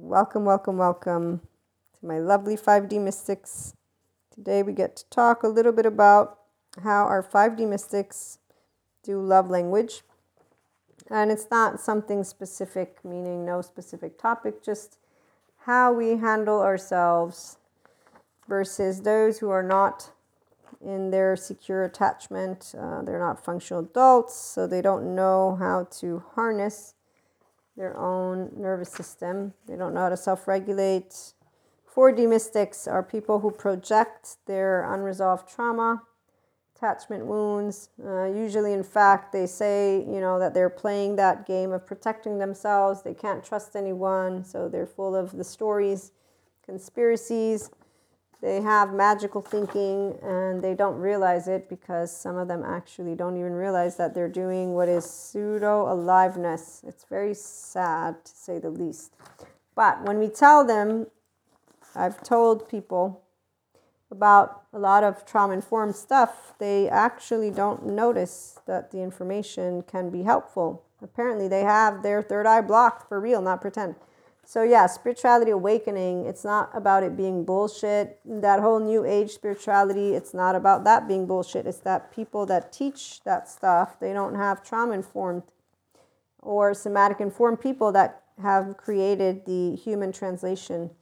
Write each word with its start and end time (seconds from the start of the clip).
Welcome, 0.00 0.44
welcome, 0.44 0.76
welcome 0.76 1.40
to 1.98 2.06
my 2.06 2.20
lovely 2.20 2.56
5D 2.56 3.02
mystics. 3.02 3.74
Today 4.32 4.62
we 4.62 4.72
get 4.72 4.94
to 4.94 5.04
talk 5.10 5.42
a 5.42 5.48
little 5.48 5.72
bit 5.72 5.86
about 5.86 6.38
how 6.84 7.02
our 7.06 7.20
5D 7.20 7.68
mystics 7.68 8.38
do 9.02 9.20
love 9.20 9.50
language. 9.50 10.02
And 11.10 11.32
it's 11.32 11.48
not 11.50 11.80
something 11.80 12.22
specific, 12.22 13.04
meaning 13.04 13.44
no 13.44 13.60
specific 13.60 14.20
topic, 14.20 14.62
just 14.62 14.98
how 15.64 15.92
we 15.92 16.10
handle 16.10 16.60
ourselves 16.60 17.58
versus 18.48 19.02
those 19.02 19.40
who 19.40 19.50
are 19.50 19.64
not 19.64 20.12
in 20.80 21.10
their 21.10 21.34
secure 21.34 21.82
attachment. 21.82 22.72
Uh, 22.78 23.02
they're 23.02 23.18
not 23.18 23.44
functional 23.44 23.82
adults, 23.82 24.36
so 24.36 24.64
they 24.64 24.80
don't 24.80 25.16
know 25.16 25.56
how 25.58 25.88
to 25.98 26.22
harness 26.36 26.94
their 27.78 27.96
own 27.96 28.50
nervous 28.56 28.90
system. 28.90 29.54
They 29.66 29.76
don't 29.76 29.94
know 29.94 30.00
how 30.00 30.08
to 30.10 30.16
self 30.16 30.46
regulate. 30.48 31.14
4D 31.94 32.28
mystics 32.28 32.86
are 32.86 33.02
people 33.02 33.38
who 33.38 33.50
project 33.50 34.36
their 34.46 34.92
unresolved 34.92 35.48
trauma, 35.48 36.02
attachment 36.76 37.24
wounds. 37.24 37.88
Uh, 38.04 38.24
usually, 38.24 38.72
in 38.72 38.82
fact, 38.82 39.32
they 39.32 39.46
say, 39.46 39.98
you 40.00 40.20
know, 40.20 40.38
that 40.38 40.54
they're 40.54 40.68
playing 40.68 41.16
that 41.16 41.46
game 41.46 41.72
of 41.72 41.86
protecting 41.86 42.38
themselves. 42.38 43.02
They 43.02 43.14
can't 43.14 43.42
trust 43.42 43.74
anyone, 43.74 44.44
so 44.44 44.68
they're 44.68 44.86
full 44.86 45.16
of 45.16 45.32
the 45.32 45.44
stories, 45.44 46.12
conspiracies. 46.64 47.70
They 48.40 48.60
have 48.60 48.94
magical 48.94 49.42
thinking 49.42 50.16
and 50.22 50.62
they 50.62 50.74
don't 50.74 50.98
realize 50.98 51.48
it 51.48 51.68
because 51.68 52.16
some 52.16 52.36
of 52.36 52.46
them 52.46 52.62
actually 52.64 53.16
don't 53.16 53.36
even 53.36 53.52
realize 53.52 53.96
that 53.96 54.14
they're 54.14 54.28
doing 54.28 54.74
what 54.74 54.88
is 54.88 55.04
pseudo 55.04 55.92
aliveness. 55.92 56.82
It's 56.86 57.04
very 57.04 57.34
sad 57.34 58.24
to 58.24 58.32
say 58.32 58.58
the 58.60 58.70
least. 58.70 59.14
But 59.74 60.04
when 60.04 60.18
we 60.18 60.28
tell 60.28 60.64
them, 60.64 61.08
I've 61.96 62.22
told 62.22 62.68
people 62.68 63.22
about 64.10 64.62
a 64.72 64.78
lot 64.78 65.04
of 65.04 65.26
trauma 65.26 65.54
informed 65.54 65.96
stuff, 65.96 66.54
they 66.58 66.88
actually 66.88 67.50
don't 67.50 67.84
notice 67.86 68.60
that 68.66 68.90
the 68.90 69.02
information 69.02 69.82
can 69.82 70.10
be 70.10 70.22
helpful. 70.22 70.84
Apparently, 71.02 71.48
they 71.48 71.62
have 71.62 72.02
their 72.02 72.22
third 72.22 72.46
eye 72.46 72.60
blocked 72.60 73.08
for 73.08 73.20
real, 73.20 73.42
not 73.42 73.60
pretend. 73.60 73.96
So, 74.48 74.62
yeah, 74.62 74.86
spirituality 74.86 75.50
awakening, 75.50 76.24
it's 76.24 76.42
not 76.42 76.70
about 76.72 77.02
it 77.02 77.18
being 77.18 77.44
bullshit. 77.44 78.18
That 78.24 78.60
whole 78.60 78.80
new 78.80 79.04
age 79.04 79.32
spirituality, 79.32 80.14
it's 80.14 80.32
not 80.32 80.54
about 80.54 80.84
that 80.84 81.06
being 81.06 81.26
bullshit. 81.26 81.66
It's 81.66 81.80
that 81.80 82.10
people 82.10 82.46
that 82.46 82.72
teach 82.72 83.20
that 83.24 83.46
stuff, 83.46 84.00
they 84.00 84.14
don't 84.14 84.36
have 84.36 84.64
trauma 84.64 84.94
informed 84.94 85.42
or 86.40 86.72
somatic 86.72 87.20
informed 87.20 87.60
people 87.60 87.92
that 87.92 88.22
have 88.40 88.78
created 88.78 89.44
the 89.44 89.76
human 89.76 90.12
translation 90.12 90.92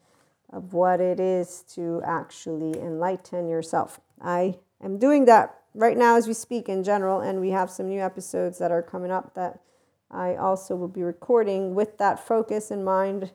of 0.52 0.72
what 0.72 1.00
it 1.00 1.20
is 1.20 1.62
to 1.74 2.02
actually 2.04 2.76
enlighten 2.80 3.48
yourself. 3.48 4.00
I 4.20 4.58
am 4.82 4.98
doing 4.98 5.24
that 5.26 5.54
right 5.72 5.96
now 5.96 6.16
as 6.16 6.26
we 6.26 6.34
speak 6.34 6.68
in 6.68 6.82
general, 6.82 7.20
and 7.20 7.40
we 7.40 7.50
have 7.50 7.70
some 7.70 7.88
new 7.88 8.00
episodes 8.00 8.58
that 8.58 8.72
are 8.72 8.82
coming 8.82 9.12
up 9.12 9.34
that 9.34 9.60
I 10.10 10.36
also 10.36 10.76
will 10.76 10.88
be 10.88 11.02
recording 11.02 11.74
with 11.74 11.98
that 11.98 12.24
focus 12.24 12.70
in 12.70 12.84
mind 12.84 13.32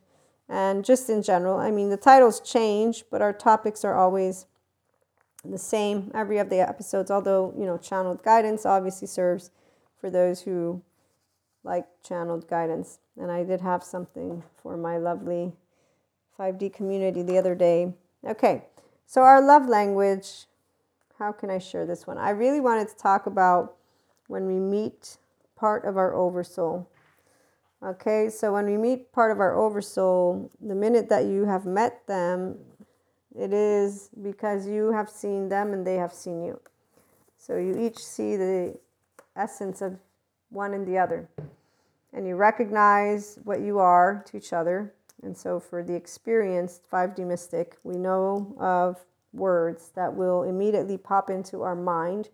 and 0.48 0.84
just 0.84 1.10
in 1.10 1.22
general. 1.24 1.58
I 1.58 1.72
mean, 1.72 1.90
the 1.90 1.98
titles 1.98 2.40
change, 2.40 3.06
but 3.10 3.22
our 3.22 3.34
topics 3.34 3.84
are 3.84 3.96
always 3.96 4.46
the 5.44 5.58
same 5.58 6.12
every 6.14 6.38
of 6.38 6.50
the 6.50 6.60
episodes, 6.60 7.10
although, 7.10 7.54
you 7.58 7.66
know, 7.66 7.78
channeled 7.78 8.24
guidance 8.24 8.66
obviously 8.66 9.08
serves 9.08 9.52
for 10.00 10.10
those 10.10 10.42
who 10.42 10.82
like 11.64 11.86
channeled 12.04 12.48
guidance. 12.48 13.00
And 13.18 13.32
I 13.32 13.44
did 13.44 13.62
have 13.62 13.84
something 13.84 14.44
for 14.62 14.78
my 14.78 14.98
lovely 14.98 15.54
5D 16.40 16.74
community 16.74 17.22
the 17.22 17.38
other 17.38 17.56
day. 17.56 17.94
Okay, 18.26 18.64
so 19.06 19.22
our 19.22 19.42
love 19.42 19.68
language, 19.68 20.46
how 21.18 21.32
can 21.32 21.50
I 21.50 21.58
share 21.58 21.86
this 21.86 22.08
one? 22.08 22.18
I 22.18 22.32
really 22.32 22.60
wanted 22.60 22.88
to 22.90 22.96
talk 22.96 23.26
about 23.26 23.76
when 24.28 24.48
we 24.48 24.56
meet 24.56 25.18
part 25.62 25.86
of 25.86 25.96
our 25.96 26.16
oversoul. 26.16 26.90
Okay, 27.84 28.30
so 28.30 28.52
when 28.52 28.66
we 28.66 28.78
meet 28.78 29.12
part 29.12 29.32
of 29.32 29.40
our 29.40 29.56
oversoul, 29.56 30.50
the 30.60 30.74
minute 30.74 31.08
that 31.10 31.26
you 31.26 31.46
have 31.46 31.68
met 31.68 32.08
them, 32.08 32.58
it 33.38 33.54
is 33.54 34.10
because 34.24 34.68
you 34.68 34.92
have 34.92 35.08
seen 35.08 35.50
them 35.50 35.72
and 35.72 35.86
they 35.86 35.96
have 35.96 36.14
seen 36.14 36.42
you. 36.44 36.60
So 37.38 37.58
you 37.58 37.78
each 37.78 38.00
see 38.00 38.36
the 38.38 38.76
essence 39.36 39.84
of 39.84 40.00
one 40.50 40.74
and 40.74 40.86
the 40.88 40.98
other. 40.98 41.30
And 42.12 42.28
you 42.28 42.36
recognize 42.36 43.38
what 43.44 43.62
you 43.62 43.78
are 43.78 44.24
to 44.28 44.38
each 44.38 44.54
other. 44.54 44.94
And 45.22 45.38
so 45.38 45.60
for 45.60 45.84
the 45.84 45.94
experienced 45.94 46.90
5D 46.92 47.20
mystic, 47.20 47.78
we 47.84 47.98
know 47.98 48.56
of 48.60 49.06
words 49.32 49.92
that 49.96 50.12
will 50.14 50.42
immediately 50.42 50.98
pop 50.98 51.30
into 51.30 51.62
our 51.62 51.76
mind 51.76 52.30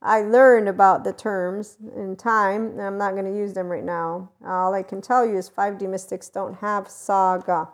I 0.00 0.22
learned 0.22 0.68
about 0.68 1.02
the 1.02 1.12
terms 1.12 1.76
in 1.96 2.14
time, 2.14 2.66
and 2.66 2.82
I'm 2.82 2.98
not 2.98 3.14
going 3.14 3.24
to 3.24 3.36
use 3.36 3.52
them 3.52 3.66
right 3.66 3.84
now. 3.84 4.30
All 4.46 4.72
I 4.72 4.82
can 4.84 5.00
tell 5.00 5.26
you 5.26 5.36
is 5.36 5.50
5D 5.50 5.88
mystics 5.88 6.28
don't 6.28 6.54
have 6.54 6.88
saga. 6.88 7.68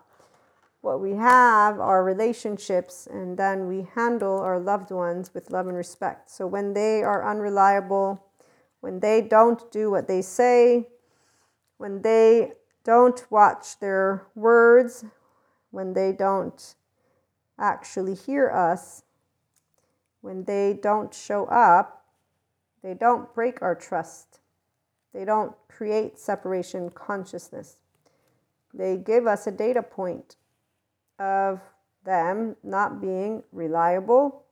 What 0.81 1.01
we 1.01 1.13
have 1.13 1.79
are 1.79 2.03
relationships, 2.03 3.07
and 3.11 3.37
then 3.37 3.67
we 3.67 3.89
handle 3.95 4.39
our 4.39 4.59
loved 4.59 4.91
ones 4.91 5.33
with 5.34 5.51
love 5.51 5.67
and 5.67 5.77
respect. 5.77 6.31
So 6.31 6.47
when 6.47 6.73
they 6.73 7.03
are 7.03 7.29
unreliable, 7.29 8.25
when 8.81 9.01
they 9.01 9.21
don't 9.21 9.71
do 9.71 9.91
what 9.91 10.09
they 10.09 10.23
say, 10.23 10.89
when 11.77 12.03
they 12.03 12.53
don't 12.84 13.25
watch 13.31 13.79
their 13.81 14.27
words, 14.34 15.05
when 15.71 15.93
they 15.93 16.13
don't 16.13 16.75
actually 17.59 18.15
hear 18.15 18.51
us, 18.51 19.03
when 20.21 20.45
they 20.45 20.79
don't 20.83 21.15
show 21.15 21.45
up, 21.47 22.03
they 22.84 22.93
don't 22.93 23.34
break 23.34 23.62
our 23.62 23.75
trust. 23.75 24.41
They 25.15 25.25
don't 25.25 25.55
create 25.69 26.19
separation 26.19 26.91
consciousness. 26.91 27.78
They 28.75 28.99
give 28.99 29.27
us 29.27 29.47
a 29.47 29.50
data 29.50 29.83
point 29.83 30.37
of 31.19 31.61
them 32.05 32.56
not 32.62 33.00
being 33.00 33.43
reliable, 33.53 34.45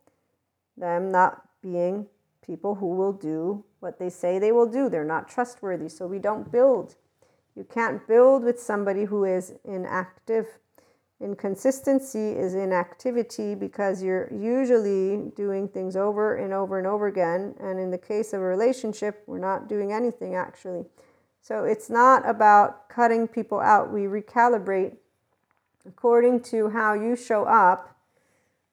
them 0.78 1.12
not 1.12 1.46
being 1.60 2.06
people 2.44 2.76
who 2.76 2.94
will 2.94 3.12
do 3.12 3.64
what 3.80 3.98
they 3.98 4.08
say 4.08 4.38
they 4.38 4.52
will 4.52 4.66
do. 4.66 4.88
They're 4.88 5.04
not 5.04 5.28
trustworthy, 5.28 5.90
so 5.90 6.06
we 6.06 6.18
don't 6.18 6.50
build. 6.50 6.94
You 7.54 7.64
can't 7.64 8.06
build 8.08 8.44
with 8.44 8.58
somebody 8.58 9.04
who 9.04 9.24
is 9.24 9.52
inactive 9.62 10.46
Inconsistency 11.22 12.32
is 12.32 12.54
inactivity 12.54 13.54
because 13.54 14.02
you're 14.02 14.28
usually 14.32 15.30
doing 15.36 15.68
things 15.68 15.94
over 15.94 16.36
and 16.36 16.52
over 16.52 16.78
and 16.78 16.86
over 16.86 17.06
again. 17.06 17.54
And 17.60 17.78
in 17.78 17.92
the 17.92 17.98
case 17.98 18.32
of 18.32 18.40
a 18.40 18.44
relationship, 18.44 19.22
we're 19.26 19.38
not 19.38 19.68
doing 19.68 19.92
anything 19.92 20.34
actually. 20.34 20.84
So 21.40 21.64
it's 21.64 21.88
not 21.88 22.28
about 22.28 22.88
cutting 22.88 23.28
people 23.28 23.60
out. 23.60 23.92
We 23.92 24.02
recalibrate 24.02 24.96
according 25.86 26.40
to 26.42 26.70
how 26.70 26.94
you 26.94 27.14
show 27.14 27.44
up. 27.44 27.96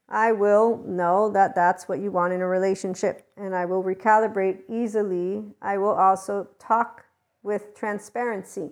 I 0.08 0.32
will 0.32 0.82
know 0.84 1.30
that 1.30 1.54
that's 1.54 1.88
what 1.88 2.00
you 2.00 2.10
want 2.10 2.32
in 2.32 2.40
a 2.40 2.48
relationship 2.48 3.28
and 3.36 3.54
I 3.54 3.64
will 3.64 3.84
recalibrate 3.84 4.62
easily. 4.68 5.44
I 5.62 5.78
will 5.78 5.94
also 5.94 6.48
talk 6.58 7.04
with 7.44 7.76
transparency. 7.76 8.70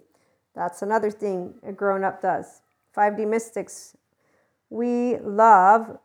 That's 0.52 0.82
another 0.82 1.12
thing 1.12 1.54
a 1.62 1.72
grown 1.72 2.02
up 2.02 2.20
does 2.20 2.62
5D 2.96 3.28
mystics, 3.28 3.96
we 4.70 5.16
love 5.18 5.98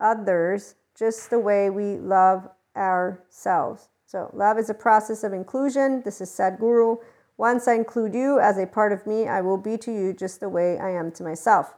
others 0.00 0.74
just 0.94 1.30
the 1.30 1.38
way 1.38 1.70
we 1.70 1.96
love 1.96 2.48
ourselves. 2.76 3.88
So, 4.06 4.30
love 4.34 4.58
is 4.58 4.68
a 4.68 4.74
process 4.74 5.24
of 5.24 5.32
inclusion. 5.32 6.02
This 6.04 6.20
is 6.20 6.30
Sadhguru. 6.30 6.98
Once 7.38 7.66
I 7.66 7.74
include 7.74 8.14
you 8.14 8.38
as 8.38 8.58
a 8.58 8.66
part 8.66 8.92
of 8.92 9.06
me, 9.06 9.26
I 9.26 9.40
will 9.40 9.56
be 9.56 9.78
to 9.78 9.92
you 9.92 10.12
just 10.12 10.40
the 10.40 10.48
way 10.48 10.78
I 10.78 10.90
am 10.90 11.10
to 11.12 11.22
myself. 11.22 11.74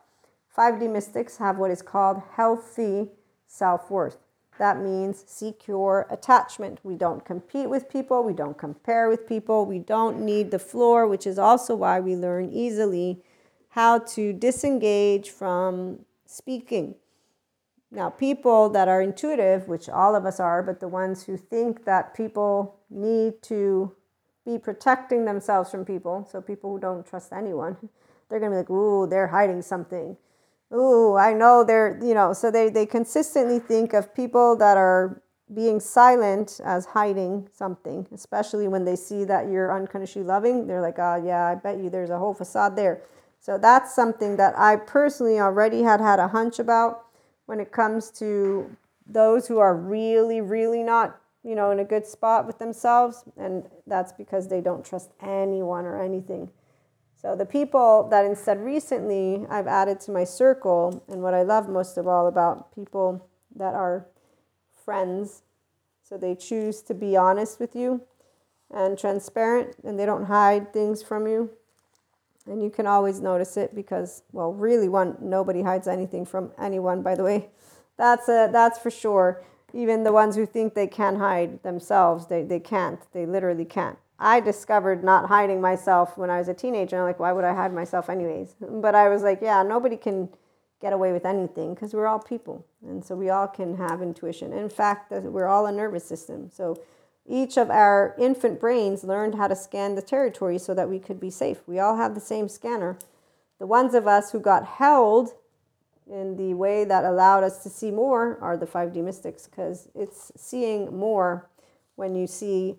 5D 0.56 0.90
mystics 0.90 1.38
have 1.38 1.58
what 1.58 1.70
is 1.70 1.82
called 1.82 2.22
healthy 2.36 3.10
self 3.46 3.90
worth. 3.90 4.18
That 4.58 4.80
means 4.80 5.24
secure 5.26 6.06
attachment. 6.10 6.78
We 6.84 6.94
don't 6.94 7.24
compete 7.24 7.68
with 7.68 7.88
people, 7.88 8.22
we 8.22 8.34
don't 8.34 8.56
compare 8.56 9.08
with 9.08 9.28
people, 9.28 9.66
we 9.66 9.80
don't 9.80 10.20
need 10.20 10.50
the 10.50 10.58
floor, 10.58 11.08
which 11.08 11.26
is 11.26 11.38
also 11.38 11.74
why 11.74 11.98
we 11.98 12.14
learn 12.14 12.50
easily 12.52 13.22
how 13.74 13.98
to 13.98 14.32
disengage 14.32 15.30
from 15.30 15.98
speaking. 16.26 16.94
Now, 17.90 18.08
people 18.08 18.68
that 18.68 18.86
are 18.86 19.02
intuitive, 19.02 19.66
which 19.66 19.88
all 19.88 20.14
of 20.14 20.24
us 20.24 20.38
are, 20.38 20.62
but 20.62 20.78
the 20.78 20.86
ones 20.86 21.24
who 21.24 21.36
think 21.36 21.84
that 21.84 22.14
people 22.14 22.76
need 22.88 23.42
to 23.42 23.92
be 24.46 24.58
protecting 24.58 25.24
themselves 25.24 25.72
from 25.72 25.84
people, 25.84 26.24
so 26.30 26.40
people 26.40 26.70
who 26.70 26.78
don't 26.78 27.04
trust 27.04 27.32
anyone, 27.32 27.76
they're 28.28 28.38
to 28.38 28.48
be 28.48 28.54
like, 28.54 28.70
ooh, 28.70 29.08
they're 29.08 29.26
hiding 29.26 29.60
something. 29.60 30.16
Ooh, 30.72 31.16
I 31.16 31.32
know 31.32 31.64
they're, 31.64 31.98
you 32.00 32.14
know, 32.14 32.32
so 32.32 32.52
they, 32.52 32.70
they 32.70 32.86
consistently 32.86 33.58
think 33.58 33.92
of 33.92 34.14
people 34.14 34.56
that 34.56 34.76
are 34.76 35.20
being 35.52 35.80
silent 35.80 36.60
as 36.64 36.86
hiding 36.86 37.48
something, 37.52 38.06
especially 38.12 38.68
when 38.68 38.84
they 38.84 38.94
see 38.94 39.24
that 39.24 39.48
you're 39.48 39.74
unconditionally 39.76 40.26
loving. 40.26 40.68
They're 40.68 40.80
like, 40.80 40.98
oh, 41.00 41.20
yeah, 41.24 41.46
I 41.46 41.56
bet 41.56 41.78
you 41.78 41.90
there's 41.90 42.10
a 42.10 42.18
whole 42.18 42.34
facade 42.34 42.76
there. 42.76 43.02
So 43.44 43.58
that's 43.58 43.94
something 43.94 44.38
that 44.38 44.58
I 44.58 44.76
personally 44.76 45.38
already 45.38 45.82
had 45.82 46.00
had 46.00 46.18
a 46.18 46.28
hunch 46.28 46.58
about 46.58 47.04
when 47.44 47.60
it 47.60 47.72
comes 47.72 48.10
to 48.12 48.74
those 49.06 49.46
who 49.46 49.58
are 49.58 49.76
really, 49.76 50.40
really 50.40 50.82
not, 50.82 51.20
you 51.42 51.54
know, 51.54 51.70
in 51.70 51.78
a 51.78 51.84
good 51.84 52.06
spot 52.06 52.46
with 52.46 52.58
themselves. 52.58 53.22
And 53.36 53.68
that's 53.86 54.12
because 54.12 54.48
they 54.48 54.62
don't 54.62 54.82
trust 54.82 55.10
anyone 55.20 55.84
or 55.84 56.02
anything. 56.02 56.48
So 57.20 57.36
the 57.36 57.44
people 57.44 58.08
that 58.10 58.24
instead 58.24 58.64
recently 58.64 59.44
I've 59.50 59.66
added 59.66 60.00
to 60.00 60.10
my 60.10 60.24
circle, 60.24 61.04
and 61.06 61.22
what 61.22 61.34
I 61.34 61.42
love 61.42 61.68
most 61.68 61.98
of 61.98 62.08
all 62.08 62.28
about 62.28 62.74
people 62.74 63.28
that 63.56 63.74
are 63.74 64.06
friends, 64.86 65.42
so 66.02 66.16
they 66.16 66.34
choose 66.34 66.80
to 66.80 66.94
be 66.94 67.14
honest 67.14 67.60
with 67.60 67.76
you 67.76 68.00
and 68.70 68.98
transparent, 68.98 69.76
and 69.84 70.00
they 70.00 70.06
don't 70.06 70.24
hide 70.24 70.72
things 70.72 71.02
from 71.02 71.26
you. 71.26 71.50
And 72.46 72.62
you 72.62 72.70
can 72.70 72.86
always 72.86 73.20
notice 73.20 73.56
it 73.56 73.74
because, 73.74 74.22
well, 74.32 74.52
really, 74.52 74.88
one 74.88 75.16
nobody 75.20 75.62
hides 75.62 75.88
anything 75.88 76.26
from 76.26 76.52
anyone. 76.58 77.02
By 77.02 77.14
the 77.14 77.24
way, 77.24 77.48
that's 77.96 78.28
a 78.28 78.48
that's 78.52 78.78
for 78.78 78.90
sure. 78.90 79.42
Even 79.72 80.04
the 80.04 80.12
ones 80.12 80.36
who 80.36 80.46
think 80.46 80.74
they 80.74 80.86
can 80.86 81.16
hide 81.16 81.62
themselves, 81.62 82.26
they 82.26 82.42
they 82.42 82.60
can't. 82.60 83.00
They 83.12 83.26
literally 83.26 83.64
can't. 83.64 83.98
I 84.18 84.40
discovered 84.40 85.02
not 85.02 85.28
hiding 85.28 85.60
myself 85.60 86.16
when 86.16 86.30
I 86.30 86.38
was 86.38 86.48
a 86.48 86.54
teenager. 86.54 86.98
I'm 86.98 87.04
like, 87.04 87.18
why 87.18 87.32
would 87.32 87.44
I 87.44 87.54
hide 87.54 87.72
myself 87.72 88.08
anyways? 88.08 88.54
But 88.60 88.94
I 88.94 89.08
was 89.08 89.22
like, 89.22 89.40
yeah, 89.42 89.62
nobody 89.62 89.96
can 89.96 90.28
get 90.80 90.92
away 90.92 91.12
with 91.12 91.24
anything 91.24 91.74
because 91.74 91.94
we're 91.94 92.06
all 92.06 92.18
people. 92.18 92.64
And 92.86 93.04
so 93.04 93.16
we 93.16 93.30
all 93.30 93.48
can 93.48 93.76
have 93.76 94.02
intuition. 94.02 94.52
In 94.52 94.68
fact, 94.68 95.10
we're 95.10 95.48
all 95.48 95.66
a 95.66 95.72
nervous 95.72 96.04
system. 96.04 96.50
So 96.50 96.76
each 97.26 97.56
of 97.56 97.70
our 97.70 98.14
infant 98.18 98.60
brains 98.60 99.02
learned 99.02 99.34
how 99.34 99.48
to 99.48 99.56
scan 99.56 99.94
the 99.94 100.02
territory 100.02 100.58
so 100.58 100.74
that 100.74 100.88
we 100.88 100.98
could 100.98 101.18
be 101.18 101.30
safe. 101.30 101.60
We 101.66 101.78
all 101.78 101.96
have 101.96 102.14
the 102.14 102.20
same 102.20 102.48
scanner. 102.48 102.98
The 103.58 103.66
ones 103.66 103.94
of 103.94 104.06
us 104.06 104.32
who 104.32 104.40
got 104.40 104.64
held 104.64 105.30
in 106.10 106.36
the 106.36 106.52
way 106.52 106.84
that 106.84 107.04
allowed 107.04 107.44
us 107.44 107.62
to 107.62 107.70
see 107.70 107.90
more 107.90 108.38
are 108.42 108.56
the 108.56 108.66
5D 108.66 109.02
mystics 109.02 109.46
because 109.46 109.88
it's 109.94 110.32
seeing 110.36 110.94
more 110.94 111.48
when 111.96 112.14
you 112.14 112.26
see 112.26 112.76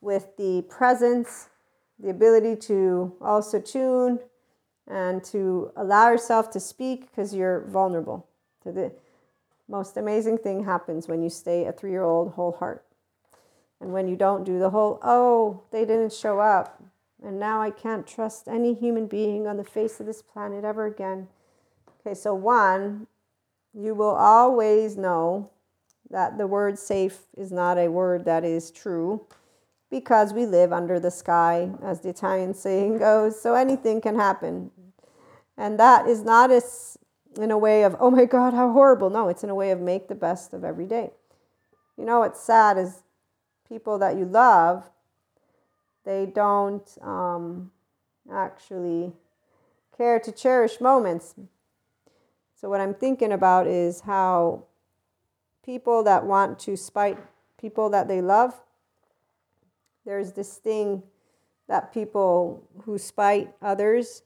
with 0.00 0.36
the 0.36 0.62
presence, 0.68 1.48
the 1.98 2.10
ability 2.10 2.56
to 2.56 3.14
also 3.20 3.60
tune 3.60 4.20
and 4.88 5.24
to 5.24 5.72
allow 5.76 6.10
yourself 6.10 6.50
to 6.50 6.60
speak 6.60 7.10
because 7.10 7.34
you're 7.34 7.66
vulnerable. 7.68 8.28
So 8.62 8.70
the 8.70 8.92
most 9.68 9.96
amazing 9.96 10.38
thing 10.38 10.64
happens 10.64 11.08
when 11.08 11.22
you 11.22 11.30
stay 11.30 11.64
a 11.64 11.72
three 11.72 11.90
year 11.90 12.04
old 12.04 12.34
whole 12.34 12.52
heart. 12.52 12.84
And 13.82 13.92
when 13.92 14.06
you 14.06 14.14
don't 14.14 14.44
do 14.44 14.60
the 14.60 14.70
whole, 14.70 15.00
oh, 15.02 15.62
they 15.72 15.80
didn't 15.80 16.12
show 16.12 16.38
up. 16.38 16.80
And 17.22 17.40
now 17.40 17.60
I 17.60 17.70
can't 17.70 18.06
trust 18.06 18.46
any 18.46 18.74
human 18.74 19.08
being 19.08 19.48
on 19.48 19.56
the 19.56 19.64
face 19.64 19.98
of 19.98 20.06
this 20.06 20.22
planet 20.22 20.64
ever 20.64 20.86
again. 20.86 21.26
Okay, 22.00 22.14
so 22.14 22.32
one, 22.32 23.08
you 23.74 23.94
will 23.94 24.14
always 24.14 24.96
know 24.96 25.50
that 26.10 26.38
the 26.38 26.46
word 26.46 26.78
safe 26.78 27.26
is 27.36 27.50
not 27.50 27.76
a 27.76 27.88
word 27.88 28.24
that 28.24 28.44
is 28.44 28.70
true 28.70 29.26
because 29.90 30.32
we 30.32 30.46
live 30.46 30.72
under 30.72 31.00
the 31.00 31.10
sky, 31.10 31.70
as 31.82 32.00
the 32.00 32.08
Italian 32.08 32.54
saying 32.54 32.98
goes. 32.98 33.40
So 33.40 33.54
anything 33.54 34.00
can 34.00 34.14
happen. 34.14 34.70
And 35.56 35.78
that 35.80 36.06
is 36.06 36.22
not 36.22 36.50
as 36.50 36.96
in 37.36 37.50
a 37.50 37.58
way 37.58 37.82
of, 37.82 37.96
oh 37.98 38.10
my 38.10 38.26
God, 38.26 38.54
how 38.54 38.70
horrible. 38.72 39.10
No, 39.10 39.28
it's 39.28 39.42
in 39.42 39.50
a 39.50 39.54
way 39.54 39.70
of 39.70 39.80
make 39.80 40.06
the 40.08 40.14
best 40.14 40.54
of 40.54 40.64
every 40.64 40.86
day. 40.86 41.10
You 41.96 42.04
know 42.04 42.20
what's 42.20 42.40
sad 42.40 42.78
is 42.78 43.02
people 43.68 43.98
that 43.98 44.16
you 44.16 44.24
love, 44.24 44.90
they 46.04 46.26
don't 46.26 46.88
um, 47.00 47.70
actually 48.32 49.12
care 49.96 50.18
to 50.20 50.32
cherish 50.32 50.80
moments. 50.80 51.34
So, 52.54 52.68
what 52.68 52.80
I'm 52.80 52.94
thinking 52.94 53.32
about 53.32 53.66
is 53.66 54.00
how 54.02 54.64
people 55.64 56.02
that 56.04 56.24
want 56.24 56.58
to 56.60 56.76
spite 56.76 57.18
people 57.58 57.90
that 57.90 58.08
they 58.08 58.20
love, 58.20 58.60
there's 60.04 60.32
this 60.32 60.56
thing 60.56 61.02
that 61.68 61.92
people 61.92 62.68
who 62.84 62.98
spite 62.98 63.54
others 63.62 64.22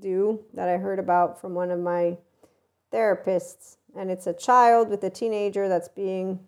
do 0.00 0.40
that 0.54 0.68
I 0.68 0.78
heard 0.78 0.98
about 0.98 1.40
from 1.40 1.54
one 1.54 1.70
of 1.70 1.80
my 1.80 2.16
therapists. 2.92 3.76
And 3.96 4.10
it's 4.10 4.26
a 4.26 4.32
child 4.32 4.88
with 4.88 5.02
a 5.04 5.10
teenager 5.10 5.68
that's 5.68 5.88
being 5.88 6.40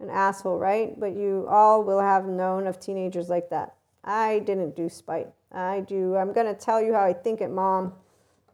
an 0.00 0.10
asshole, 0.10 0.58
right? 0.58 0.98
But 0.98 1.16
you 1.16 1.46
all 1.48 1.82
will 1.82 2.00
have 2.00 2.26
known 2.26 2.66
of 2.66 2.78
teenagers 2.78 3.28
like 3.28 3.50
that. 3.50 3.74
I 4.04 4.40
didn't 4.40 4.76
do 4.76 4.88
spite. 4.88 5.28
I 5.52 5.80
do, 5.80 6.16
I'm 6.16 6.32
going 6.32 6.46
to 6.46 6.54
tell 6.54 6.82
you 6.82 6.92
how 6.92 7.04
I 7.04 7.12
think 7.12 7.40
it, 7.40 7.50
mom. 7.50 7.92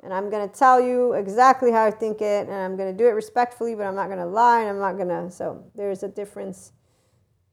And 0.03 0.13
I'm 0.13 0.31
going 0.31 0.49
to 0.49 0.55
tell 0.55 0.81
you 0.81 1.13
exactly 1.13 1.71
how 1.71 1.85
I 1.85 1.91
think 1.91 2.21
it. 2.21 2.49
And 2.49 2.57
I'm 2.57 2.77
going 2.77 2.91
to 2.91 2.97
do 2.97 3.07
it 3.09 3.13
respectfully, 3.13 3.75
but 3.75 3.85
I'm 3.85 3.95
not 3.95 4.07
going 4.07 4.19
to 4.19 4.27
lie 4.27 4.61
and 4.61 4.71
I'm 4.71 4.79
not 4.79 4.97
going 4.97 5.09
to. 5.09 5.31
So 5.31 5.65
there's 5.75 6.03
a 6.03 6.09
difference 6.09 6.73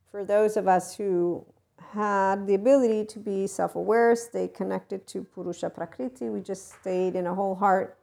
for 0.09 0.23
those 0.23 0.57
of 0.57 0.67
us 0.67 0.95
who 0.95 1.45
had 1.93 2.47
the 2.47 2.55
ability 2.55 3.05
to 3.05 3.19
be 3.19 3.47
self 3.47 3.75
aware, 3.75 4.15
stay 4.15 4.47
connected 4.47 5.07
to 5.07 5.23
Purusha 5.23 5.69
Prakriti. 5.69 6.29
We 6.29 6.41
just 6.41 6.73
stayed 6.79 7.15
in 7.15 7.27
a 7.27 7.35
whole 7.35 7.55
heart 7.55 7.97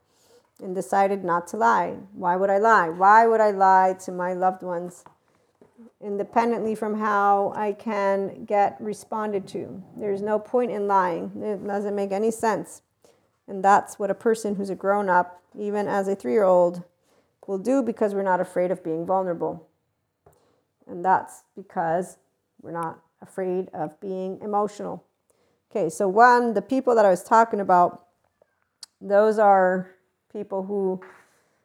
and 0.62 0.74
decided 0.74 1.24
not 1.24 1.46
to 1.48 1.56
lie. 1.56 1.96
Why 2.12 2.36
would 2.36 2.50
I 2.50 2.58
lie? 2.58 2.88
Why 2.88 3.26
would 3.26 3.40
I 3.40 3.50
lie 3.50 3.96
to 4.04 4.12
my 4.12 4.32
loved 4.32 4.62
ones 4.62 5.04
independently 6.00 6.74
from 6.74 6.98
how 6.98 7.52
I 7.56 7.72
can 7.72 8.44
get 8.44 8.76
responded 8.80 9.46
to? 9.48 9.82
There's 9.96 10.22
no 10.22 10.38
point 10.38 10.70
in 10.70 10.86
lying, 10.86 11.32
it 11.42 11.66
doesn't 11.66 11.94
make 11.94 12.12
any 12.12 12.30
sense. 12.30 12.82
And 13.48 13.64
that's 13.64 13.98
what 13.98 14.10
a 14.10 14.14
person 14.14 14.56
who's 14.56 14.70
a 14.70 14.74
grown 14.74 15.08
up, 15.08 15.42
even 15.58 15.86
as 15.86 16.08
a 16.08 16.16
three 16.16 16.32
year 16.32 16.44
old, 16.44 16.82
will 17.46 17.58
do 17.58 17.82
because 17.82 18.14
we're 18.14 18.22
not 18.22 18.40
afraid 18.40 18.70
of 18.70 18.82
being 18.82 19.06
vulnerable. 19.06 19.68
And 20.86 21.04
that's 21.04 21.44
because 21.56 22.18
we're 22.60 22.72
not 22.72 23.00
afraid 23.22 23.68
of 23.72 23.98
being 24.00 24.40
emotional. 24.42 25.04
Okay, 25.70 25.88
so 25.88 26.08
one, 26.08 26.54
the 26.54 26.62
people 26.62 26.94
that 26.94 27.04
I 27.04 27.10
was 27.10 27.22
talking 27.22 27.60
about, 27.60 28.06
those 29.00 29.38
are 29.38 29.90
people 30.32 30.64
who 30.64 31.00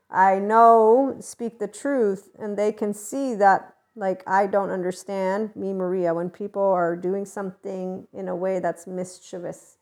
I 0.10 0.40
know 0.40 1.16
speak 1.20 1.60
the 1.60 1.68
truth 1.68 2.30
and 2.38 2.58
they 2.58 2.72
can 2.72 2.94
see 2.94 3.36
that, 3.36 3.71
like, 3.96 4.24
I 4.28 4.48
don't 4.48 4.70
understand, 4.70 5.56
me, 5.56 5.74
Maria, 5.74 6.14
when 6.14 6.30
people 6.30 6.64
are 6.64 6.96
doing 6.96 7.26
something 7.26 8.08
in 8.14 8.28
a 8.28 8.36
way 8.36 8.60
that's 8.60 8.88
mischievous. 8.88 9.78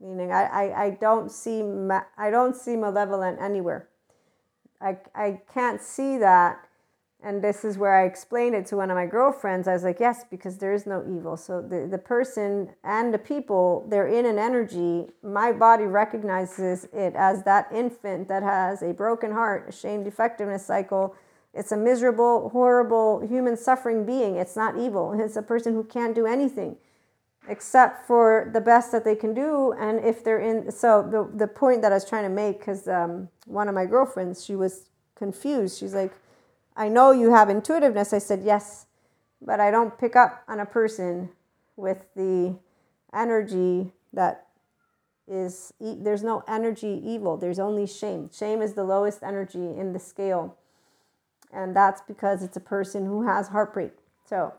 Meaning, 0.00 0.32
I, 0.32 0.44
I, 0.44 0.84
I 0.84 0.90
don't 0.90 1.30
see 1.30 1.62
ma- 1.62 2.06
I 2.16 2.30
don't 2.30 2.56
see 2.56 2.74
malevolent 2.74 3.38
anywhere. 3.40 3.88
I, 4.80 4.96
I 5.14 5.42
can't 5.52 5.82
see 5.82 6.16
that 6.18 6.66
and 7.22 7.42
this 7.42 7.64
is 7.64 7.76
where 7.76 7.94
I 7.94 8.06
explained 8.06 8.54
it 8.54 8.66
to 8.66 8.76
one 8.76 8.90
of 8.90 8.94
my 8.94 9.06
girlfriends. 9.06 9.68
I 9.68 9.74
was 9.74 9.82
like, 9.82 10.00
yes, 10.00 10.24
because 10.30 10.56
there 10.56 10.72
is 10.72 10.86
no 10.86 11.04
evil. 11.04 11.36
So 11.36 11.60
the, 11.60 11.86
the 11.90 11.98
person 11.98 12.70
and 12.82 13.12
the 13.12 13.18
people, 13.18 13.86
they're 13.90 14.06
in 14.06 14.24
an 14.24 14.38
energy. 14.38 15.06
My 15.22 15.52
body 15.52 15.84
recognizes 15.84 16.88
it 16.92 17.14
as 17.14 17.42
that 17.44 17.68
infant 17.72 18.28
that 18.28 18.42
has 18.42 18.82
a 18.82 18.92
broken 18.94 19.32
heart, 19.32 19.66
a 19.68 19.72
shame 19.72 20.02
defectiveness 20.02 20.64
cycle. 20.64 21.14
It's 21.52 21.72
a 21.72 21.76
miserable, 21.76 22.50
horrible 22.50 23.20
human 23.26 23.56
suffering 23.56 24.04
being. 24.04 24.36
It's 24.36 24.56
not 24.56 24.78
evil. 24.78 25.18
It's 25.20 25.36
a 25.36 25.42
person 25.42 25.74
who 25.74 25.84
can't 25.84 26.14
do 26.14 26.26
anything 26.26 26.76
except 27.48 28.06
for 28.06 28.50
the 28.52 28.60
best 28.60 28.92
that 28.92 29.04
they 29.04 29.16
can 29.16 29.34
do. 29.34 29.72
And 29.72 30.04
if 30.04 30.22
they're 30.22 30.38
in, 30.38 30.70
so 30.70 31.02
the, 31.02 31.28
the 31.36 31.48
point 31.48 31.82
that 31.82 31.92
I 31.92 31.96
was 31.96 32.04
trying 32.04 32.24
to 32.24 32.28
make, 32.28 32.60
because 32.60 32.86
um, 32.86 33.28
one 33.46 33.68
of 33.68 33.74
my 33.74 33.86
girlfriends, 33.86 34.44
she 34.44 34.54
was 34.54 34.88
confused. 35.14 35.78
She's 35.78 35.94
like, 35.94 36.12
I 36.76 36.88
know 36.88 37.10
you 37.10 37.32
have 37.32 37.50
intuitiveness. 37.50 38.12
I 38.12 38.18
said, 38.18 38.42
Yes, 38.44 38.86
but 39.42 39.60
I 39.60 39.70
don't 39.70 39.98
pick 39.98 40.16
up 40.16 40.42
on 40.48 40.60
a 40.60 40.66
person 40.66 41.30
with 41.76 42.04
the 42.14 42.56
energy 43.12 43.92
that 44.12 44.46
is, 45.26 45.72
there's 45.80 46.22
no 46.22 46.42
energy 46.46 47.02
evil, 47.04 47.36
there's 47.36 47.58
only 47.58 47.86
shame. 47.86 48.30
Shame 48.32 48.62
is 48.62 48.74
the 48.74 48.84
lowest 48.84 49.22
energy 49.22 49.58
in 49.58 49.92
the 49.92 49.98
scale. 49.98 50.56
And 51.52 51.74
that's 51.74 52.00
because 52.02 52.42
it's 52.42 52.56
a 52.56 52.60
person 52.60 53.06
who 53.06 53.26
has 53.26 53.48
heartbreak. 53.48 53.92
So 54.24 54.54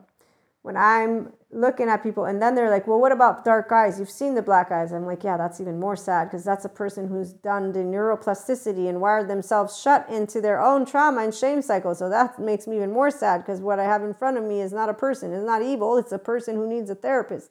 when 0.62 0.78
I'm 0.78 1.34
looking 1.52 1.90
at 1.90 2.04
people 2.04 2.26
and 2.26 2.42
then 2.42 2.54
they're 2.54 2.70
like, 2.70 2.86
well, 2.86 3.00
what 3.00 3.12
about 3.12 3.44
dark 3.44 3.72
eyes? 3.72 4.00
You've 4.00 4.10
seen 4.10 4.36
the 4.36 4.42
black 4.42 4.72
eyes. 4.72 4.92
I'm 4.92 5.06
like, 5.06 5.24
yeah, 5.24 5.36
that's 5.36 5.60
even 5.60 5.80
more 5.80 5.96
sad 5.96 6.26
because 6.26 6.44
that's 6.44 6.66
a 6.66 6.70
person 6.70 7.08
who's 7.08 7.34
done 7.34 7.72
the 7.72 7.80
neuroplasticity 7.80 8.88
and 8.88 9.02
wired 9.02 9.28
themselves 9.28 9.80
shut 9.80 10.08
into 10.10 10.40
their 10.40 10.62
own 10.62 10.86
trauma 10.86 11.24
and 11.24 11.34
shame 11.34 11.62
cycle. 11.62 11.96
So 11.96 12.10
that 12.10 12.40
makes 12.40 12.68
me 12.68 12.78
even 12.78 12.92
more 12.92 13.10
sad 13.10 13.40
because 13.40 13.60
what 13.60 13.80
I 13.80 13.86
have 13.86 14.04
in 14.04 14.14
front 14.14 14.38
of 14.38 14.44
me 14.44 14.62
is 14.62 14.72
not 14.72 14.90
a 14.90 14.94
person, 14.94 15.34
it's 15.34 15.46
not 15.46 15.62
evil, 15.62 15.98
it's 15.98 16.12
a 16.12 16.20
person 16.20 16.56
who 16.56 16.68
needs 16.68 16.90
a 16.90 16.96
therapist. 16.96 17.50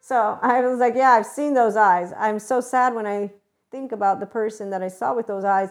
So 0.00 0.38
I 0.42 0.60
was 0.62 0.78
like, 0.78 0.94
yeah, 0.94 1.10
I've 1.10 1.26
seen 1.26 1.54
those 1.54 1.76
eyes. 1.76 2.12
I'm 2.16 2.38
so 2.38 2.60
sad 2.60 2.94
when 2.94 3.06
I 3.06 3.32
think 3.70 3.92
about 3.92 4.20
the 4.20 4.26
person 4.26 4.70
that 4.70 4.82
I 4.82 4.88
saw 4.88 5.14
with 5.14 5.26
those 5.26 5.44
eyes 5.44 5.70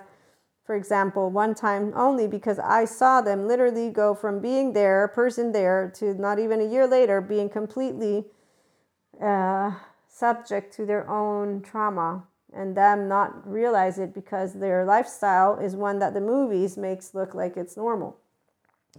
for 0.68 0.76
example, 0.76 1.30
one 1.30 1.56
time 1.56 1.94
only 1.96 2.28
because 2.28 2.60
I 2.60 2.84
saw 2.84 3.22
them 3.22 3.48
literally 3.48 3.90
go 3.90 4.14
from 4.14 4.42
being 4.42 4.74
there, 4.74 5.06
a 5.06 5.10
person 5.10 5.54
there, 5.54 5.90
to 5.96 6.14
not 6.14 6.40
even 6.40 6.60
a 6.60 6.66
year 6.66 6.86
later 6.86 7.22
being 7.22 7.50
completely 7.50 8.26
uh, 9.24 9.72
subject 10.10 10.74
to 10.76 10.86
their 10.86 11.10
own 11.10 11.62
trauma 11.62 12.26
and 12.54 12.76
them 12.76 13.08
not 13.08 13.50
realize 13.50 13.98
it 13.98 14.14
because 14.14 14.56
their 14.56 14.84
lifestyle 14.84 15.58
is 15.58 15.74
one 15.74 16.00
that 16.00 16.14
the 16.14 16.20
movies 16.20 16.76
makes 16.76 17.16
look 17.16 17.34
like 17.34 17.56
it's 17.56 17.78
normal 17.78 18.18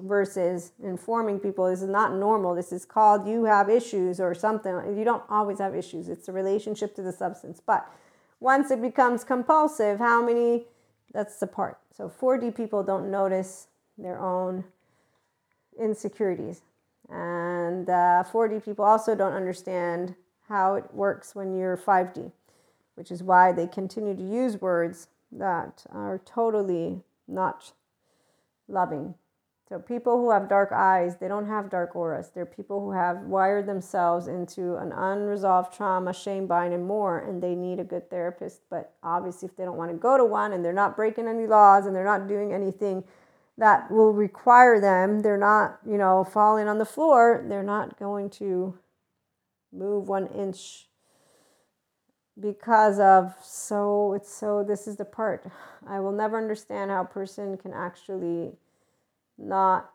versus 0.01 0.73
informing 0.83 1.39
people 1.39 1.69
this 1.69 1.83
is 1.83 1.89
not 1.89 2.15
normal. 2.15 2.55
This 2.55 2.73
is 2.73 2.87
called 2.87 3.29
you 3.29 3.45
have 3.45 3.69
issues 3.69 4.21
or 4.21 4.35
something. 4.35 4.97
You 4.97 5.05
don't 5.05 5.25
always 5.29 5.59
have 5.59 5.75
issues. 5.75 6.09
It's 6.09 6.29
a 6.29 6.33
relationship 6.33 6.95
to 6.97 7.03
the 7.03 7.13
substance. 7.13 7.61
But 7.65 7.87
once 8.41 8.71
it 8.71 8.81
becomes 8.81 9.23
compulsive 9.23 9.99
how 9.99 10.25
many 10.25 10.65
that's 11.13 11.39
the 11.39 11.47
part. 11.47 11.79
So 11.97 12.09
4d 12.09 12.57
people 12.57 12.83
don't 12.83 13.11
notice 13.11 13.69
their 13.97 14.19
own 14.19 14.65
insecurities. 15.81 16.63
And 17.09 17.89
uh, 17.89 18.25
4d 18.31 18.65
people 18.65 18.85
also 18.85 19.15
don't 19.15 19.33
understand 19.33 20.15
how 20.49 20.75
it 20.75 20.85
works 20.93 21.35
when 21.35 21.57
you're 21.57 21.77
5d 21.77 22.33
which 22.99 23.13
is 23.13 23.23
why 23.23 23.53
they 23.53 23.69
continue 23.69 24.13
to 24.17 24.23
use 24.23 24.61
words 24.61 25.07
that 25.31 25.87
are 25.93 26.21
totally 26.25 27.01
not 27.29 27.73
loving 28.67 29.15
so 29.69 29.79
people 29.79 30.17
who 30.17 30.31
have 30.31 30.49
dark 30.49 30.73
eyes, 30.73 31.19
they 31.19 31.29
don't 31.29 31.47
have 31.47 31.69
dark 31.69 31.95
auras. 31.95 32.31
They're 32.35 32.47
people 32.47 32.81
who 32.81 32.93
have 32.93 33.25
wired 33.25 33.67
themselves 33.67 34.27
into 34.27 34.77
an 34.77 34.93
unresolved 34.93 35.75
trauma, 35.75 36.15
shame, 36.15 36.47
bind, 36.47 36.73
and 36.73 36.87
more, 36.87 37.19
and 37.19 37.43
they 37.43 37.55
need 37.55 37.79
a 37.79 37.85
good 37.85 38.09
therapist. 38.09 38.63
But 38.71 38.95
obviously, 39.03 39.47
if 39.47 39.57
they 39.57 39.65
don't 39.65 39.77
want 39.77 39.91
to 39.91 39.97
go 39.99 40.17
to 40.17 40.25
one 40.25 40.55
and 40.55 40.65
they're 40.65 40.73
not 40.73 40.97
breaking 40.97 41.29
any 41.29 41.47
laws 41.47 41.85
and 41.85 41.95
they're 41.95 42.03
not 42.03 42.29
doing 42.29 42.51
anything 42.51 43.05
that 43.59 43.91
will 43.91 44.13
require 44.13 44.81
them, 44.81 45.21
they're 45.21 45.37
not, 45.37 45.81
you 45.87 45.99
know, 45.99 46.25
falling 46.25 46.67
on 46.67 46.79
the 46.79 46.87
floor, 46.87 47.45
they're 47.47 47.63
not 47.63 47.99
going 47.99 48.31
to 48.31 48.75
move 49.71 50.09
one 50.09 50.29
inch 50.29 50.87
because 52.41 52.99
of 53.01 53.35
so 53.43 54.15
it's 54.15 54.33
so 54.33 54.63
this 54.63 54.87
is 54.87 54.97
the 54.97 55.05
part 55.05 55.45
i 55.89 55.99
will 55.99 56.13
never 56.13 56.39
understand 56.39 56.89
how 56.89 57.03
a 57.03 57.05
person 57.05 57.57
can 57.57 57.73
actually 57.73 58.53
not 59.39 59.91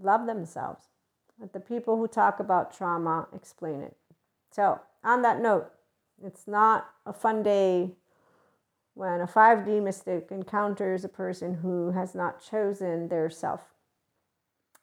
love 0.00 0.26
themselves. 0.26 0.86
But 1.38 1.52
the 1.52 1.60
people 1.60 1.96
who 1.96 2.08
talk 2.08 2.40
about 2.40 2.76
trauma 2.76 3.28
explain 3.34 3.80
it. 3.80 3.96
So, 4.50 4.80
on 5.04 5.22
that 5.22 5.40
note, 5.40 5.70
it's 6.24 6.48
not 6.48 6.90
a 7.06 7.12
fun 7.12 7.42
day 7.42 7.92
when 8.94 9.20
a 9.20 9.26
5D 9.26 9.80
mystic 9.80 10.28
encounters 10.32 11.04
a 11.04 11.08
person 11.08 11.54
who 11.54 11.92
has 11.92 12.14
not 12.14 12.44
chosen 12.44 13.06
their 13.08 13.30
self, 13.30 13.60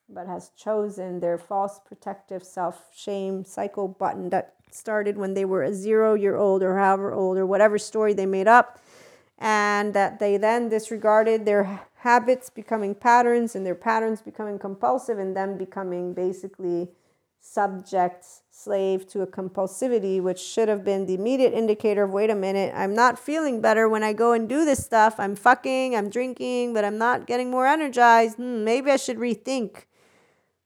but 0.07 0.27
has 0.27 0.51
chosen 0.55 1.19
their 1.19 1.37
false 1.37 1.81
protective 1.85 2.43
self 2.43 2.89
shame 2.95 3.43
cycle 3.43 3.89
button 3.89 4.29
that 4.29 4.53
started 4.71 5.17
when 5.17 5.33
they 5.33 5.43
were 5.43 5.63
a 5.63 5.73
zero 5.73 6.13
year 6.13 6.37
old 6.37 6.63
or 6.63 6.77
however 6.77 7.11
old 7.11 7.37
or 7.37 7.45
whatever 7.45 7.77
story 7.77 8.13
they 8.13 8.25
made 8.25 8.47
up, 8.47 8.79
and 9.37 9.93
that 9.93 10.19
they 10.19 10.37
then 10.37 10.69
disregarded 10.69 11.43
their 11.43 11.81
habits 12.05 12.51
becoming 12.51 12.93
patterns 12.93 13.55
and 13.55 13.65
their 13.65 13.73
patterns 13.73 14.21
becoming 14.21 14.59
compulsive 14.59 15.17
and 15.17 15.35
them 15.35 15.57
becoming 15.57 16.13
basically 16.13 16.87
subject 17.41 18.23
slave 18.51 19.07
to 19.07 19.23
a 19.23 19.27
compulsivity 19.27 20.21
which 20.21 20.39
should 20.39 20.69
have 20.69 20.83
been 20.83 21.07
the 21.07 21.15
immediate 21.15 21.51
indicator 21.51 22.03
of 22.03 22.11
wait 22.11 22.29
a 22.29 22.35
minute 22.35 22.71
i'm 22.75 22.93
not 22.93 23.17
feeling 23.17 23.59
better 23.59 23.89
when 23.89 24.03
i 24.03 24.13
go 24.13 24.33
and 24.33 24.47
do 24.47 24.63
this 24.65 24.85
stuff. 24.85 25.15
I'm 25.17 25.35
fucking 25.35 25.95
i'm 25.95 26.11
drinking 26.11 26.75
but 26.75 26.85
i'm 26.85 26.99
not 26.99 27.25
getting 27.25 27.49
more 27.49 27.65
energized. 27.65 28.35
Hmm, 28.37 28.63
maybe 28.63 28.91
i 28.91 28.97
should 28.97 29.17
rethink. 29.17 29.85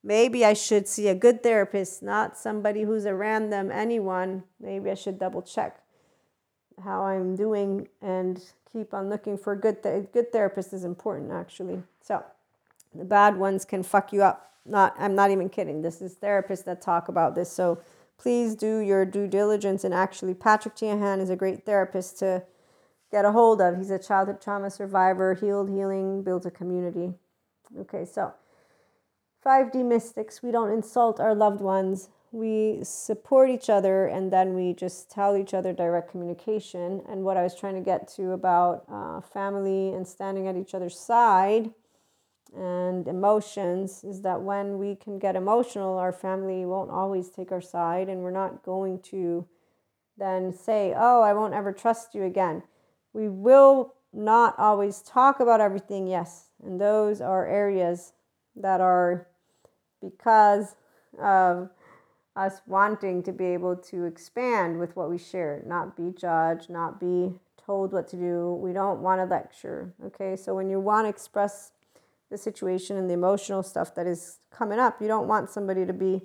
Maybe 0.03 0.43
i 0.43 0.53
should 0.53 0.89
see 0.89 1.07
a 1.07 1.15
good 1.15 1.41
therapist 1.41 2.03
not 2.03 2.37
somebody 2.37 2.83
who's 2.83 3.05
a 3.05 3.15
random 3.15 3.71
anyone. 3.71 4.43
Maybe 4.59 4.91
i 4.91 4.95
should 4.95 5.17
double 5.17 5.41
check 5.41 5.81
how 6.83 7.03
i'm 7.03 7.37
doing 7.37 7.87
and 8.01 8.41
keep 8.71 8.93
on 8.93 9.09
looking 9.09 9.37
for 9.37 9.55
good 9.55 9.81
th- 9.83 10.11
good 10.11 10.31
therapist 10.31 10.73
is 10.73 10.83
important 10.83 11.31
actually. 11.31 11.83
So 12.01 12.23
the 12.93 13.05
bad 13.05 13.37
ones 13.37 13.65
can 13.65 13.83
fuck 13.83 14.13
you 14.13 14.23
up. 14.23 14.53
Not 14.65 14.95
I'm 14.97 15.15
not 15.15 15.31
even 15.31 15.49
kidding. 15.49 15.81
This 15.81 16.01
is 16.01 16.15
therapists 16.15 16.65
that 16.65 16.81
talk 16.81 17.07
about 17.07 17.35
this. 17.35 17.51
So 17.51 17.79
please 18.17 18.55
do 18.55 18.79
your 18.79 19.05
due 19.05 19.27
diligence 19.27 19.83
and 19.83 19.93
actually 19.93 20.33
Patrick 20.33 20.75
Teahan 20.75 21.19
is 21.19 21.29
a 21.29 21.35
great 21.35 21.65
therapist 21.65 22.19
to 22.19 22.43
get 23.11 23.25
a 23.25 23.31
hold 23.31 23.61
of. 23.61 23.77
He's 23.77 23.91
a 23.91 23.99
childhood 23.99 24.41
trauma 24.41 24.69
survivor, 24.69 25.33
healed 25.33 25.69
healing, 25.69 26.21
builds 26.23 26.45
a 26.45 26.51
community. 26.51 27.13
Okay, 27.79 28.05
so 28.05 28.33
5D 29.45 29.85
mystics, 29.85 30.43
we 30.43 30.51
don't 30.51 30.71
insult 30.71 31.19
our 31.19 31.33
loved 31.33 31.61
ones 31.61 32.09
we 32.31 32.79
support 32.83 33.49
each 33.49 33.69
other 33.69 34.05
and 34.05 34.31
then 34.31 34.53
we 34.53 34.73
just 34.73 35.09
tell 35.09 35.35
each 35.35 35.53
other 35.53 35.73
direct 35.73 36.11
communication. 36.11 37.01
And 37.09 37.23
what 37.23 37.37
I 37.37 37.43
was 37.43 37.55
trying 37.55 37.75
to 37.75 37.81
get 37.81 38.07
to 38.15 38.31
about 38.31 38.83
uh, 38.91 39.21
family 39.21 39.93
and 39.93 40.07
standing 40.07 40.47
at 40.47 40.55
each 40.55 40.73
other's 40.73 40.99
side 40.99 41.71
and 42.55 43.07
emotions 43.07 44.03
is 44.03 44.21
that 44.21 44.41
when 44.41 44.79
we 44.79 44.95
can 44.95 45.19
get 45.19 45.35
emotional, 45.35 45.97
our 45.97 46.11
family 46.11 46.65
won't 46.65 46.91
always 46.91 47.29
take 47.29 47.51
our 47.51 47.61
side, 47.61 48.09
and 48.09 48.21
we're 48.21 48.31
not 48.31 48.63
going 48.63 48.99
to 48.99 49.47
then 50.17 50.51
say, 50.51 50.93
Oh, 50.97 51.21
I 51.21 51.33
won't 51.33 51.53
ever 51.53 51.71
trust 51.71 52.15
you 52.15 52.23
again. 52.23 52.63
We 53.13 53.29
will 53.29 53.93
not 54.11 54.57
always 54.57 55.01
talk 55.01 55.39
about 55.39 55.61
everything, 55.61 56.07
yes. 56.07 56.47
And 56.63 56.81
those 56.81 57.21
are 57.21 57.45
areas 57.45 58.13
that 58.55 58.81
are 58.81 59.27
because 60.01 60.75
of 61.21 61.69
us 62.39 62.61
wanting 62.65 63.21
to 63.21 63.33
be 63.33 63.45
able 63.45 63.75
to 63.75 64.05
expand 64.05 64.79
with 64.79 64.95
what 64.95 65.09
we 65.09 65.17
share, 65.17 65.61
not 65.65 65.97
be 65.97 66.09
judged, 66.17 66.69
not 66.69 66.97
be 66.99 67.33
told 67.57 67.91
what 67.91 68.07
to 68.07 68.15
do. 68.15 68.57
We 68.63 68.71
don't 68.71 69.01
want 69.01 69.19
to 69.19 69.25
lecture. 69.25 69.93
Okay, 70.05 70.37
so 70.37 70.55
when 70.55 70.69
you 70.69 70.79
want 70.79 71.05
to 71.05 71.09
express 71.09 71.71
the 72.31 72.37
situation 72.37 72.95
and 72.95 73.09
the 73.09 73.13
emotional 73.13 73.61
stuff 73.61 73.93
that 73.95 74.07
is 74.07 74.37
coming 74.51 74.79
up, 74.79 75.01
you 75.01 75.07
don't 75.07 75.27
want 75.27 75.49
somebody 75.49 75.85
to 75.85 75.91
be 75.91 76.21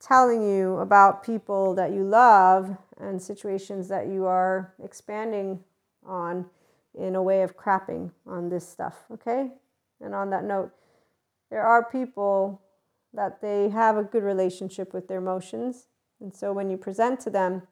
telling 0.00 0.42
you 0.42 0.78
about 0.78 1.22
people 1.22 1.74
that 1.74 1.92
you 1.92 2.04
love 2.04 2.78
and 2.98 3.20
situations 3.20 3.88
that 3.88 4.06
you 4.06 4.24
are 4.24 4.72
expanding 4.82 5.60
on 6.06 6.46
in 6.98 7.14
a 7.14 7.22
way 7.22 7.42
of 7.42 7.54
crapping 7.54 8.10
on 8.26 8.48
this 8.48 8.66
stuff. 8.66 9.04
Okay, 9.12 9.50
and 10.00 10.14
on 10.14 10.30
that 10.30 10.44
note, 10.44 10.70
there 11.50 11.62
are 11.62 11.84
people 11.84 12.62
that 13.12 13.40
they 13.40 13.68
have 13.70 13.96
a 13.96 14.02
good 14.02 14.22
relationship 14.22 14.94
with 14.94 15.08
their 15.08 15.18
emotions. 15.18 15.86
And 16.20 16.34
so 16.34 16.52
when 16.52 16.70
you 16.70 16.76
present 16.76 17.20
to 17.20 17.30
them 17.30 17.62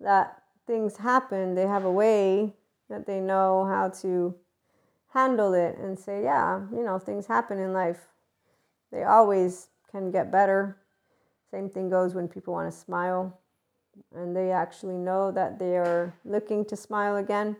that 0.00 0.42
things 0.66 0.96
happen, 0.98 1.54
they 1.54 1.66
have 1.66 1.84
a 1.84 1.92
way 1.92 2.54
that 2.88 3.06
they 3.06 3.20
know 3.20 3.64
how 3.64 3.88
to 4.00 4.34
handle 5.12 5.54
it 5.54 5.76
and 5.78 5.98
say, 5.98 6.22
yeah, 6.22 6.62
you 6.72 6.82
know, 6.82 6.98
things 6.98 7.26
happen 7.26 7.58
in 7.58 7.72
life. 7.72 8.08
They 8.90 9.04
always 9.04 9.68
can 9.90 10.10
get 10.10 10.32
better. 10.32 10.78
Same 11.50 11.68
thing 11.70 11.88
goes 11.88 12.14
when 12.14 12.28
people 12.28 12.54
want 12.54 12.72
to 12.72 12.78
smile 12.78 13.38
and 14.14 14.36
they 14.36 14.50
actually 14.50 14.96
know 14.96 15.30
that 15.32 15.58
they 15.58 15.76
are 15.76 16.14
looking 16.24 16.64
to 16.66 16.76
smile 16.76 17.16
again. 17.16 17.56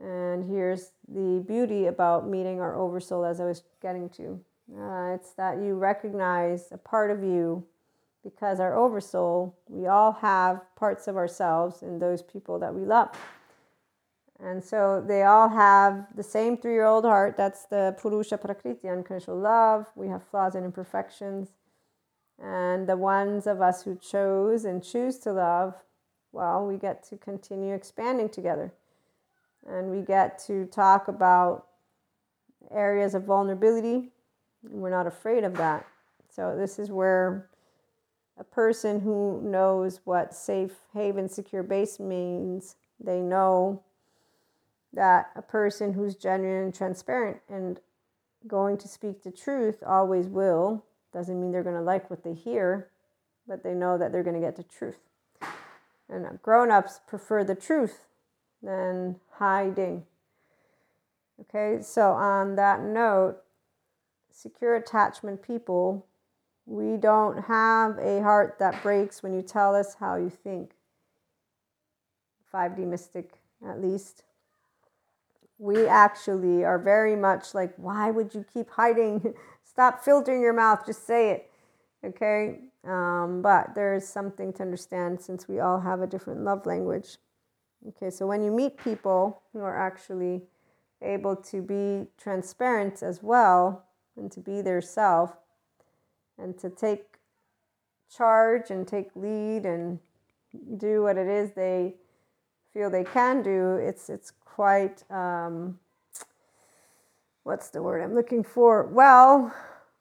And 0.00 0.50
here's 0.50 0.90
the 1.08 1.44
beauty 1.46 1.86
about 1.86 2.28
meeting 2.28 2.60
our 2.60 2.76
oversoul, 2.76 3.24
as 3.24 3.40
I 3.40 3.44
was 3.44 3.62
getting 3.80 4.08
to. 4.10 4.40
Uh, 4.72 5.14
it's 5.14 5.32
that 5.32 5.58
you 5.58 5.74
recognize 5.74 6.72
a 6.72 6.78
part 6.78 7.10
of 7.10 7.22
you 7.22 7.64
because 8.22 8.58
our 8.58 8.74
oversoul, 8.74 9.54
we 9.68 9.86
all 9.86 10.12
have 10.12 10.62
parts 10.76 11.06
of 11.06 11.16
ourselves 11.16 11.82
in 11.82 11.98
those 11.98 12.22
people 12.22 12.58
that 12.58 12.74
we 12.74 12.84
love. 12.84 13.14
And 14.40 14.64
so 14.64 15.04
they 15.06 15.22
all 15.22 15.48
have 15.48 16.06
the 16.16 16.22
same 16.22 16.56
three 16.56 16.72
year 16.72 16.86
old 16.86 17.04
heart. 17.04 17.36
That's 17.36 17.66
the 17.66 17.94
Purusha 18.00 18.38
Prakriti, 18.38 18.88
unconditional 18.88 19.38
love. 19.38 19.86
We 19.94 20.08
have 20.08 20.22
flaws 20.24 20.54
and 20.54 20.64
imperfections. 20.64 21.50
And 22.42 22.88
the 22.88 22.96
ones 22.96 23.46
of 23.46 23.60
us 23.60 23.82
who 23.84 23.96
chose 23.96 24.64
and 24.64 24.82
choose 24.82 25.18
to 25.20 25.32
love, 25.32 25.74
well, 26.32 26.66
we 26.66 26.78
get 26.78 27.04
to 27.10 27.16
continue 27.16 27.74
expanding 27.74 28.28
together. 28.28 28.72
And 29.66 29.90
we 29.90 30.02
get 30.02 30.38
to 30.46 30.66
talk 30.66 31.06
about 31.08 31.66
areas 32.72 33.14
of 33.14 33.24
vulnerability 33.24 34.10
we're 34.70 34.90
not 34.90 35.06
afraid 35.06 35.44
of 35.44 35.56
that. 35.56 35.86
So, 36.28 36.56
this 36.56 36.78
is 36.78 36.90
where 36.90 37.48
a 38.38 38.44
person 38.44 39.00
who 39.00 39.40
knows 39.42 40.00
what 40.04 40.34
safe 40.34 40.72
haven 40.92 41.28
secure 41.28 41.62
base 41.62 42.00
means, 42.00 42.76
they 42.98 43.20
know 43.20 43.82
that 44.92 45.30
a 45.36 45.42
person 45.42 45.92
who's 45.92 46.14
genuine 46.14 46.64
and 46.64 46.74
transparent 46.74 47.38
and 47.48 47.80
going 48.46 48.76
to 48.78 48.88
speak 48.88 49.22
the 49.22 49.30
truth 49.30 49.82
always 49.86 50.26
will. 50.26 50.84
Doesn't 51.12 51.40
mean 51.40 51.52
they're 51.52 51.62
going 51.62 51.76
to 51.76 51.82
like 51.82 52.10
what 52.10 52.24
they 52.24 52.34
hear, 52.34 52.90
but 53.46 53.62
they 53.62 53.74
know 53.74 53.98
that 53.98 54.12
they're 54.12 54.22
going 54.22 54.40
to 54.40 54.46
get 54.46 54.56
the 54.56 54.64
truth. 54.64 54.98
And 56.08 56.26
grown 56.42 56.70
ups 56.70 57.00
prefer 57.06 57.44
the 57.44 57.54
truth 57.54 58.06
than 58.62 59.16
hiding. 59.38 60.04
Okay, 61.40 61.82
so 61.82 62.12
on 62.12 62.56
that 62.56 62.82
note, 62.82 63.43
secure 64.34 64.74
attachment 64.74 65.42
people, 65.42 66.06
we 66.66 66.96
don't 66.96 67.44
have 67.44 67.98
a 67.98 68.20
heart 68.22 68.56
that 68.58 68.82
breaks 68.82 69.22
when 69.22 69.32
you 69.32 69.42
tell 69.42 69.74
us 69.74 69.94
how 70.00 70.16
you 70.16 70.30
think. 70.30 70.72
5D 72.52 72.86
mystic 72.86 73.30
at 73.66 73.80
least, 73.80 74.24
we 75.58 75.86
actually 75.86 76.64
are 76.64 76.78
very 76.78 77.16
much 77.16 77.54
like, 77.54 77.72
why 77.76 78.10
would 78.10 78.34
you 78.34 78.44
keep 78.52 78.70
hiding? 78.70 79.34
Stop 79.64 80.04
filtering 80.04 80.42
your 80.42 80.52
mouth, 80.52 80.84
just 80.84 81.06
say 81.06 81.30
it. 81.30 81.50
Okay? 82.04 82.58
Um, 82.84 83.40
but 83.40 83.74
there 83.74 83.94
is 83.94 84.06
something 84.06 84.52
to 84.54 84.62
understand 84.62 85.20
since 85.20 85.48
we 85.48 85.60
all 85.60 85.80
have 85.80 86.02
a 86.02 86.06
different 86.06 86.42
love 86.42 86.66
language. 86.66 87.16
Okay, 87.88 88.10
so 88.10 88.26
when 88.26 88.42
you 88.42 88.50
meet 88.50 88.76
people 88.78 89.42
who 89.52 89.60
are 89.60 89.78
actually 89.78 90.42
able 91.02 91.36
to 91.36 91.62
be 91.62 92.06
transparent 92.18 93.02
as 93.02 93.22
well 93.22 93.84
and 94.16 94.30
to 94.32 94.40
be 94.40 94.60
their 94.60 94.80
self 94.80 95.36
and 96.38 96.58
to 96.58 96.70
take 96.70 97.18
charge 98.14 98.70
and 98.70 98.86
take 98.86 99.10
lead 99.14 99.64
and 99.64 99.98
do 100.76 101.02
what 101.02 101.16
it 101.16 101.26
is 101.26 101.52
they 101.52 101.94
feel 102.72 102.90
they 102.90 103.04
can 103.04 103.42
do, 103.42 103.76
it's 103.76 104.10
it's 104.10 104.32
quite 104.44 105.02
um, 105.10 105.78
what's 107.44 107.68
the 107.70 107.82
word 107.82 108.02
I'm 108.02 108.14
looking 108.14 108.42
for? 108.42 108.84
Well, 108.86 109.54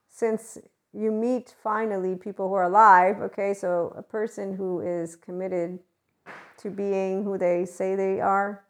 since 0.10 0.58
you 0.94 1.12
meet 1.12 1.56
finally 1.62 2.16
people 2.16 2.48
who 2.50 2.56
are 2.56 2.64
alive, 2.64 3.20
okay, 3.22 3.54
so 3.54 3.94
a 3.98 4.02
person 4.02 4.56
who 4.56 4.80
is 4.82 5.16
committed 5.16 5.80
to 6.58 6.70
being 6.70 7.24
who 7.24 7.38
they 7.38 7.66
say 7.66 7.96
they 7.96 8.22
are, 8.22 8.64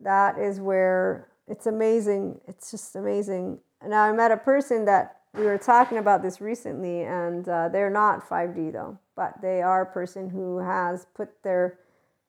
that 0.00 0.38
is 0.38 0.60
where 0.60 1.28
it's 1.46 1.66
amazing. 1.66 2.40
It's 2.46 2.70
just 2.70 2.94
amazing. 2.94 3.58
Now, 3.86 4.02
I 4.02 4.12
met 4.12 4.32
a 4.32 4.36
person 4.36 4.84
that 4.86 5.20
we 5.34 5.44
were 5.44 5.58
talking 5.58 5.98
about 5.98 6.22
this 6.22 6.40
recently, 6.40 7.02
and 7.02 7.48
uh, 7.48 7.68
they're 7.68 7.90
not 7.90 8.28
5D 8.28 8.72
though, 8.72 8.98
but 9.14 9.40
they 9.40 9.62
are 9.62 9.82
a 9.82 9.86
person 9.86 10.30
who 10.30 10.58
has 10.58 11.06
put 11.14 11.42
their 11.42 11.78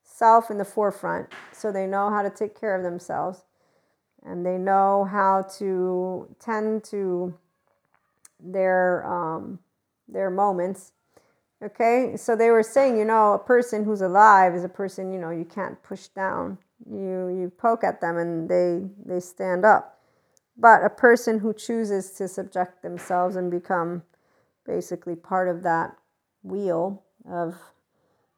self 0.03 0.51
in 0.51 0.57
the 0.57 0.65
forefront 0.65 1.27
so 1.51 1.71
they 1.71 1.85
know 1.85 2.09
how 2.09 2.21
to 2.21 2.29
take 2.29 2.59
care 2.59 2.75
of 2.75 2.83
themselves 2.83 3.43
and 4.25 4.45
they 4.45 4.57
know 4.57 5.07
how 5.09 5.43
to 5.57 6.27
tend 6.39 6.83
to 6.83 7.33
their 8.39 9.05
um, 9.05 9.59
their 10.07 10.29
moments 10.29 10.91
okay? 11.63 12.15
So 12.15 12.35
they 12.35 12.49
were 12.49 12.63
saying 12.63 12.97
you 12.97 13.05
know 13.05 13.33
a 13.33 13.39
person 13.39 13.83
who's 13.83 14.01
alive 14.01 14.55
is 14.55 14.63
a 14.63 14.69
person 14.69 15.13
you 15.13 15.19
know 15.19 15.29
you 15.29 15.45
can't 15.45 15.81
push 15.83 16.07
down. 16.07 16.57
You 16.89 17.27
you 17.27 17.51
poke 17.57 17.83
at 17.83 18.01
them 18.01 18.17
and 18.17 18.49
they 18.49 18.83
they 19.05 19.19
stand 19.19 19.65
up 19.65 19.98
but 20.59 20.83
a 20.83 20.89
person 20.89 21.39
who 21.39 21.53
chooses 21.53 22.11
to 22.11 22.27
subject 22.27 22.81
themselves 22.81 23.35
and 23.35 23.49
become 23.49 24.03
basically 24.65 25.15
part 25.15 25.47
of 25.47 25.63
that 25.63 25.95
wheel 26.43 27.03
of 27.29 27.55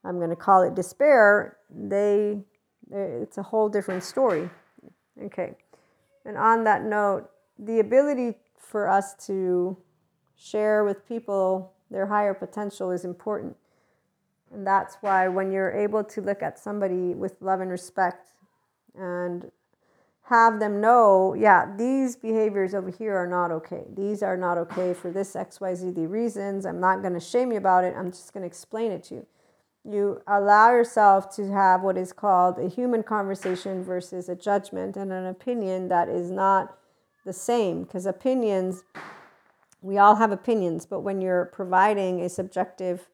i'm 0.03 0.17
going 0.17 0.29
to 0.29 0.35
call 0.35 0.61
it 0.61 0.75
despair 0.75 1.57
they 1.69 2.39
it's 2.93 3.37
a 3.37 3.43
whole 3.43 3.69
different 3.69 4.03
story. 4.03 4.49
Okay 5.23 5.55
and 6.25 6.37
on 6.37 6.63
that 6.63 6.83
note 6.83 7.29
the 7.57 7.79
ability 7.79 8.35
for 8.57 8.87
us 8.87 9.13
to 9.25 9.77
share 10.35 10.83
with 10.83 11.07
people 11.07 11.73
their 11.91 12.07
higher 12.07 12.33
potential 12.33 12.89
is 12.91 13.05
important. 13.05 13.55
And 14.53 14.65
that's 14.65 14.97
why 15.01 15.27
when 15.27 15.51
you're 15.51 15.71
able 15.71 16.03
to 16.05 16.21
look 16.21 16.41
at 16.41 16.57
somebody 16.57 17.13
with 17.13 17.35
love 17.41 17.59
and 17.61 17.69
respect 17.69 18.31
and 18.95 19.51
have 20.31 20.61
them 20.61 20.79
know, 20.79 21.33
yeah, 21.33 21.73
these 21.77 22.15
behaviors 22.15 22.73
over 22.73 22.89
here 22.89 23.17
are 23.17 23.27
not 23.27 23.51
okay. 23.51 23.83
These 23.93 24.23
are 24.23 24.37
not 24.37 24.57
okay 24.57 24.93
for 24.93 25.11
this 25.11 25.33
XYZ 25.33 26.09
reasons. 26.09 26.65
I'm 26.65 26.79
not 26.79 27.01
going 27.01 27.13
to 27.13 27.19
shame 27.19 27.51
you 27.51 27.57
about 27.57 27.83
it. 27.83 27.93
I'm 27.97 28.11
just 28.11 28.33
going 28.33 28.43
to 28.43 28.47
explain 28.47 28.93
it 28.93 29.03
to 29.05 29.15
you. 29.15 29.27
You 29.83 30.21
allow 30.27 30.71
yourself 30.71 31.35
to 31.35 31.51
have 31.51 31.81
what 31.81 31.97
is 31.97 32.13
called 32.13 32.59
a 32.59 32.69
human 32.69 33.03
conversation 33.03 33.83
versus 33.83 34.29
a 34.29 34.35
judgment 34.35 34.95
and 34.95 35.11
an 35.11 35.25
opinion 35.25 35.89
that 35.89 36.07
is 36.07 36.31
not 36.31 36.77
the 37.25 37.33
same 37.33 37.83
because 37.83 38.05
opinions, 38.05 38.85
we 39.81 39.97
all 39.97 40.15
have 40.15 40.31
opinions, 40.31 40.85
but 40.85 41.01
when 41.01 41.19
you're 41.19 41.45
providing 41.45 42.21
a 42.21 42.29
subjective 42.29 43.09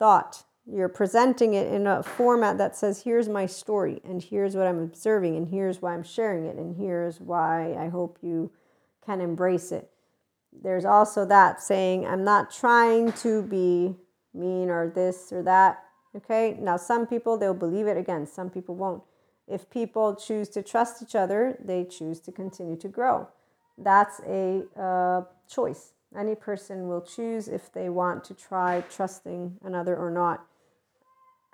thought, 0.00 0.42
you're 0.72 0.88
presenting 0.88 1.54
it 1.54 1.72
in 1.72 1.86
a 1.86 2.02
format 2.02 2.58
that 2.58 2.76
says, 2.76 3.02
here's 3.02 3.28
my 3.28 3.46
story, 3.46 4.00
and 4.04 4.22
here's 4.22 4.54
what 4.54 4.66
I'm 4.66 4.78
observing, 4.78 5.36
and 5.36 5.48
here's 5.48 5.82
why 5.82 5.94
I'm 5.94 6.02
sharing 6.02 6.46
it, 6.46 6.56
and 6.56 6.76
here's 6.76 7.20
why 7.20 7.74
I 7.74 7.88
hope 7.88 8.18
you 8.22 8.50
can 9.04 9.20
embrace 9.20 9.72
it. 9.72 9.90
There's 10.52 10.84
also 10.84 11.24
that 11.26 11.62
saying, 11.62 12.06
I'm 12.06 12.24
not 12.24 12.52
trying 12.52 13.12
to 13.14 13.42
be 13.42 13.96
mean 14.34 14.70
or 14.70 14.88
this 14.88 15.32
or 15.32 15.42
that. 15.42 15.82
Okay, 16.16 16.56
now 16.60 16.76
some 16.76 17.06
people 17.06 17.36
they'll 17.36 17.54
believe 17.54 17.86
it 17.86 17.96
again, 17.96 18.26
some 18.26 18.50
people 18.50 18.74
won't. 18.74 19.02
If 19.46 19.68
people 19.70 20.14
choose 20.14 20.48
to 20.50 20.62
trust 20.62 21.02
each 21.02 21.14
other, 21.14 21.56
they 21.64 21.84
choose 21.84 22.20
to 22.20 22.32
continue 22.32 22.76
to 22.76 22.88
grow. 22.88 23.28
That's 23.76 24.20
a 24.26 24.62
uh, 24.78 25.22
choice. 25.48 25.92
Any 26.16 26.34
person 26.34 26.88
will 26.88 27.00
choose 27.00 27.48
if 27.48 27.72
they 27.72 27.88
want 27.88 28.24
to 28.24 28.34
try 28.34 28.82
trusting 28.90 29.56
another 29.64 29.96
or 29.96 30.10
not. 30.10 30.44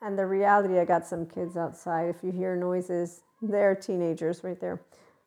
And 0.03 0.19
the 0.19 0.27
reality, 0.27 0.79
I 0.79 0.85
got 0.85 1.07
some 1.07 1.27
kids 1.27 1.57
outside. 1.57 2.09
If 2.09 2.23
you 2.23 2.31
hear 2.31 2.55
noises, 2.55 3.23
they're 3.41 3.75
teenagers 3.75 4.45
right 4.45 4.61
there. 4.61 4.83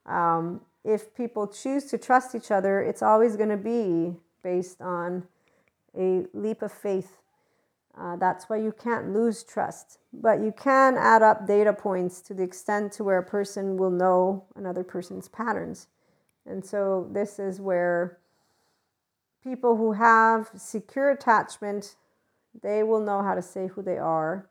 Um, 0.06 0.62
if 0.84 1.14
people 1.16 1.48
choose 1.48 1.86
to 1.86 1.98
trust 1.98 2.36
each 2.36 2.52
other, 2.52 2.82
it's 2.82 3.02
always 3.02 3.36
going 3.36 3.50
to 3.50 3.58
be 3.58 4.16
based 4.44 4.82
on 4.82 5.24
a 5.98 6.26
leap 6.34 6.62
of 6.62 6.72
faith. 6.72 7.18
Uh, 7.98 8.16
that's 8.16 8.48
why 8.48 8.58
you 8.58 8.72
can't 8.72 9.12
lose 9.12 9.44
trust. 9.44 9.98
But 10.14 10.40
you 10.42 10.54
can 10.56 10.96
add 10.98 11.22
up 11.22 11.46
data 11.48 11.74
points 11.74 12.22
to 12.22 12.34
the 12.34 12.44
extent 12.44 12.94
to 12.94 13.04
where 13.04 13.18
a 13.18 13.24
person 13.24 13.76
will 13.76 13.92
know 13.92 14.46
another 14.56 14.84
person's 14.84 15.28
patterns. 15.28 15.88
And 16.46 16.64
so 16.64 17.08
this 17.12 17.40
is 17.40 17.60
where 17.60 18.20
people 19.44 19.76
who 19.76 19.94
have 19.94 20.50
secure 20.56 21.10
attachment, 21.10 21.96
they 22.62 22.84
will 22.84 23.02
know 23.02 23.22
how 23.22 23.36
to 23.36 23.42
say 23.42 23.68
who 23.68 23.82
they 23.82 23.98
are 23.98 24.48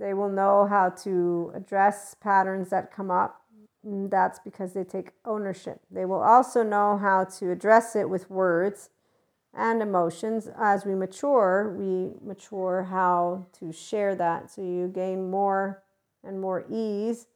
they 0.00 0.14
will 0.14 0.30
know 0.30 0.66
how 0.66 0.88
to 0.88 1.52
address 1.54 2.14
patterns 2.14 2.70
that 2.70 2.90
come 2.90 3.10
up. 3.10 3.42
Mm, 3.86 4.10
that's 4.10 4.38
because 4.38 4.72
they 4.72 4.82
take 4.82 5.12
ownership. 5.24 5.80
They 5.90 6.06
will 6.06 6.22
also 6.22 6.62
know 6.62 6.96
how 6.96 7.24
to 7.38 7.50
address 7.50 7.94
it 7.94 8.08
with 8.08 8.30
words 8.30 8.88
and 9.54 9.82
emotions. 9.82 10.48
As 10.58 10.86
we 10.86 10.94
mature, 10.94 11.74
we 11.76 12.14
mature 12.26 12.84
how 12.84 13.46
to 13.58 13.72
share 13.72 14.14
that. 14.14 14.50
So 14.50 14.62
you 14.62 14.88
gain 14.88 15.30
more 15.30 15.82
and 16.24 16.40
more 16.40 16.64
ease. 16.70 17.26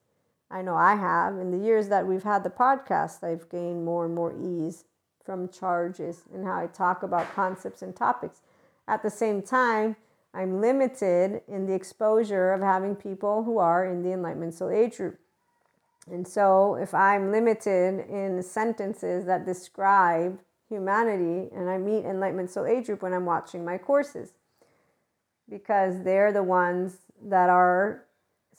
I 0.50 0.62
know 0.62 0.74
I 0.74 0.94
have. 0.94 1.38
In 1.38 1.50
the 1.50 1.64
years 1.64 1.88
that 1.88 2.06
we've 2.06 2.22
had 2.22 2.44
the 2.44 2.50
podcast, 2.50 3.22
I've 3.22 3.48
gained 3.50 3.84
more 3.84 4.06
and 4.06 4.14
more 4.14 4.34
ease 4.34 4.84
from 5.22 5.48
charges 5.48 6.24
and 6.32 6.44
how 6.44 6.58
I 6.60 6.66
talk 6.66 7.02
about 7.02 7.34
concepts 7.34 7.82
and 7.82 7.94
topics. 7.94 8.40
At 8.86 9.02
the 9.02 9.10
same 9.10 9.42
time, 9.42 9.96
I'm 10.34 10.60
limited 10.60 11.42
in 11.46 11.66
the 11.66 11.74
exposure 11.74 12.52
of 12.52 12.60
having 12.60 12.96
people 12.96 13.44
who 13.44 13.58
are 13.58 13.86
in 13.86 14.02
the 14.02 14.12
Enlightenment 14.12 14.54
Soul 14.54 14.70
Age 14.70 14.96
group. 14.96 15.18
And 16.10 16.26
so, 16.26 16.74
if 16.74 16.92
I'm 16.92 17.30
limited 17.30 18.06
in 18.10 18.42
sentences 18.42 19.24
that 19.26 19.46
describe 19.46 20.40
humanity, 20.68 21.48
and 21.54 21.70
I 21.70 21.78
meet 21.78 22.04
Enlightenment 22.04 22.50
Soul 22.50 22.66
Age 22.66 22.86
group 22.86 23.02
when 23.02 23.14
I'm 23.14 23.24
watching 23.24 23.64
my 23.64 23.78
courses, 23.78 24.32
because 25.48 26.02
they're 26.02 26.32
the 26.32 26.42
ones 26.42 26.96
that 27.22 27.48
are 27.48 28.04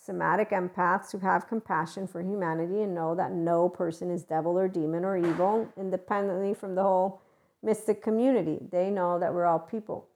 somatic 0.01 0.51
empaths 0.51 1.11
who 1.11 1.19
have 1.19 1.47
compassion 1.47 2.07
for 2.07 2.21
humanity 2.21 2.81
and 2.81 2.95
know 2.95 3.15
that 3.15 3.31
no 3.31 3.67
person 3.67 4.09
is 4.11 4.23
devil 4.23 4.57
or 4.57 4.67
demon 4.67 5.03
or 5.03 5.17
evil, 5.17 5.67
independently 5.77 6.53
from 6.53 6.75
the 6.75 6.83
whole 6.83 7.21
mystic 7.61 8.01
community. 8.01 8.59
They 8.71 8.89
know 8.89 9.19
that 9.19 9.33
we're 9.33 9.45
all 9.45 9.59
people. 9.59 10.07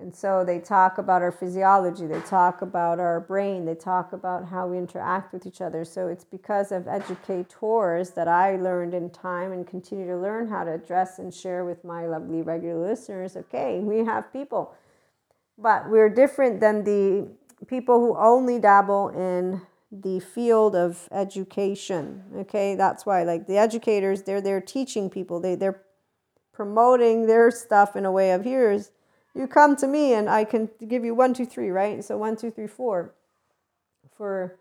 And 0.00 0.14
so 0.14 0.42
they 0.42 0.58
talk 0.58 0.96
about 0.96 1.20
our 1.20 1.30
physiology, 1.30 2.06
they 2.06 2.20
talk 2.20 2.62
about 2.62 2.98
our 2.98 3.20
brain, 3.20 3.66
they 3.66 3.74
talk 3.74 4.12
about 4.14 4.48
how 4.48 4.66
we 4.66 4.78
interact 4.78 5.34
with 5.34 5.46
each 5.46 5.60
other. 5.60 5.84
So 5.84 6.08
it's 6.08 6.24
because 6.24 6.72
of 6.72 6.88
educators 6.88 8.10
that 8.10 8.26
I 8.26 8.56
learned 8.56 8.94
in 8.94 9.10
time 9.10 9.52
and 9.52 9.66
continue 9.66 10.06
to 10.06 10.16
learn 10.16 10.48
how 10.48 10.64
to 10.64 10.72
address 10.72 11.18
and 11.18 11.32
share 11.32 11.64
with 11.66 11.84
my 11.84 12.06
lovely 12.06 12.40
regular 12.40 12.88
listeners. 12.88 13.36
Okay, 13.36 13.80
we 13.80 13.98
have 13.98 14.32
people, 14.32 14.74
but 15.58 15.90
we're 15.90 16.08
different 16.08 16.60
than 16.60 16.84
the 16.84 17.28
people 17.66 18.00
who 18.00 18.16
only 18.16 18.58
dabble 18.58 19.10
in 19.10 19.60
the 19.92 20.20
field 20.20 20.74
of 20.74 21.06
education. 21.12 22.24
Okay, 22.38 22.74
that's 22.74 23.04
why, 23.04 23.24
like 23.24 23.46
the 23.46 23.58
educators, 23.58 24.22
they're 24.22 24.40
they're 24.40 24.62
teaching 24.62 25.10
people, 25.10 25.38
they, 25.38 25.54
they're 25.54 25.82
promoting 26.52 27.26
their 27.26 27.50
stuff 27.50 27.94
in 27.94 28.06
a 28.06 28.12
way 28.12 28.32
of 28.32 28.42
here's 28.44 28.90
you 29.34 29.46
come 29.46 29.76
to 29.76 29.86
me 29.86 30.14
and 30.14 30.28
I 30.28 30.44
can 30.44 30.68
give 30.86 31.04
you 31.04 31.14
one, 31.14 31.34
two, 31.34 31.46
three, 31.46 31.70
right? 31.70 32.02
So 32.04 32.18
one, 32.18 32.36
two, 32.36 32.50
three, 32.50 32.66
four. 32.66 33.14
For 34.16 34.58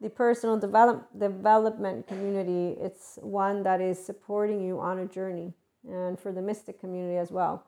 the 0.00 0.10
personal 0.10 0.58
develop, 0.58 1.08
development 1.18 2.06
community, 2.06 2.76
it's 2.80 3.18
one 3.22 3.62
that 3.64 3.80
is 3.80 4.04
supporting 4.04 4.60
you 4.60 4.78
on 4.78 4.98
a 4.98 5.06
journey. 5.06 5.52
And 5.88 6.18
for 6.18 6.32
the 6.32 6.42
mystic 6.42 6.80
community 6.80 7.18
as 7.18 7.30
well, 7.30 7.64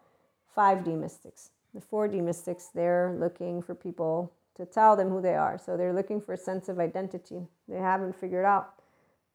5D 0.56 0.98
mystics. 0.98 1.50
The 1.74 1.80
4D 1.80 2.22
mystics, 2.22 2.70
they're 2.74 3.14
looking 3.18 3.60
for 3.60 3.74
people 3.74 4.32
to 4.56 4.64
tell 4.64 4.96
them 4.96 5.10
who 5.10 5.20
they 5.20 5.34
are. 5.34 5.58
So 5.58 5.76
they're 5.76 5.92
looking 5.92 6.20
for 6.20 6.32
a 6.32 6.38
sense 6.38 6.68
of 6.68 6.78
identity. 6.78 7.46
They 7.68 7.76
haven't 7.76 8.18
figured 8.18 8.44
out 8.44 8.74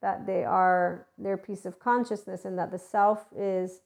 that 0.01 0.25
they 0.25 0.43
are 0.43 1.05
their 1.17 1.37
piece 1.37 1.65
of 1.65 1.79
consciousness 1.79 2.45
and 2.45 2.57
that 2.57 2.71
the 2.71 2.79
self 2.79 3.25
is 3.37 3.81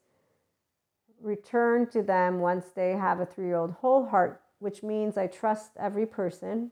returned 1.25 1.91
to 1.91 2.03
them 2.03 2.39
once 2.39 2.67
they 2.75 2.91
have 2.91 3.19
a 3.19 3.25
three 3.25 3.47
year 3.47 3.55
old 3.55 3.71
whole 3.71 4.05
heart, 4.05 4.41
which 4.59 4.83
means 4.83 5.17
I 5.17 5.27
trust 5.27 5.71
every 5.77 6.05
person. 6.05 6.71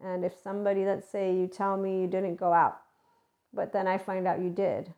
And 0.00 0.24
if 0.24 0.34
somebody, 0.42 0.84
let's 0.84 1.10
say, 1.10 1.34
you 1.34 1.48
tell 1.48 1.76
me 1.76 2.00
you 2.00 2.06
didn't 2.06 2.36
go 2.36 2.52
out, 2.52 2.78
but 3.52 3.72
then 3.72 3.88
I 3.88 3.98
find 3.98 4.26
out 4.26 4.40
you 4.40 4.50
did, 4.50 4.94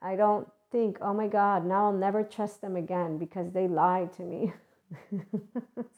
I 0.00 0.14
don't 0.14 0.48
think, 0.70 0.98
oh 1.00 1.12
my 1.12 1.26
God, 1.26 1.66
now 1.66 1.86
I'll 1.86 1.92
never 1.92 2.22
trust 2.22 2.60
them 2.60 2.76
again 2.76 3.18
because 3.18 3.50
they 3.52 3.66
lied 3.66 4.12
to 4.14 4.22
me. 4.22 4.52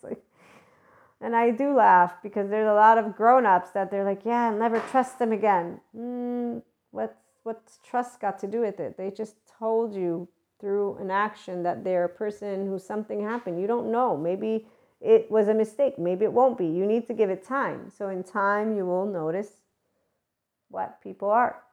like, 0.02 0.22
and 1.20 1.36
I 1.36 1.50
do 1.50 1.76
laugh 1.76 2.14
because 2.22 2.48
there's 2.48 2.68
a 2.68 2.74
lot 2.74 2.96
of 2.96 3.14
grown 3.14 3.44
ups 3.44 3.70
that 3.72 3.90
they're 3.90 4.04
like, 4.04 4.22
yeah, 4.24 4.48
I'll 4.48 4.56
never 4.56 4.80
trust 4.80 5.18
them 5.18 5.30
again. 5.30 5.80
Mm, 5.96 6.62
what's, 6.90 7.18
what's 7.42 7.78
trust 7.86 8.20
got 8.20 8.38
to 8.40 8.46
do 8.46 8.60
with 8.60 8.80
it? 8.80 8.96
They 8.96 9.10
just 9.10 9.36
told 9.58 9.94
you 9.94 10.28
through 10.62 10.96
an 10.98 11.10
action 11.10 11.64
that 11.64 11.82
they're 11.82 12.04
a 12.04 12.08
person 12.08 12.68
who 12.68 12.78
something 12.78 13.20
happened. 13.20 13.60
You 13.60 13.66
don't 13.66 13.90
know. 13.90 14.16
Maybe 14.16 14.64
it 15.00 15.28
was 15.28 15.48
a 15.48 15.54
mistake. 15.54 15.98
Maybe 15.98 16.24
it 16.24 16.32
won't 16.32 16.56
be. 16.56 16.66
You 16.66 16.86
need 16.86 17.08
to 17.08 17.14
give 17.14 17.28
it 17.28 17.44
time. 17.44 17.90
So, 17.90 18.08
in 18.08 18.22
time, 18.22 18.76
you 18.76 18.86
will 18.86 19.04
notice 19.04 19.56
what 20.70 21.02
people 21.02 21.28
are. 21.28 21.64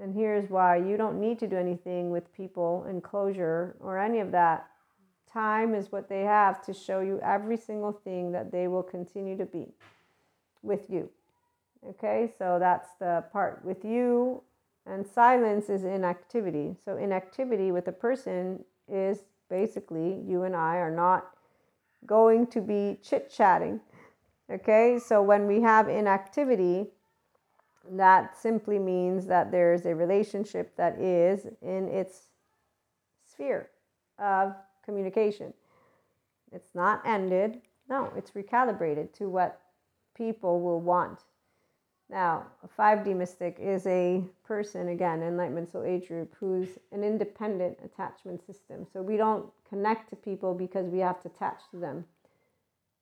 And 0.00 0.14
here's 0.14 0.48
why 0.48 0.76
you 0.76 0.96
don't 0.96 1.20
need 1.20 1.40
to 1.40 1.48
do 1.48 1.56
anything 1.56 2.10
with 2.10 2.32
people 2.32 2.86
and 2.88 3.02
closure 3.02 3.74
or 3.80 3.98
any 3.98 4.20
of 4.20 4.30
that. 4.30 4.68
Time 5.30 5.74
is 5.74 5.90
what 5.90 6.08
they 6.08 6.22
have 6.22 6.64
to 6.66 6.72
show 6.72 7.00
you 7.00 7.18
every 7.20 7.56
single 7.56 7.92
thing 7.92 8.30
that 8.30 8.52
they 8.52 8.68
will 8.68 8.84
continue 8.84 9.36
to 9.36 9.44
be 9.44 9.66
with 10.62 10.88
you. 10.88 11.10
Okay, 11.90 12.32
so 12.38 12.58
that's 12.60 12.90
the 13.00 13.24
part 13.32 13.64
with 13.64 13.84
you 13.84 14.40
and 14.86 15.06
silence 15.06 15.68
is 15.68 15.84
inactivity. 15.84 16.76
So, 16.84 16.96
inactivity 16.96 17.72
with 17.72 17.88
a 17.88 17.92
person 17.92 18.64
is 18.90 19.24
basically 19.50 20.20
you 20.26 20.44
and 20.44 20.56
I 20.56 20.76
are 20.76 20.94
not 20.94 21.30
going 22.06 22.46
to 22.48 22.60
be 22.60 22.98
chit 23.02 23.30
chatting. 23.30 23.80
Okay, 24.50 24.98
so 24.98 25.20
when 25.20 25.46
we 25.46 25.60
have 25.60 25.88
inactivity, 25.88 26.86
that 27.90 28.36
simply 28.36 28.78
means 28.78 29.26
that 29.26 29.50
there's 29.50 29.84
a 29.84 29.94
relationship 29.94 30.74
that 30.76 30.98
is 30.98 31.46
in 31.60 31.88
its 31.88 32.28
sphere 33.30 33.68
of 34.18 34.54
communication. 34.84 35.52
It's 36.52 36.74
not 36.74 37.02
ended, 37.06 37.60
no, 37.88 38.10
it's 38.16 38.30
recalibrated 38.30 39.12
to 39.14 39.28
what 39.28 39.60
people 40.16 40.60
will 40.60 40.80
want 40.80 41.20
now, 42.10 42.46
a 42.64 42.68
5D 42.80 43.14
mystic 43.14 43.58
is 43.60 43.86
a 43.86 44.24
person, 44.46 44.88
again, 44.88 45.22
Enlightenment 45.22 45.70
Soul 45.70 45.84
Age 45.84 46.08
group, 46.08 46.34
who's 46.40 46.68
an 46.90 47.04
independent 47.04 47.76
attachment 47.84 48.44
system. 48.46 48.86
So 48.90 49.02
we 49.02 49.18
don't 49.18 49.46
connect 49.68 50.08
to 50.10 50.16
people 50.16 50.54
because 50.54 50.86
we 50.88 51.00
have 51.00 51.20
to 51.22 51.28
attach 51.28 51.60
to 51.72 51.76
them. 51.76 52.06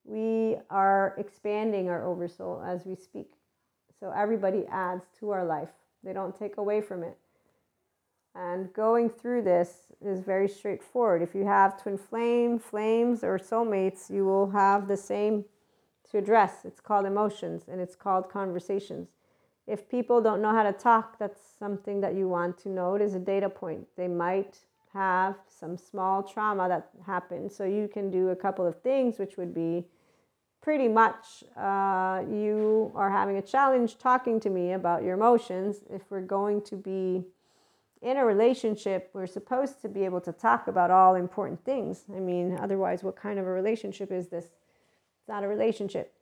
We 0.05 0.57
are 0.71 1.15
expanding 1.19 1.89
our 1.89 2.05
oversoul 2.05 2.63
as 2.67 2.85
we 2.85 2.97
speak. 2.97 3.31
So 4.01 4.11
everybody 4.11 4.67
adds 4.71 5.05
to 5.21 5.31
our 5.31 5.45
life, 5.45 5.71
they 6.03 6.13
don't 6.13 6.37
take 6.37 6.57
away 6.57 6.81
from 6.81 7.05
it. 7.05 7.17
And 8.35 8.73
going 8.73 9.09
through 9.09 9.43
this 9.43 9.93
is 10.05 10.21
very 10.21 10.49
straightforward. 10.49 11.23
If 11.23 11.35
you 11.35 11.47
have 11.47 11.81
twin 11.81 11.97
flame, 11.97 12.59
flames, 12.59 13.25
or 13.25 13.39
soulmates, 13.39 14.11
you 14.11 14.27
will 14.27 14.51
have 14.51 14.89
the 14.89 14.97
same 14.97 15.45
address. 16.17 16.65
It's 16.65 16.81
called 16.81 17.07
emotions 17.07 17.65
and 17.71 17.81
it's 17.81 17.97
called 17.97 18.31
conversations. 18.31 19.09
If 19.67 19.89
people 19.89 20.21
don't 20.21 20.41
know 20.41 20.53
how 20.53 20.63
to 20.63 20.73
talk, 20.73 21.19
that's 21.19 21.41
something 21.59 22.01
that 22.01 22.15
you 22.15 22.29
want 22.29 22.59
to 22.59 22.69
note 22.69 23.01
as 23.01 23.15
a 23.15 23.19
data 23.19 23.49
point. 23.49 23.87
They 23.97 24.09
might 24.09 24.59
have 24.93 25.37
some 25.49 25.77
small 25.77 26.23
trauma 26.23 26.69
that 26.69 26.91
happened. 27.05 27.53
So 27.53 27.65
you 27.65 27.89
can 27.89 28.11
do 28.11 28.31
a 28.31 28.37
couple 28.37 28.67
of 28.67 28.81
things, 28.81 29.19
which 29.19 29.37
would 29.37 29.55
be 29.55 29.85
pretty 30.63 30.89
much 30.89 31.45
uh, 31.57 32.23
you 32.29 32.91
are 32.95 33.11
having 33.11 33.37
a 33.37 33.43
challenge 33.43 33.99
talking 33.99 34.41
to 34.41 34.51
me 34.51 34.73
about 34.73 35.03
your 35.03 35.15
emotions. 35.15 35.79
If 35.91 36.03
we're 36.11 36.23
going 36.23 36.63
to 36.63 36.77
be 36.77 37.25
in 38.03 38.17
a 38.17 38.25
relationship, 38.25 39.11
we're 39.13 39.27
supposed 39.27 39.81
to 39.83 39.89
be 39.89 40.05
able 40.05 40.21
to 40.21 40.33
talk 40.33 40.69
about 40.69 40.91
all 40.91 41.15
important 41.15 41.65
things. 41.65 42.05
I 42.15 42.21
mean, 42.21 42.57
otherwise, 42.61 43.03
what 43.03 43.17
kind 43.17 43.39
of 43.39 43.47
a 43.47 43.51
relationship 43.51 44.13
is 44.13 44.29
this? 44.29 44.47
It's 45.27 45.33
not 45.33 45.43
a 45.43 45.49
relationship. 45.49 46.15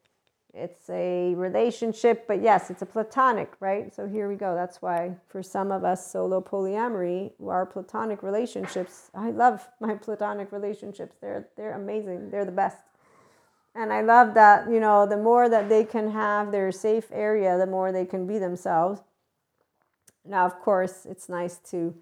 It's 0.54 0.88
a 0.88 1.34
relationship, 1.34 2.26
but 2.26 2.40
yes, 2.40 2.70
it's 2.70 2.80
a 2.80 2.86
platonic, 2.86 3.52
right? 3.60 3.94
So 3.94 4.06
here 4.08 4.30
we 4.30 4.34
go. 4.34 4.54
That's 4.54 4.80
why 4.80 5.14
for 5.28 5.42
some 5.42 5.70
of 5.70 5.84
us, 5.84 6.10
solo 6.10 6.40
polyamory, 6.40 7.32
our 7.46 7.66
platonic 7.66 8.22
relationships, 8.22 9.10
I 9.14 9.30
love 9.30 9.68
my 9.80 9.96
platonic 9.96 10.52
relationships. 10.52 11.16
They're 11.20 11.48
they're 11.54 11.74
amazing. 11.74 12.30
They're 12.30 12.46
the 12.46 12.52
best. 12.52 12.78
And 13.74 13.92
I 13.92 14.00
love 14.00 14.32
that, 14.36 14.70
you 14.70 14.80
know, 14.80 15.04
the 15.04 15.18
more 15.18 15.50
that 15.50 15.68
they 15.68 15.84
can 15.84 16.10
have 16.12 16.50
their 16.50 16.72
safe 16.72 17.08
area, 17.12 17.58
the 17.58 17.66
more 17.66 17.92
they 17.92 18.06
can 18.06 18.26
be 18.26 18.38
themselves. 18.38 19.02
Now, 20.24 20.46
of 20.46 20.58
course, 20.60 21.04
it's 21.04 21.28
nice 21.28 21.58
to 21.70 21.94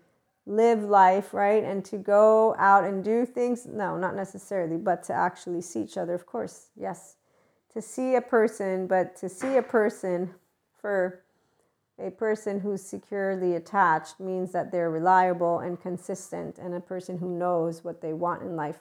live 0.47 0.83
life, 0.83 1.33
right? 1.33 1.63
And 1.63 1.85
to 1.87 1.97
go 1.97 2.55
out 2.59 2.85
and 2.85 3.05
do 3.05 3.25
things. 3.25 3.67
No, 3.67 3.97
not 3.97 4.17
necessarily, 4.17 4.77
but 4.77 5.03
to 5.05 5.13
actually 5.13 5.61
see 5.61 5.83
each 5.83 5.97
other, 5.97 6.15
of 6.15 6.27
course. 6.27 6.69
Yes. 6.77 7.17
To 7.73 7.81
see 7.81 8.17
a 8.17 8.21
person, 8.21 8.87
but 8.87 9.17
to 9.17 9.29
see 9.29 9.57
a 9.57 9.63
person 9.63 10.35
for 10.81 11.23
a 11.99 12.11
person 12.11 12.61
who's 12.61 12.83
securely 12.83 13.55
attached 13.55 14.19
means 14.19 14.53
that 14.53 14.73
they're 14.73 14.91
reliable 14.91 15.61
and 15.61 15.81
consistent 15.81 16.59
and 16.59 16.75
a 16.75 16.81
person 16.81 17.19
who 17.19 17.29
knows 17.29 17.85
what 17.85 18.01
they 18.01 18.13
want 18.13 18.43
in 18.43 18.57
life. 18.57 18.81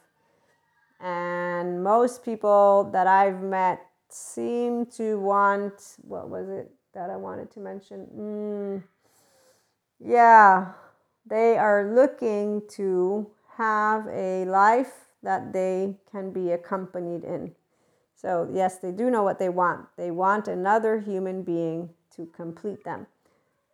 And 1.00 1.84
most 1.84 2.24
people 2.24 2.90
that 2.92 3.08
I've 3.08 3.42
met 3.42 3.82
seem 4.10 4.86
to 4.98 5.20
want, 5.20 5.98
what 6.02 6.30
was 6.30 6.50
it 6.50 6.72
that 6.94 7.10
I 7.10 7.18
wanted 7.18 7.52
to 7.52 7.60
mention? 7.60 8.08
Mm, 8.16 8.84
yeah, 10.00 10.74
they 11.26 11.58
are 11.58 11.94
looking 11.94 12.64
to 12.70 13.30
have 13.58 14.08
a 14.08 14.46
life 14.46 15.08
that 15.24 15.54
they 15.54 15.96
can 16.12 16.32
be 16.32 16.52
accompanied 16.52 17.24
in. 17.24 17.54
So, 18.16 18.48
yes, 18.52 18.78
they 18.78 18.92
do 18.92 19.10
know 19.10 19.24
what 19.24 19.40
they 19.40 19.50
want. 19.50 19.88
They 19.98 20.12
want 20.12 20.48
another 20.48 21.00
human 21.00 21.44
being 21.44 21.90
to 22.16 22.28
complete 22.28 22.84
them. 22.84 23.08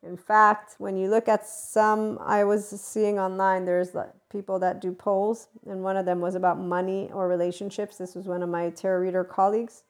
In 0.03 0.15
fact, 0.15 0.75
when 0.77 0.95
you 0.95 1.09
look 1.09 1.27
at 1.27 1.45
some, 1.45 2.17
I 2.21 2.43
was 2.43 2.69
seeing 2.69 3.19
online, 3.19 3.65
there's 3.65 3.95
people 4.29 4.59
that 4.59 4.79
do 4.79 4.91
polls, 4.91 5.47
and 5.67 5.83
one 5.83 5.97
of 5.97 6.05
them 6.05 6.21
was 6.21 6.35
about 6.35 6.59
money 6.59 7.09
or 7.13 7.27
relationships. 7.27 7.97
This 7.97 8.15
was 8.15 8.27
one 8.27 8.43
of 8.43 8.49
my 8.49 8.69
tarot 8.69 8.99
reader 9.01 9.23
colleagues. 9.23 9.83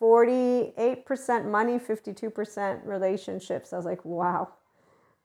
48% 0.00 1.46
money, 1.46 1.78
52% 1.78 2.86
relationships. 2.86 3.72
I 3.72 3.76
was 3.76 3.86
like, 3.86 4.04
wow. 4.04 4.48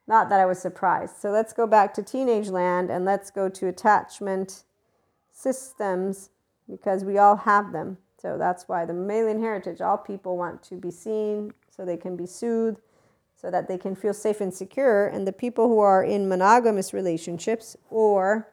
Not 0.07 0.29
that 0.29 0.39
I 0.39 0.45
was 0.45 0.59
surprised. 0.59 1.17
So 1.17 1.31
let's 1.31 1.53
go 1.53 1.65
back 1.65 1.93
to 1.93 2.03
teenage 2.03 2.49
land 2.49 2.89
and 2.89 3.05
let's 3.05 3.31
go 3.31 3.49
to 3.49 3.67
attachment 3.67 4.63
systems 5.31 6.29
because 6.69 7.03
we 7.03 7.17
all 7.17 7.37
have 7.37 7.71
them. 7.71 7.97
So 8.21 8.37
that's 8.37 8.67
why 8.67 8.85
the 8.85 8.93
Mammalian 8.93 9.41
heritage, 9.41 9.81
all 9.81 9.97
people 9.97 10.37
want 10.37 10.63
to 10.63 10.75
be 10.75 10.91
seen 10.91 11.53
so 11.69 11.83
they 11.83 11.97
can 11.97 12.15
be 12.15 12.25
soothed, 12.25 12.79
so 13.35 13.51
that 13.51 13.67
they 13.67 13.77
can 13.77 13.95
feel 13.95 14.13
safe 14.13 14.39
and 14.39 14.53
secure. 14.53 15.07
And 15.07 15.27
the 15.27 15.33
people 15.33 15.67
who 15.67 15.79
are 15.79 16.03
in 16.03 16.29
monogamous 16.29 16.93
relationships 16.93 17.75
or 17.89 18.49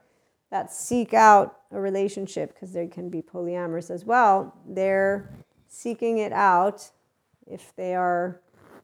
that 0.50 0.72
seek 0.72 1.14
out 1.14 1.58
a 1.70 1.80
relationship, 1.80 2.52
because 2.54 2.72
they 2.72 2.88
can 2.88 3.08
be 3.08 3.22
polyamorous 3.22 3.90
as 3.90 4.04
well, 4.04 4.56
they're 4.66 5.32
seeking 5.68 6.18
it 6.18 6.32
out 6.32 6.90
if 7.46 7.72
they 7.76 7.94
are 7.94 8.40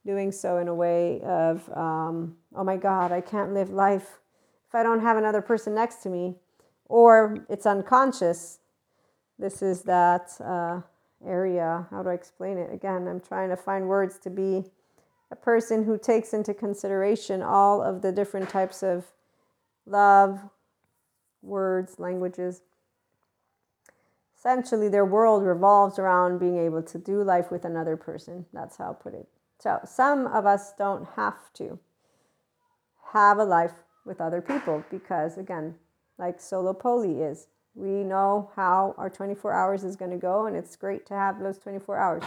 doing 0.06 0.30
so 0.32 0.58
in 0.58 0.68
a 0.68 0.74
way 0.74 1.20
of, 1.22 1.68
um, 1.76 2.36
oh 2.54 2.64
my 2.64 2.76
God, 2.76 3.12
I 3.12 3.20
can't 3.20 3.52
live 3.52 3.70
life 3.70 4.20
if 4.68 4.74
I 4.74 4.82
don't 4.82 5.00
have 5.00 5.16
another 5.16 5.42
person 5.42 5.74
next 5.74 5.96
to 6.04 6.08
me, 6.08 6.36
or 6.86 7.44
it's 7.48 7.66
unconscious. 7.66 8.60
This 9.38 9.60
is 9.60 9.82
that 9.82 10.30
uh, 10.40 10.80
area. 11.26 11.86
How 11.90 12.02
do 12.02 12.08
I 12.08 12.14
explain 12.14 12.56
it? 12.56 12.72
Again, 12.72 13.06
I'm 13.08 13.20
trying 13.20 13.50
to 13.50 13.56
find 13.56 13.86
words 13.86 14.18
to 14.20 14.30
be 14.30 14.64
a 15.30 15.36
person 15.36 15.84
who 15.84 15.98
takes 15.98 16.32
into 16.32 16.54
consideration 16.54 17.42
all 17.42 17.82
of 17.82 18.02
the 18.02 18.12
different 18.12 18.48
types 18.48 18.82
of 18.82 19.04
love, 19.84 20.40
words, 21.42 21.98
languages. 21.98 22.62
Essentially, 24.38 24.88
their 24.88 25.04
world 25.04 25.42
revolves 25.42 25.98
around 25.98 26.38
being 26.38 26.58
able 26.58 26.82
to 26.82 26.98
do 26.98 27.22
life 27.24 27.50
with 27.50 27.64
another 27.64 27.96
person. 27.96 28.46
That's 28.52 28.76
how 28.76 28.84
I'll 28.84 28.94
put 28.94 29.14
it. 29.14 29.26
So 29.66 29.80
some 29.84 30.28
of 30.28 30.46
us 30.46 30.72
don't 30.78 31.08
have 31.16 31.52
to 31.54 31.80
have 33.12 33.38
a 33.38 33.44
life 33.44 33.72
with 34.04 34.20
other 34.20 34.40
people 34.40 34.84
because, 34.92 35.36
again, 35.36 35.74
like 36.18 36.40
solo 36.40 36.72
poly 36.72 37.20
is, 37.20 37.48
We 37.74 38.04
know 38.04 38.52
how 38.54 38.94
our 38.96 39.10
24 39.10 39.52
hours 39.52 39.82
is 39.82 39.96
going 39.96 40.12
to 40.12 40.16
go, 40.16 40.46
and 40.46 40.56
it's 40.56 40.76
great 40.76 41.04
to 41.06 41.14
have 41.14 41.40
those 41.40 41.58
24 41.58 41.98
hours. 41.98 42.22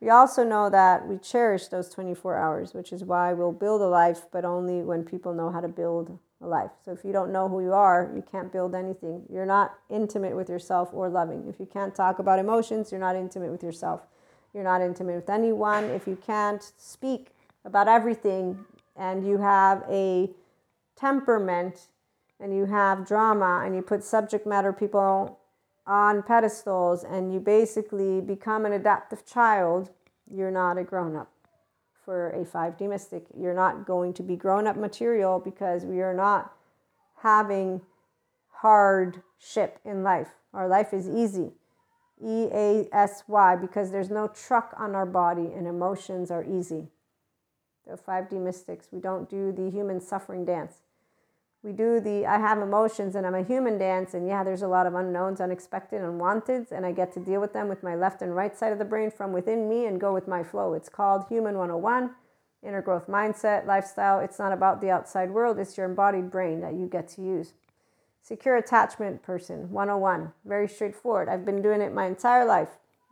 We 0.00 0.08
also 0.08 0.44
know 0.44 0.70
that 0.70 1.06
we 1.06 1.18
cherish 1.18 1.68
those 1.68 1.90
24 1.90 2.38
hours, 2.38 2.72
which 2.72 2.90
is 2.90 3.04
why 3.04 3.34
we'll 3.34 3.52
build 3.52 3.82
a 3.82 3.86
life, 3.86 4.22
but 4.32 4.46
only 4.46 4.80
when 4.80 5.04
people 5.04 5.34
know 5.34 5.50
how 5.50 5.60
to 5.60 5.68
build 5.68 6.18
a 6.40 6.46
life. 6.46 6.70
So 6.82 6.90
if 6.90 7.04
you 7.04 7.12
don't 7.12 7.32
know 7.32 7.50
who 7.50 7.62
you 7.62 7.74
are, 7.74 8.10
you 8.16 8.22
can't 8.22 8.50
build 8.50 8.74
anything. 8.74 9.24
You're 9.30 9.44
not 9.44 9.74
intimate 9.90 10.34
with 10.34 10.48
yourself 10.48 10.88
or 10.94 11.10
loving. 11.10 11.46
If 11.48 11.60
you 11.60 11.66
can't 11.66 11.94
talk 11.94 12.18
about 12.18 12.38
emotions, 12.38 12.90
you're 12.90 12.98
not 12.98 13.14
intimate 13.14 13.52
with 13.52 13.62
yourself. 13.62 14.06
You're 14.54 14.64
not 14.64 14.82
intimate 14.82 15.16
with 15.16 15.30
anyone. 15.30 15.84
If 15.84 16.06
you 16.06 16.16
can't 16.16 16.72
speak 16.76 17.28
about 17.64 17.88
everything 17.88 18.64
and 18.96 19.26
you 19.26 19.38
have 19.38 19.84
a 19.90 20.30
temperament 20.96 21.88
and 22.38 22.54
you 22.54 22.66
have 22.66 23.06
drama 23.06 23.62
and 23.64 23.74
you 23.74 23.82
put 23.82 24.04
subject 24.04 24.46
matter 24.46 24.72
people 24.72 25.38
on 25.86 26.22
pedestals 26.22 27.02
and 27.02 27.32
you 27.32 27.40
basically 27.40 28.20
become 28.20 28.66
an 28.66 28.72
adaptive 28.72 29.24
child, 29.24 29.90
you're 30.30 30.50
not 30.50 30.76
a 30.76 30.84
grown 30.84 31.16
up 31.16 31.30
for 32.04 32.30
a 32.30 32.44
5D 32.44 32.88
mystic. 32.88 33.24
You're 33.36 33.54
not 33.54 33.86
going 33.86 34.12
to 34.14 34.22
be 34.22 34.36
grown 34.36 34.66
up 34.66 34.76
material 34.76 35.38
because 35.38 35.84
we 35.84 36.00
are 36.00 36.14
not 36.14 36.52
having 37.22 37.80
hardship 38.50 39.78
in 39.84 40.02
life. 40.02 40.28
Our 40.52 40.68
life 40.68 40.92
is 40.92 41.08
easy. 41.08 41.52
E 42.24 42.48
A 42.52 42.88
S 42.92 43.24
Y, 43.26 43.56
because 43.56 43.90
there's 43.90 44.10
no 44.10 44.28
truck 44.28 44.74
on 44.78 44.94
our 44.94 45.06
body 45.06 45.50
and 45.54 45.66
emotions 45.66 46.30
are 46.30 46.44
easy. 46.44 46.88
The 47.86 47.96
5D 47.96 48.40
mystics, 48.40 48.88
we 48.92 49.00
don't 49.00 49.28
do 49.28 49.52
the 49.52 49.70
human 49.70 50.00
suffering 50.00 50.44
dance 50.44 50.82
we 51.62 51.72
do 51.72 52.00
the 52.00 52.26
I 52.26 52.38
have 52.38 52.58
emotions 52.58 53.14
and 53.14 53.26
I'm 53.26 53.34
a 53.34 53.44
human 53.44 53.78
dance, 53.78 54.14
and 54.14 54.26
yeah, 54.26 54.42
there's 54.42 54.62
a 54.62 54.68
lot 54.68 54.86
of 54.86 54.94
unknowns, 54.94 55.40
unexpected, 55.40 56.02
unwanteds, 56.02 56.72
and 56.72 56.84
I 56.84 56.92
get 56.92 57.12
to 57.14 57.20
deal 57.20 57.40
with 57.40 57.52
them 57.52 57.68
with 57.68 57.82
my 57.82 57.94
left 57.94 58.20
and 58.20 58.34
right 58.34 58.56
side 58.56 58.72
of 58.72 58.78
the 58.78 58.84
brain 58.84 59.10
from 59.10 59.32
within 59.32 59.68
me 59.68 59.86
and 59.86 60.00
go 60.00 60.12
with 60.12 60.26
my 60.26 60.42
flow. 60.42 60.74
It's 60.74 60.88
called 60.88 61.26
Human 61.28 61.56
101, 61.56 62.10
Inner 62.64 62.82
Growth 62.82 63.06
Mindset, 63.06 63.64
Lifestyle. 63.64 64.18
It's 64.18 64.40
not 64.40 64.52
about 64.52 64.80
the 64.80 64.90
outside 64.90 65.30
world, 65.30 65.58
it's 65.58 65.76
your 65.76 65.86
embodied 65.86 66.30
brain 66.30 66.60
that 66.62 66.74
you 66.74 66.86
get 66.86 67.06
to 67.10 67.22
use. 67.22 67.54
Secure 68.22 68.56
Attachment 68.56 69.22
Person 69.22 69.70
101, 69.70 70.32
very 70.44 70.68
straightforward. 70.68 71.28
I've 71.28 71.44
been 71.44 71.60
doing 71.60 71.80
it 71.80 71.92
my 71.92 72.06
entire 72.06 72.44
life, 72.44 72.68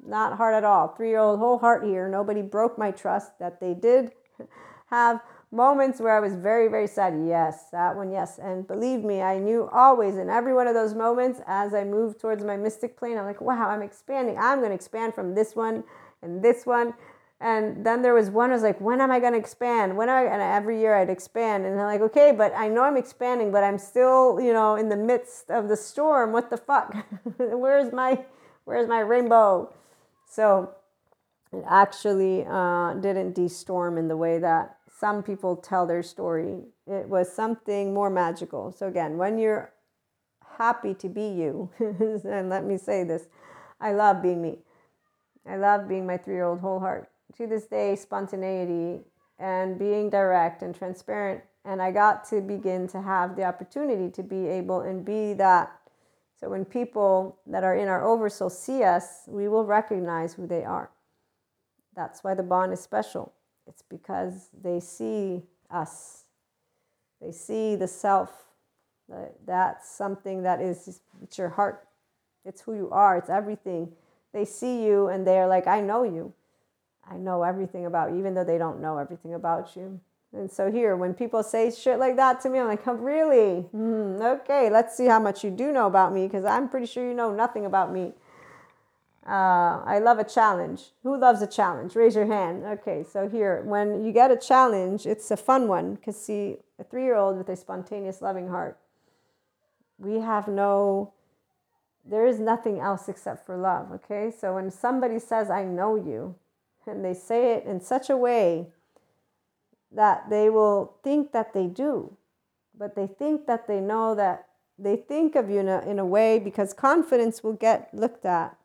not 0.07 0.37
hard 0.37 0.55
at 0.55 0.63
all. 0.63 0.89
Three 0.89 1.09
year 1.09 1.19
old 1.19 1.41
whole 1.41 1.59
heart 1.59 1.85
here. 1.85 2.09
Nobody 2.09 2.43
broke 2.43 2.79
my 2.79 2.93
trust 2.93 3.39
that 3.41 3.61
they 3.61 3.75
did 3.75 4.13
have 4.87 5.21
moments 5.51 6.01
where 6.01 6.17
I 6.17 6.21
was 6.21 6.37
very, 6.37 6.69
very 6.69 6.87
sad. 6.87 7.25
Yes, 7.27 7.71
that 7.73 7.97
one, 7.97 8.13
yes. 8.13 8.39
And 8.39 8.67
believe 8.67 9.03
me, 9.03 9.21
I 9.21 9.39
knew 9.39 9.69
always 9.73 10.17
in 10.17 10.31
every 10.31 10.55
one 10.55 10.69
of 10.69 10.75
those 10.75 10.95
moments 10.95 11.41
as 11.47 11.75
I 11.75 11.83
moved 11.83 12.21
towards 12.21 12.45
my 12.45 12.57
mystic 12.57 12.97
plane, 12.97 13.19
I'm 13.19 13.25
like, 13.25 13.41
wow, 13.41 13.69
I'm 13.69 13.83
expanding. 13.83 14.37
I'm 14.39 14.59
going 14.59 14.71
to 14.71 14.77
expand 14.77 15.15
from 15.15 15.35
this 15.35 15.57
one 15.57 15.83
and 16.23 16.43
this 16.43 16.67
one. 16.67 16.95
And 17.41 17.87
then 17.87 18.03
there 18.03 18.13
was 18.13 18.29
one 18.29 18.51
I 18.51 18.55
was 18.55 18.63
like, 18.63 18.81
when 18.81 19.01
am 19.01 19.11
I 19.11 19.19
going 19.19 19.33
to 19.33 19.39
expand? 19.39 19.97
When 19.97 20.11
am 20.11 20.27
I? 20.27 20.31
And 20.31 20.43
every 20.43 20.79
year 20.79 20.95
I'd 20.95 21.09
expand. 21.09 21.65
And 21.65 21.81
I'm 21.81 21.87
like, 21.87 22.03
okay, 22.03 22.33
but 22.37 22.53
I 22.55 22.69
know 22.69 22.83
I'm 22.83 22.99
expanding, 22.99 23.51
but 23.51 23.65
I'm 23.65 23.79
still, 23.79 24.39
you 24.41 24.53
know, 24.53 24.77
in 24.77 24.91
the 24.91 24.97
midst 24.97 25.51
of 25.51 25.69
the 25.69 25.77
storm. 25.77 26.33
What 26.33 26.51
the 26.51 26.59
fuck? 26.59 26.95
where's 27.39 27.93
my, 27.93 28.25
where's 28.65 28.89
my 28.89 29.01
rainbow? 29.01 29.73
So 30.29 30.75
it 31.53 31.65
actually 31.67 32.45
uh, 32.47 32.95
didn't 32.95 33.33
de-storm 33.33 33.97
in 33.97 34.09
the 34.09 34.17
way 34.17 34.39
that 34.39 34.77
some 34.99 35.23
people 35.23 35.57
tell 35.57 35.87
their 35.87 36.03
story. 36.03 36.59
It 36.87 37.09
was 37.09 37.33
something 37.33 37.95
more 37.95 38.11
magical. 38.11 38.71
So, 38.71 38.87
again, 38.87 39.17
when 39.17 39.39
you're 39.39 39.73
happy 40.59 40.95
to 40.95 41.09
be 41.09 41.27
you, 41.29 41.71
and 41.79 42.51
let 42.51 42.65
me 42.65 42.77
say 42.77 43.03
this 43.05 43.29
I 43.81 43.93
love 43.93 44.23
being 44.23 44.43
me. 44.43 44.59
I 45.49 45.57
love 45.57 45.89
being 45.89 46.07
my 46.07 46.19
three 46.19 46.35
year 46.35 46.45
old 46.45 46.61
whole 46.61 46.81
heart. 46.81 47.10
To 47.37 47.47
this 47.47 47.67
day, 47.67 47.97
spontaneity 47.97 49.01
and 49.39 49.79
being 49.79 50.11
direct 50.11 50.63
and 50.63 50.75
transparent. 50.75 51.43
And 51.65 51.81
I 51.81 51.91
got 51.91 52.25
to 52.31 52.41
begin 52.41 52.89
to 52.89 53.01
have 53.01 53.37
the 53.37 53.45
opportunity 53.45 54.11
to 54.11 54.23
be 54.23 54.47
able 54.49 54.81
and 54.81 55.05
be 55.05 55.33
that. 55.35 55.73
So 56.39 56.49
when 56.49 56.65
people 56.65 57.39
that 57.47 57.65
are 57.65 57.77
in 57.77 57.89
our 57.89 58.05
oversoul 58.05 58.51
see 58.51 58.83
us, 58.83 59.25
we 59.27 59.49
will 59.49 59.65
recognize 59.65 60.35
who 60.35 60.47
they 60.47 60.65
are. 60.65 60.91
That's 61.95 62.25
why 62.25 62.35
the 62.35 62.43
bond 62.43 62.73
is 62.73 62.81
special. 62.81 63.33
It's 63.67 63.83
because 63.83 64.49
they 64.63 64.81
see 64.81 65.43
us, 65.71 66.25
they 67.21 67.31
see 67.31 67.77
the 67.77 67.89
self. 67.89 68.47
That's 69.47 69.91
something 69.91 70.43
that 70.43 70.61
is, 70.61 71.01
it's 71.23 71.39
your 71.39 71.51
heart, 71.51 71.87
it's 72.45 72.61
who 72.61 72.75
you 72.75 72.91
are, 72.91 73.19
it's 73.19 73.31
everything. 73.31 73.93
They 74.33 74.45
see 74.45 74.85
you 74.85 75.09
and 75.09 75.27
they're 75.27 75.47
like, 75.47 75.67
I 75.67 75.81
know 75.81 76.05
you. 76.05 76.33
I 77.11 77.17
know 77.17 77.43
everything 77.43 77.87
about 77.87 78.13
you, 78.13 78.19
even 78.19 78.35
though 78.35 78.45
they 78.45 78.59
don't 78.59 78.81
know 78.81 78.99
everything 78.99 79.35
about 79.35 79.75
you. 79.75 80.01
And 80.33 80.51
so 80.51 80.71
here, 80.71 80.95
when 80.95 81.13
people 81.13 81.43
say 81.43 81.73
shit 81.73 81.99
like 81.99 82.15
that 82.17 82.41
to 82.43 82.51
me, 82.51 82.61
I'm 82.61 82.69
like, 82.69 82.87
oh, 82.87 82.95
really? 82.95 83.67
Mm, 83.75 84.21
okay, 84.41 84.71
let's 84.71 84.97
see 84.97 85.07
how 85.07 85.19
much 85.19 85.43
you 85.43 85.51
do 85.51 85.73
know 85.73 85.87
about 85.87 86.15
me 86.15 86.29
because 86.29 86.45
I'm 86.45 86.69
pretty 86.69 86.87
sure 86.87 87.07
you 87.07 87.15
know 87.15 87.35
nothing 87.35 87.67
about 87.67 87.93
me. 87.93 88.13
Uh, 89.27 89.83
I 89.85 89.99
love 89.99 90.19
a 90.19 90.25
challenge. 90.25 90.93
Who 91.03 91.19
loves 91.19 91.43
a 91.43 91.49
challenge? 91.49 91.97
Raise 91.97 92.15
your 92.15 92.27
hand. 92.27 92.65
Okay, 92.65 93.05
so 93.05 93.29
here, 93.29 93.63
when 93.63 94.05
you 94.05 94.13
get 94.13 94.31
a 94.31 94.37
challenge, 94.37 95.05
it's 95.05 95.31
a 95.33 95.37
fun 95.37 95.67
one 95.67 95.97
because, 95.97 96.17
see, 96.21 96.59
a 96.79 96.85
three 96.85 97.05
year 97.05 97.17
old 97.17 97.37
with 97.37 97.49
a 97.49 97.57
spontaneous, 97.57 98.23
loving 98.23 98.49
heart, 98.49 98.79
we 99.99 100.21
have 100.21 100.47
no, 100.47 101.13
there 102.05 102.25
is 102.25 102.39
nothing 102.39 102.79
else 102.79 103.09
except 103.09 103.45
for 103.45 103.57
love. 103.57 103.91
Okay, 103.93 104.33
so 104.37 104.55
when 104.55 104.71
somebody 104.71 105.19
says, 105.19 105.51
I 105.51 105.65
know 105.65 105.97
you, 105.97 106.37
and 106.87 107.05
they 107.05 107.15
say 107.15 107.55
it 107.55 107.65
in 107.65 107.81
such 107.81 108.11
a 108.11 108.17
way 108.17 108.69
that 109.93 110.31
they 110.31 110.51
will 110.51 110.97
think 111.03 111.33
that 111.33 111.53
they 111.53 111.67
do, 111.67 112.17
but 112.77 112.95
they 112.95 113.07
think 113.07 113.47
that 113.47 113.67
they 113.67 113.81
know 113.81 114.15
that 114.15 114.47
they 114.79 114.97
think 114.97 115.37
of 115.37 115.51
you 115.51 115.61
in 115.61 115.69
a, 115.69 115.81
in 115.83 115.99
a 115.99 116.07
way 116.07 116.39
because 116.39 116.73
confidence 116.73 117.43
will 117.43 117.53
get 117.53 117.93
looked 117.93 118.25
at 118.25 118.57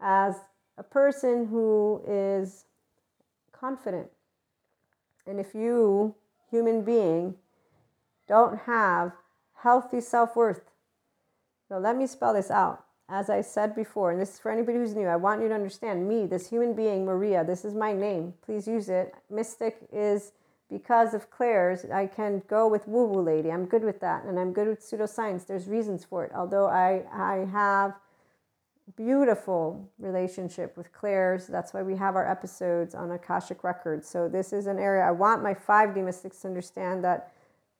as 0.00 0.36
a 0.78 0.82
person 0.82 1.46
who 1.46 2.02
is 2.06 2.64
confident. 3.52 4.08
And 5.26 5.40
if 5.40 5.54
you, 5.54 6.14
human 6.50 6.82
being, 6.82 7.34
don't 8.28 8.58
have 8.60 9.12
healthy 9.54 10.00
self 10.00 10.36
worth, 10.36 10.70
so 11.68 11.78
let 11.78 11.96
me 11.96 12.06
spell 12.06 12.34
this 12.34 12.50
out. 12.50 12.85
As 13.08 13.30
I 13.30 13.40
said 13.40 13.74
before, 13.76 14.10
and 14.10 14.20
this 14.20 14.34
is 14.34 14.40
for 14.40 14.50
anybody 14.50 14.78
who's 14.78 14.94
new, 14.94 15.06
I 15.06 15.16
want 15.16 15.40
you 15.40 15.48
to 15.48 15.54
understand 15.54 16.08
me, 16.08 16.26
this 16.26 16.48
human 16.48 16.74
being, 16.74 17.04
Maria, 17.04 17.44
this 17.44 17.64
is 17.64 17.74
my 17.74 17.92
name. 17.92 18.34
Please 18.44 18.66
use 18.66 18.88
it. 18.88 19.14
Mystic 19.30 19.78
is 19.92 20.32
because 20.68 21.14
of 21.14 21.30
clairs, 21.30 21.84
I 21.84 22.06
can 22.06 22.42
go 22.48 22.66
with 22.66 22.88
woo 22.88 23.06
woo 23.06 23.22
lady. 23.22 23.52
I'm 23.52 23.66
good 23.66 23.84
with 23.84 24.00
that. 24.00 24.24
And 24.24 24.38
I'm 24.38 24.52
good 24.52 24.66
with 24.66 24.80
pseudoscience. 24.80 25.46
There's 25.46 25.68
reasons 25.68 26.04
for 26.04 26.24
it. 26.24 26.32
Although 26.34 26.66
I, 26.66 27.04
I 27.12 27.46
have 27.52 27.94
beautiful 28.96 29.88
relationship 29.98 30.76
with 30.76 30.92
clairs. 30.92 31.46
That's 31.46 31.74
why 31.74 31.82
we 31.82 31.96
have 31.96 32.14
our 32.14 32.28
episodes 32.28 32.94
on 32.94 33.10
Akashic 33.10 33.64
Records. 33.64 34.08
So 34.08 34.28
this 34.28 34.52
is 34.52 34.66
an 34.66 34.78
area 34.78 35.02
I 35.02 35.10
want 35.10 35.42
my 35.42 35.54
5D 35.54 36.04
mystics 36.04 36.40
to 36.42 36.48
understand 36.48 37.02
that 37.04 37.32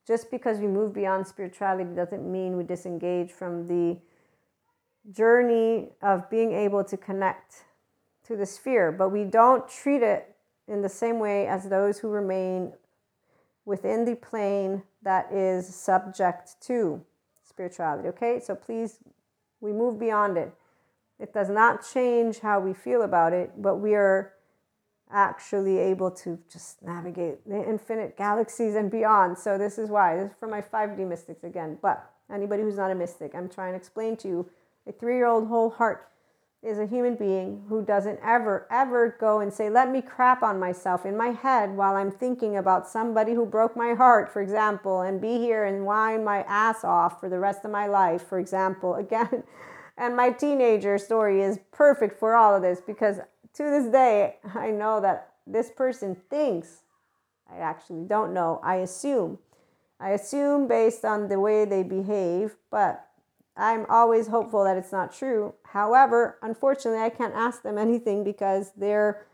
just 0.07 0.31
because 0.31 0.59
we 0.59 0.67
move 0.67 0.93
beyond 0.93 1.27
spirituality 1.27 1.85
doesn't 1.95 2.31
mean 2.31 2.57
we 2.57 2.65
disengage 2.65 3.33
from 3.33 3.67
the 3.67 3.99
journey 5.13 5.91
of 6.03 6.29
being 6.31 6.53
able 6.53 6.85
to 6.85 6.97
connect 6.97 7.65
to 8.27 8.37
the 8.37 8.47
sphere, 8.47 8.91
but 8.91 9.11
we 9.11 9.25
don't 9.25 9.69
treat 9.69 10.03
it 10.03 10.35
in 10.69 10.83
the 10.83 10.89
same 10.89 11.19
way 11.19 11.47
as 11.47 11.69
those 11.69 11.99
who 11.99 12.09
remain 12.09 12.73
within 13.65 14.05
the 14.05 14.17
plane 14.17 14.83
that 15.03 15.31
is 15.33 15.73
subject 15.73 16.61
to 16.61 17.01
spirituality. 17.45 18.09
Okay, 18.09 18.41
so 18.41 18.55
please, 18.55 18.99
we 19.61 19.73
move 19.73 19.99
beyond 19.99 20.37
it. 20.37 20.53
It 21.19 21.33
does 21.33 21.49
not 21.49 21.85
change 21.93 22.41
how 22.41 22.61
we 22.61 22.75
feel 22.75 23.03
about 23.03 23.33
it, 23.33 23.53
but 23.57 23.77
we 23.77 23.95
are 23.95 24.33
actually 25.11 25.79
able 25.79 26.11
to 26.11 26.39
just 26.53 26.83
navigate 26.83 27.49
the 27.49 27.63
infinite 27.69 28.17
galaxies 28.17 28.75
and 28.75 28.91
beyond. 28.91 29.39
So, 29.39 29.57
this 29.57 29.79
is 29.79 29.89
why. 29.89 30.17
This 30.17 30.31
is 30.31 30.37
for 30.39 30.49
my 30.49 30.61
5D 30.61 31.09
mystics 31.09 31.45
again. 31.45 31.79
But 31.81 32.11
anybody 32.33 32.63
who's 32.63 32.77
not 32.77 32.91
a 32.91 32.95
mystic, 32.95 33.35
I'm 33.35 33.49
trying 33.49 33.73
to 33.73 33.77
explain 33.77 34.17
to 34.19 34.29
you 34.29 34.51
a 34.87 34.93
three 34.93 35.17
year 35.17 35.27
old 35.27 35.49
whole 35.49 35.71
heart 35.71 36.09
is 36.63 36.79
a 36.79 36.87
human 36.87 37.15
being 37.15 37.63
who 37.69 37.85
doesn't 37.85 38.19
ever, 38.25 38.67
ever 38.71 39.17
go 39.21 39.41
and 39.41 39.53
say, 39.53 39.71
Let 39.71 39.91
me 39.91 40.03
crap 40.03 40.43
on 40.43 40.59
myself 40.59 41.07
in 41.07 41.17
my 41.17 41.29
head 41.29 41.77
while 41.77 41.95
I'm 41.95 42.11
thinking 42.11 42.57
about 42.57 42.89
somebody 42.89 43.35
who 43.35 43.47
broke 43.47 43.77
my 43.77 43.95
heart, 43.95 44.33
for 44.33 44.43
example, 44.43 45.03
and 45.03 45.21
be 45.21 45.39
here 45.39 45.65
and 45.65 45.85
whine 45.85 46.25
my 46.25 46.43
ass 46.49 46.83
off 46.83 47.21
for 47.21 47.29
the 47.29 47.39
rest 47.39 47.65
of 47.65 47.71
my 47.71 47.87
life, 47.87 48.27
for 48.27 48.39
example. 48.39 48.95
Again, 49.07 49.45
and 49.97 50.17
my 50.17 50.31
teenager 50.31 50.99
story 50.99 51.41
is 51.41 51.59
perfect 51.73 52.19
for 52.19 52.35
all 52.35 52.55
of 52.55 52.63
this 52.63 52.81
because 52.81 53.19
to 53.55 53.63
this 53.63 53.87
day, 53.91 54.37
I 54.55 54.71
know 54.71 55.01
that 55.01 55.31
this 55.47 55.71
person 55.71 56.17
thinks, 56.29 56.83
I 57.51 57.59
actually 57.59 58.05
don't 58.05 58.35
know, 58.35 58.61
I 58.63 58.77
assume. 58.77 59.39
I 59.99 60.11
assume 60.11 60.69
based 60.69 61.05
on 61.05 61.29
the 61.29 61.41
way 61.41 61.65
they 61.65 61.83
behave, 61.83 62.57
but 62.71 63.06
I'm 63.57 63.87
always 63.89 64.27
hopeful 64.27 64.65
that 64.65 64.77
it's 64.77 64.93
not 64.93 65.15
true. 65.15 65.55
However, 65.65 66.39
unfortunately, 66.43 67.01
I 67.01 67.09
can't 67.09 67.35
ask 67.35 67.63
them 67.63 67.79
anything 67.87 68.25
because 68.25 68.73
they're 68.77 69.27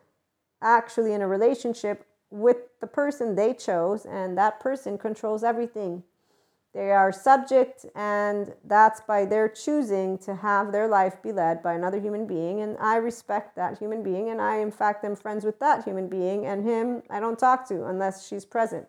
actually 0.62 1.12
in 1.12 1.22
a 1.22 1.28
relationship 1.28 2.06
with 2.30 2.56
the 2.80 2.86
person 2.86 3.34
they 3.34 3.52
chose, 3.52 4.06
and 4.06 4.38
that 4.38 4.60
person 4.60 4.96
controls 4.96 5.44
everything. 5.44 6.02
They 6.72 6.90
are 6.90 7.12
subject, 7.12 7.84
and 7.94 8.54
that's 8.64 9.02
by 9.02 9.26
their 9.26 9.46
choosing 9.46 10.16
to 10.18 10.36
have 10.36 10.72
their 10.72 10.88
life 10.88 11.22
be 11.22 11.30
led 11.30 11.62
by 11.62 11.74
another 11.74 12.00
human 12.00 12.26
being. 12.26 12.60
And 12.60 12.78
I 12.78 12.96
respect 12.96 13.54
that 13.56 13.78
human 13.78 14.02
being, 14.02 14.30
and 14.30 14.40
I, 14.40 14.56
in 14.56 14.70
fact, 14.70 15.04
am 15.04 15.14
friends 15.14 15.44
with 15.44 15.58
that 15.58 15.84
human 15.84 16.08
being, 16.08 16.46
and 16.46 16.66
him 16.66 17.02
I 17.10 17.20
don't 17.20 17.38
talk 17.38 17.68
to 17.68 17.84
unless 17.84 18.26
she's 18.26 18.46
present. 18.46 18.86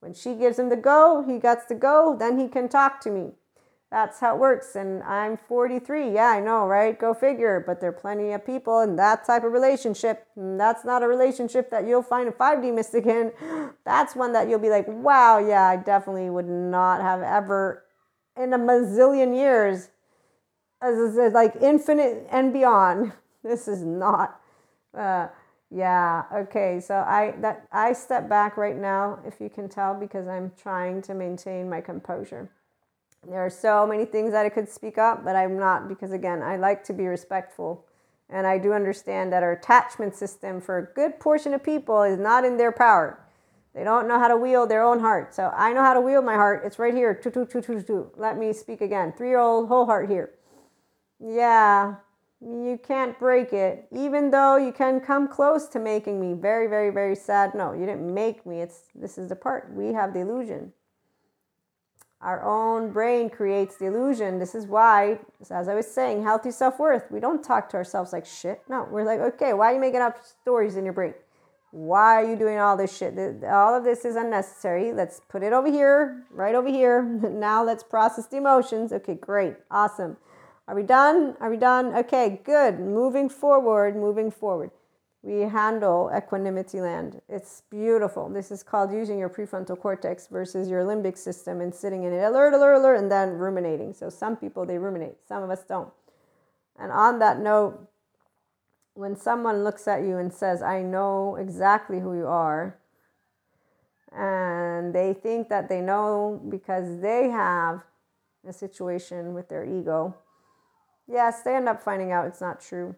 When 0.00 0.12
she 0.12 0.34
gives 0.34 0.58
him 0.58 0.68
the 0.68 0.76
go, 0.76 1.24
he 1.26 1.38
gets 1.38 1.64
to 1.66 1.74
go, 1.74 2.14
then 2.18 2.38
he 2.38 2.46
can 2.46 2.68
talk 2.68 3.00
to 3.00 3.10
me. 3.10 3.32
That's 3.94 4.18
how 4.18 4.34
it 4.34 4.40
works. 4.40 4.74
And 4.74 5.04
I'm 5.04 5.36
43. 5.36 6.12
Yeah, 6.12 6.26
I 6.26 6.40
know, 6.40 6.66
right? 6.66 6.98
Go 6.98 7.14
figure. 7.14 7.62
But 7.64 7.80
there 7.80 7.90
are 7.90 7.92
plenty 7.92 8.32
of 8.32 8.44
people 8.44 8.80
in 8.80 8.96
that 8.96 9.24
type 9.24 9.44
of 9.44 9.52
relationship. 9.52 10.26
And 10.34 10.58
that's 10.58 10.84
not 10.84 11.04
a 11.04 11.06
relationship 11.06 11.70
that 11.70 11.86
you'll 11.86 12.02
find 12.02 12.28
a 12.28 12.32
5D 12.32 12.74
mystic 12.74 13.06
in. 13.06 13.30
That's 13.84 14.16
one 14.16 14.32
that 14.32 14.48
you'll 14.48 14.58
be 14.58 14.68
like, 14.68 14.86
wow, 14.88 15.38
yeah, 15.38 15.62
I 15.68 15.76
definitely 15.76 16.28
would 16.28 16.48
not 16.48 17.02
have 17.02 17.22
ever 17.22 17.84
in 18.36 18.52
a 18.52 18.58
mazillion 18.58 19.36
years, 19.36 19.90
as 20.82 21.32
like 21.32 21.54
infinite 21.62 22.26
and 22.32 22.52
beyond. 22.52 23.12
This 23.44 23.68
is 23.68 23.84
not. 23.84 24.40
Uh, 24.96 25.28
yeah. 25.70 26.22
Okay. 26.34 26.80
So 26.80 26.94
I 26.94 27.34
that 27.42 27.68
I 27.70 27.92
step 27.92 28.26
back 28.26 28.56
right 28.56 28.76
now, 28.76 29.18
if 29.26 29.38
you 29.38 29.50
can 29.50 29.68
tell, 29.68 29.94
because 29.94 30.26
I'm 30.26 30.50
trying 30.56 31.02
to 31.02 31.14
maintain 31.14 31.68
my 31.68 31.82
composure. 31.82 32.50
There 33.28 33.44
are 33.44 33.50
so 33.50 33.86
many 33.86 34.04
things 34.04 34.32
that 34.32 34.44
I 34.44 34.48
could 34.48 34.68
speak 34.68 34.98
up, 34.98 35.24
but 35.24 35.36
I'm 35.36 35.58
not 35.58 35.88
because 35.88 36.12
again, 36.12 36.42
I 36.42 36.56
like 36.56 36.84
to 36.84 36.92
be 36.92 37.06
respectful. 37.06 37.86
And 38.30 38.46
I 38.46 38.58
do 38.58 38.72
understand 38.72 39.32
that 39.32 39.42
our 39.42 39.52
attachment 39.52 40.14
system 40.14 40.60
for 40.60 40.78
a 40.78 40.94
good 40.94 41.20
portion 41.20 41.54
of 41.54 41.62
people 41.62 42.02
is 42.02 42.18
not 42.18 42.44
in 42.44 42.56
their 42.56 42.72
power. 42.72 43.20
They 43.74 43.84
don't 43.84 44.06
know 44.06 44.18
how 44.18 44.28
to 44.28 44.36
wield 44.36 44.70
their 44.70 44.82
own 44.82 45.00
heart. 45.00 45.34
So 45.34 45.52
I 45.54 45.72
know 45.72 45.82
how 45.82 45.94
to 45.94 46.00
wield 46.00 46.24
my 46.24 46.34
heart. 46.34 46.62
It's 46.64 46.78
right 46.78 46.94
here. 46.94 47.20
Let 48.16 48.38
me 48.38 48.52
speak 48.52 48.80
again. 48.80 49.12
Three 49.16 49.28
year 49.28 49.40
old 49.40 49.68
whole 49.68 49.86
heart 49.86 50.08
here. 50.08 50.30
Yeah, 51.20 51.96
you 52.40 52.78
can't 52.86 53.18
break 53.18 53.52
it, 53.52 53.86
even 53.90 54.30
though 54.30 54.56
you 54.56 54.72
can 54.72 55.00
come 55.00 55.28
close 55.28 55.66
to 55.68 55.78
making 55.78 56.20
me 56.20 56.34
very, 56.38 56.66
very, 56.66 56.90
very 56.90 57.16
sad. 57.16 57.54
No, 57.54 57.72
you 57.72 57.86
didn't 57.86 58.12
make 58.12 58.44
me. 58.44 58.60
It's 58.60 58.82
this 58.94 59.16
is 59.16 59.28
the 59.28 59.36
part 59.36 59.72
we 59.72 59.92
have 59.92 60.12
the 60.12 60.20
illusion. 60.20 60.72
Our 62.24 62.42
own 62.42 62.90
brain 62.90 63.28
creates 63.28 63.76
the 63.76 63.84
illusion. 63.84 64.38
This 64.38 64.54
is 64.54 64.66
why, 64.66 65.18
as 65.50 65.68
I 65.68 65.74
was 65.74 65.86
saying, 65.86 66.22
healthy 66.22 66.50
self 66.50 66.78
worth. 66.78 67.10
We 67.10 67.20
don't 67.20 67.44
talk 67.44 67.68
to 67.70 67.76
ourselves 67.76 68.14
like 68.14 68.24
shit. 68.24 68.62
No, 68.66 68.88
we're 68.90 69.04
like, 69.04 69.20
okay, 69.34 69.52
why 69.52 69.70
are 69.70 69.74
you 69.74 69.80
making 69.80 70.00
up 70.00 70.24
stories 70.24 70.76
in 70.76 70.84
your 70.84 70.94
brain? 70.94 71.12
Why 71.70 72.22
are 72.22 72.24
you 72.24 72.36
doing 72.36 72.58
all 72.58 72.78
this 72.78 72.96
shit? 72.96 73.14
All 73.44 73.74
of 73.76 73.84
this 73.84 74.06
is 74.06 74.16
unnecessary. 74.16 74.94
Let's 74.94 75.20
put 75.28 75.42
it 75.42 75.52
over 75.52 75.70
here, 75.70 76.24
right 76.30 76.54
over 76.54 76.68
here. 76.68 77.02
now 77.30 77.62
let's 77.62 77.82
process 77.82 78.26
the 78.26 78.38
emotions. 78.38 78.90
Okay, 78.90 79.16
great, 79.16 79.56
awesome. 79.70 80.16
Are 80.66 80.74
we 80.74 80.82
done? 80.82 81.36
Are 81.40 81.50
we 81.50 81.58
done? 81.58 81.94
Okay, 81.94 82.40
good. 82.42 82.80
Moving 82.80 83.28
forward, 83.28 83.96
moving 83.96 84.30
forward. 84.30 84.70
We 85.24 85.40
handle 85.40 86.10
equanimity 86.14 86.82
land. 86.82 87.22
It's 87.30 87.62
beautiful. 87.70 88.28
This 88.28 88.50
is 88.50 88.62
called 88.62 88.92
using 88.92 89.18
your 89.18 89.30
prefrontal 89.30 89.80
cortex 89.80 90.26
versus 90.26 90.68
your 90.68 90.84
limbic 90.84 91.16
system 91.16 91.62
and 91.62 91.74
sitting 91.74 92.02
in 92.02 92.12
it 92.12 92.22
alert, 92.22 92.52
alert, 92.52 92.74
alert, 92.74 92.96
and 92.96 93.10
then 93.10 93.30
ruminating. 93.30 93.94
So 93.94 94.10
some 94.10 94.36
people 94.36 94.66
they 94.66 94.76
ruminate, 94.76 95.16
some 95.26 95.42
of 95.42 95.48
us 95.48 95.62
don't. 95.62 95.90
And 96.78 96.92
on 96.92 97.20
that 97.20 97.40
note, 97.40 97.88
when 98.92 99.16
someone 99.16 99.64
looks 99.64 99.88
at 99.88 100.02
you 100.02 100.18
and 100.18 100.30
says, 100.30 100.60
I 100.60 100.82
know 100.82 101.36
exactly 101.36 102.00
who 102.00 102.14
you 102.14 102.26
are, 102.26 102.76
and 104.12 104.94
they 104.94 105.14
think 105.14 105.48
that 105.48 105.70
they 105.70 105.80
know 105.80 106.38
because 106.50 107.00
they 107.00 107.30
have 107.30 107.82
a 108.46 108.52
situation 108.52 109.32
with 109.32 109.48
their 109.48 109.64
ego 109.64 110.14
yes, 111.06 111.42
they 111.42 111.54
end 111.54 111.68
up 111.68 111.82
finding 111.82 112.12
out 112.12 112.26
it's 112.26 112.40
not 112.40 112.60
true. 112.60 112.96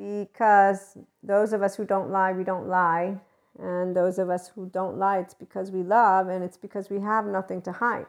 Because 0.00 0.96
those 1.22 1.52
of 1.52 1.62
us 1.62 1.76
who 1.76 1.84
don't 1.84 2.10
lie, 2.10 2.32
we 2.32 2.42
don't 2.42 2.68
lie. 2.68 3.20
And 3.58 3.94
those 3.94 4.18
of 4.18 4.30
us 4.30 4.48
who 4.48 4.66
don't 4.66 4.96
lie, 4.96 5.18
it's 5.18 5.34
because 5.34 5.70
we 5.70 5.82
love 5.82 6.28
and 6.28 6.42
it's 6.42 6.56
because 6.56 6.88
we 6.88 7.00
have 7.00 7.26
nothing 7.26 7.60
to 7.62 7.72
hide. 7.72 8.06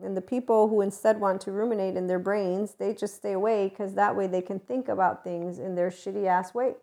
And 0.00 0.16
the 0.16 0.22
people 0.22 0.68
who 0.68 0.80
instead 0.80 1.20
want 1.20 1.40
to 1.40 1.50
ruminate 1.50 1.96
in 1.96 2.06
their 2.06 2.20
brains, 2.20 2.74
they 2.74 2.94
just 2.94 3.16
stay 3.16 3.32
away 3.32 3.68
because 3.68 3.94
that 3.94 4.14
way 4.14 4.28
they 4.28 4.42
can 4.42 4.60
think 4.60 4.88
about 4.88 5.24
things 5.24 5.58
in 5.58 5.74
their 5.74 5.90
shitty 5.90 6.26
ass 6.26 6.54
way. 6.54 6.74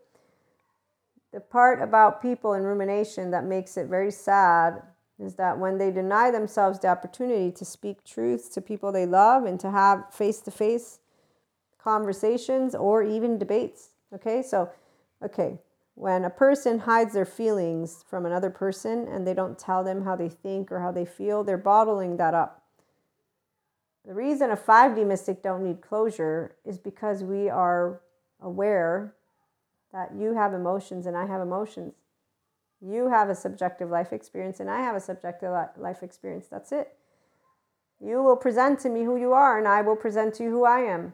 The 1.32 1.40
part 1.40 1.82
about 1.82 2.22
people 2.22 2.54
in 2.54 2.64
rumination 2.64 3.32
that 3.32 3.46
makes 3.46 3.78
it 3.78 3.88
very 3.88 4.12
sad 4.12 4.82
is 5.18 5.36
that 5.36 5.58
when 5.58 5.78
they 5.78 5.92
deny 5.92 6.30
themselves 6.30 6.80
the 6.80 6.90
opportunity 6.90 7.52
to 7.52 7.64
speak 7.64 8.04
truths 8.04 8.50
to 8.50 8.62
people 8.62 8.92
they 8.92 9.06
love 9.06 9.46
and 9.46 9.60
to 9.62 9.72
have 9.72 10.14
face 10.14 10.42
to 10.42 10.52
face 10.52 11.00
conversations 11.78 12.76
or 12.76 13.02
even 13.02 13.38
debates. 13.38 13.95
Okay, 14.14 14.42
so, 14.42 14.70
okay, 15.24 15.60
when 15.96 16.26
a 16.26 16.30
person 16.30 16.80
hides 16.80 17.14
their 17.14 17.26
feelings 17.26 18.04
from 18.08 18.26
another 18.26 18.50
person 18.50 19.08
and 19.08 19.26
they 19.26 19.34
don't 19.34 19.58
tell 19.58 19.84
them 19.84 20.04
how 20.04 20.16
they 20.16 20.30
think 20.30 20.72
or 20.72 20.80
how 20.82 20.92
they 20.92 21.06
feel, 21.06 21.44
they're 21.44 21.58
bottling 21.58 22.18
that 22.18 22.34
up. 22.34 22.64
The 24.06 24.14
reason 24.14 24.52
a 24.52 24.58
5D 24.58 25.06
mystic 25.06 25.42
don't 25.42 25.64
need 25.64 25.82
closure 25.82 26.56
is 26.64 26.78
because 26.78 27.24
we 27.24 27.50
are 27.50 28.02
aware 28.42 29.16
that 29.94 30.12
you 30.16 30.36
have 30.36 30.54
emotions 30.54 31.06
and 31.08 31.18
I 31.18 31.26
have 31.26 31.42
emotions. 31.42 31.94
You 32.82 33.10
have 33.10 33.30
a 33.30 33.36
subjective 33.36 33.90
life 33.90 34.14
experience 34.14 34.60
and 34.60 34.70
I 34.70 34.82
have 34.82 34.96
a 34.96 35.00
subjective 35.00 35.52
life 35.78 36.04
experience. 36.04 36.48
That's 36.48 36.72
it. 36.72 36.94
You 38.00 38.22
will 38.22 38.36
present 38.36 38.80
to 38.82 38.90
me 38.90 39.04
who 39.04 39.16
you 39.16 39.32
are 39.32 39.58
and 39.58 39.68
I 39.68 39.82
will 39.82 39.96
present 39.96 40.36
to 40.36 40.44
you 40.44 40.52
who 40.52 40.66
I 40.66 40.82
am. 40.82 41.14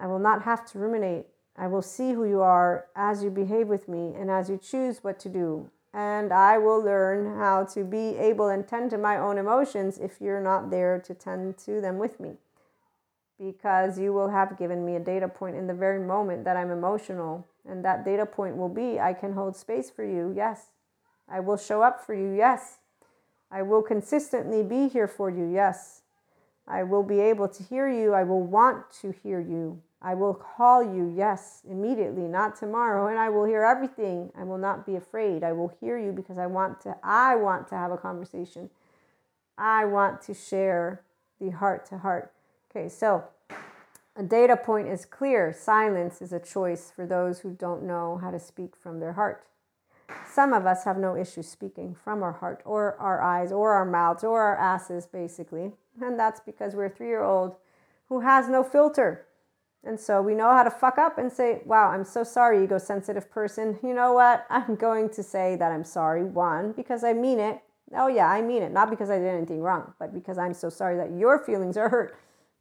I 0.00 0.06
will 0.06 0.18
not 0.18 0.42
have 0.42 0.64
to 0.72 0.78
ruminate. 0.78 1.26
I 1.58 1.66
will 1.66 1.82
see 1.82 2.12
who 2.12 2.24
you 2.24 2.40
are 2.40 2.86
as 2.94 3.24
you 3.24 3.30
behave 3.30 3.66
with 3.66 3.88
me 3.88 4.14
and 4.14 4.30
as 4.30 4.48
you 4.48 4.56
choose 4.56 5.02
what 5.02 5.18
to 5.20 5.28
do. 5.28 5.70
And 5.92 6.32
I 6.32 6.56
will 6.58 6.80
learn 6.80 7.36
how 7.36 7.64
to 7.74 7.82
be 7.82 8.16
able 8.16 8.48
and 8.48 8.66
tend 8.66 8.90
to 8.90 8.98
my 8.98 9.18
own 9.18 9.38
emotions 9.38 9.98
if 9.98 10.20
you're 10.20 10.40
not 10.40 10.70
there 10.70 11.00
to 11.00 11.14
tend 11.14 11.58
to 11.58 11.80
them 11.80 11.98
with 11.98 12.20
me. 12.20 12.34
Because 13.40 13.98
you 13.98 14.12
will 14.12 14.28
have 14.28 14.56
given 14.56 14.84
me 14.84 14.94
a 14.94 15.00
data 15.00 15.26
point 15.26 15.56
in 15.56 15.66
the 15.66 15.74
very 15.74 15.98
moment 15.98 16.44
that 16.44 16.56
I'm 16.56 16.70
emotional. 16.70 17.44
And 17.68 17.84
that 17.84 18.04
data 18.04 18.24
point 18.24 18.56
will 18.56 18.68
be 18.68 19.00
I 19.00 19.12
can 19.12 19.32
hold 19.32 19.56
space 19.56 19.90
for 19.90 20.04
you. 20.04 20.32
Yes. 20.36 20.66
I 21.28 21.40
will 21.40 21.56
show 21.56 21.82
up 21.82 22.04
for 22.04 22.14
you. 22.14 22.32
Yes. 22.32 22.78
I 23.50 23.62
will 23.62 23.82
consistently 23.82 24.62
be 24.62 24.88
here 24.88 25.08
for 25.08 25.28
you. 25.28 25.50
Yes. 25.50 26.02
I 26.68 26.84
will 26.84 27.02
be 27.02 27.18
able 27.18 27.48
to 27.48 27.62
hear 27.64 27.88
you. 27.88 28.14
I 28.14 28.22
will 28.22 28.42
want 28.42 28.90
to 29.00 29.12
hear 29.22 29.40
you. 29.40 29.82
I 30.00 30.14
will 30.14 30.34
call 30.34 30.82
you, 30.82 31.12
yes, 31.14 31.62
immediately, 31.68 32.22
not 32.22 32.54
tomorrow, 32.54 33.08
and 33.08 33.18
I 33.18 33.30
will 33.30 33.44
hear 33.44 33.64
everything. 33.64 34.30
I 34.38 34.44
will 34.44 34.58
not 34.58 34.86
be 34.86 34.94
afraid. 34.94 35.42
I 35.42 35.52
will 35.52 35.72
hear 35.80 35.98
you 35.98 36.12
because 36.12 36.38
I 36.38 36.46
want 36.46 36.80
to 36.82 36.96
I 37.02 37.34
want 37.34 37.68
to 37.68 37.74
have 37.74 37.90
a 37.90 37.96
conversation. 37.96 38.70
I 39.56 39.84
want 39.86 40.22
to 40.22 40.34
share 40.34 41.02
the 41.40 41.50
heart 41.50 41.84
to 41.86 41.98
heart. 41.98 42.32
Okay, 42.70 42.88
so 42.88 43.24
a 44.14 44.22
data 44.22 44.56
point 44.56 44.86
is 44.86 45.04
clear. 45.04 45.52
Silence 45.52 46.22
is 46.22 46.32
a 46.32 46.38
choice 46.38 46.92
for 46.94 47.04
those 47.04 47.40
who 47.40 47.50
don't 47.50 47.82
know 47.82 48.18
how 48.22 48.30
to 48.30 48.38
speak 48.38 48.76
from 48.76 49.00
their 49.00 49.14
heart. 49.14 49.44
Some 50.30 50.52
of 50.52 50.64
us 50.64 50.84
have 50.84 50.96
no 50.96 51.16
issue 51.16 51.42
speaking 51.42 51.96
from 52.02 52.22
our 52.22 52.32
heart 52.32 52.62
or 52.64 52.96
our 52.98 53.20
eyes 53.20 53.50
or 53.50 53.72
our 53.72 53.84
mouths 53.84 54.22
or 54.22 54.42
our 54.42 54.56
asses, 54.56 55.06
basically. 55.06 55.72
And 56.00 56.18
that's 56.18 56.40
because 56.40 56.74
we're 56.74 56.86
a 56.86 56.90
three 56.90 57.08
year 57.08 57.24
old 57.24 57.56
who 58.08 58.20
has 58.20 58.48
no 58.48 58.62
filter 58.62 59.26
and 59.88 59.98
so 59.98 60.20
we 60.20 60.34
know 60.34 60.50
how 60.50 60.62
to 60.62 60.70
fuck 60.70 60.98
up 60.98 61.16
and 61.16 61.32
say, 61.32 61.62
wow, 61.64 61.88
I'm 61.88 62.04
so 62.04 62.22
sorry, 62.22 62.62
ego 62.62 62.76
sensitive 62.76 63.30
person. 63.30 63.78
You 63.82 63.94
know 63.94 64.12
what? 64.12 64.46
I'm 64.50 64.74
going 64.76 65.08
to 65.10 65.22
say 65.22 65.56
that 65.56 65.72
I'm 65.72 65.84
sorry, 65.84 66.24
one, 66.24 66.72
because 66.72 67.04
I 67.04 67.14
mean 67.14 67.40
it. 67.40 67.60
Oh, 67.96 68.06
yeah, 68.06 68.28
I 68.28 68.42
mean 68.42 68.62
it. 68.62 68.70
Not 68.70 68.90
because 68.90 69.08
I 69.08 69.18
did 69.18 69.28
anything 69.28 69.62
wrong, 69.62 69.94
but 69.98 70.12
because 70.12 70.36
I'm 70.36 70.52
so 70.52 70.68
sorry 70.68 70.98
that 70.98 71.18
your 71.18 71.38
feelings 71.38 71.78
are 71.78 71.88
hurt. 71.88 72.18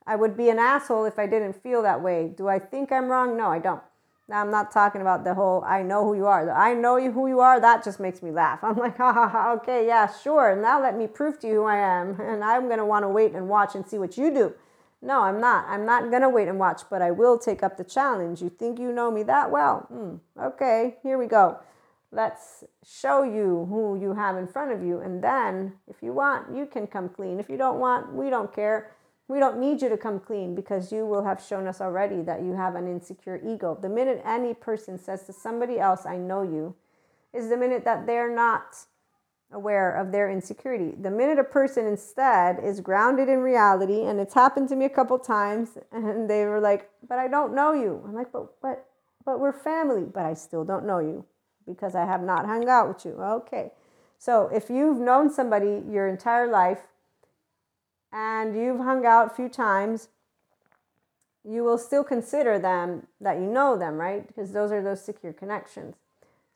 I 0.08 0.16
would 0.16 0.38
be 0.38 0.50
an 0.50 0.58
asshole 0.58 1.04
if 1.04 1.20
I 1.20 1.28
didn't 1.28 1.62
feel 1.62 1.82
that 1.82 2.02
way. 2.02 2.30
Do 2.30 2.48
I 2.48 2.60
think 2.60 2.94
I'm 2.94 3.10
wrong? 3.10 3.36
No, 3.36 3.52
I 3.52 3.60
don't. 3.60 3.82
Now, 4.30 4.42
I'm 4.42 4.52
not 4.52 4.72
talking 4.72 5.02
about 5.02 5.26
the 5.26 5.34
whole 5.34 5.64
I 5.66 5.84
know 5.84 6.06
who 6.06 6.16
you 6.16 6.28
are. 6.28 6.50
I 6.50 6.74
know 6.74 6.96
you 6.96 7.12
who 7.12 7.28
you 7.28 7.42
are. 7.42 7.60
That 7.60 7.84
just 7.84 8.00
makes 8.00 8.22
me 8.22 8.32
laugh. 8.32 8.64
I'm 8.64 8.78
like, 8.78 8.98
ha 9.04 9.12
ha 9.12 9.28
ha, 9.28 9.52
okay, 9.56 9.86
yeah, 9.86 10.10
sure. 10.24 10.56
Now 10.56 10.82
let 10.82 10.98
me 10.98 11.08
prove 11.08 11.40
to 11.40 11.48
you 11.48 11.56
who 11.56 11.64
I 11.66 11.78
am. 11.78 12.22
And 12.22 12.42
I'm 12.42 12.68
going 12.68 12.80
to 12.80 12.86
want 12.86 13.04
to 13.04 13.10
wait 13.10 13.34
and 13.34 13.50
watch 13.50 13.76
and 13.76 13.86
see 13.86 13.98
what 13.98 14.18
you 14.18 14.34
do. 14.34 14.54
No, 15.02 15.22
I'm 15.22 15.40
not. 15.40 15.66
I'm 15.68 15.86
not 15.86 16.10
going 16.10 16.24
to 16.24 16.30
wait 16.30 16.48
and 16.48 16.60
watch, 16.60 16.82
but 16.90 17.02
I 17.02 17.12
will 17.12 17.38
take 17.38 17.62
up 17.62 17.78
the 17.78 17.84
challenge. 17.84 18.42
You 18.42 18.50
think 18.50 18.80
you 18.80 18.92
know 18.92 19.12
me 19.12 19.24
that 19.24 19.52
well? 19.52 19.88
Mm, 19.94 20.20
okay, 20.42 20.98
here 21.04 21.18
we 21.18 21.28
go. 21.28 21.60
Let's 22.12 22.64
show 22.86 23.24
you 23.24 23.68
who 23.70 24.00
you 24.00 24.14
have 24.14 24.38
in 24.38 24.48
front 24.48 24.72
of 24.72 24.82
you. 24.82 25.00
And 25.00 25.24
then, 25.24 25.74
if 25.88 26.02
you 26.02 26.14
want, 26.14 26.56
you 26.56 26.66
can 26.66 26.88
come 26.88 27.10
clean. 27.10 27.40
If 27.40 27.50
you 27.50 27.58
don't 27.58 27.80
want, 27.80 28.14
we 28.14 28.30
don't 28.30 28.54
care. 28.54 28.92
We 29.28 29.40
don't 29.40 29.60
need 29.60 29.82
you 29.82 29.90
to 29.90 29.98
come 29.98 30.20
clean 30.20 30.56
because 30.56 30.92
you 30.92 31.06
will 31.06 31.26
have 31.26 31.44
shown 31.44 31.68
us 31.68 31.82
already 31.82 32.22
that 32.24 32.42
you 32.42 32.54
have 32.56 32.76
an 32.76 32.88
insecure 32.88 33.42
ego. 33.46 33.78
The 33.80 33.90
minute 33.90 34.22
any 34.26 34.54
person 34.54 34.98
says 34.98 35.24
to 35.24 35.34
somebody 35.34 35.80
else, 35.80 36.06
I 36.06 36.18
know 36.18 36.44
you, 36.44 36.76
is 37.34 37.50
the 37.50 37.58
minute 37.58 37.84
that 37.84 38.08
they're 38.08 38.34
not 38.34 38.78
aware 39.52 39.92
of 39.92 40.12
their 40.12 40.30
insecurity. 40.30 40.94
The 41.00 41.12
minute 41.12 41.40
a 41.40 41.44
person 41.44 41.86
instead 41.86 42.60
is 42.64 42.82
grounded 42.82 43.30
in 43.30 43.40
reality, 43.40 44.04
and 44.04 44.20
it's 44.20 44.34
happened 44.34 44.70
to 44.70 44.76
me 44.76 44.86
a 44.86 44.90
couple 44.90 45.18
times, 45.20 45.78
and 45.92 46.30
they 46.30 46.46
were 46.46 46.60
like, 46.60 46.90
But 47.08 47.20
I 47.20 47.28
don't 47.28 47.56
know 47.56 47.74
you. 47.74 48.02
I'm 48.06 48.14
like, 48.14 48.32
But, 48.32 48.60
but, 48.62 48.86
but 49.26 49.40
we're 49.40 49.54
family, 49.54 50.04
but 50.04 50.26
I 50.26 50.34
still 50.34 50.64
don't 50.64 50.86
know 50.86 51.00
you 51.00 51.26
because 51.66 51.96
I 51.96 52.06
have 52.06 52.22
not 52.22 52.46
hung 52.46 52.68
out 52.68 52.88
with 52.88 53.06
you. 53.06 53.12
Okay. 53.22 53.72
So 54.18 54.50
if 54.54 54.70
you've 54.70 54.98
known 54.98 55.30
somebody 55.30 55.84
your 55.90 56.08
entire 56.08 56.48
life 56.50 56.88
and 58.12 58.56
you've 58.56 58.80
hung 58.80 59.06
out 59.06 59.28
a 59.28 59.36
few 59.36 59.50
times, 59.50 60.08
you 61.44 61.64
will 61.64 61.78
still 61.78 62.04
consider 62.04 62.58
them 62.58 63.08
that 63.22 63.38
you 63.38 63.46
know 63.46 63.78
them, 63.78 63.96
right? 63.96 64.26
Because 64.28 64.52
those 64.52 64.72
are 64.72 64.82
those 64.82 65.04
secure 65.04 65.34
connections. 65.34 65.96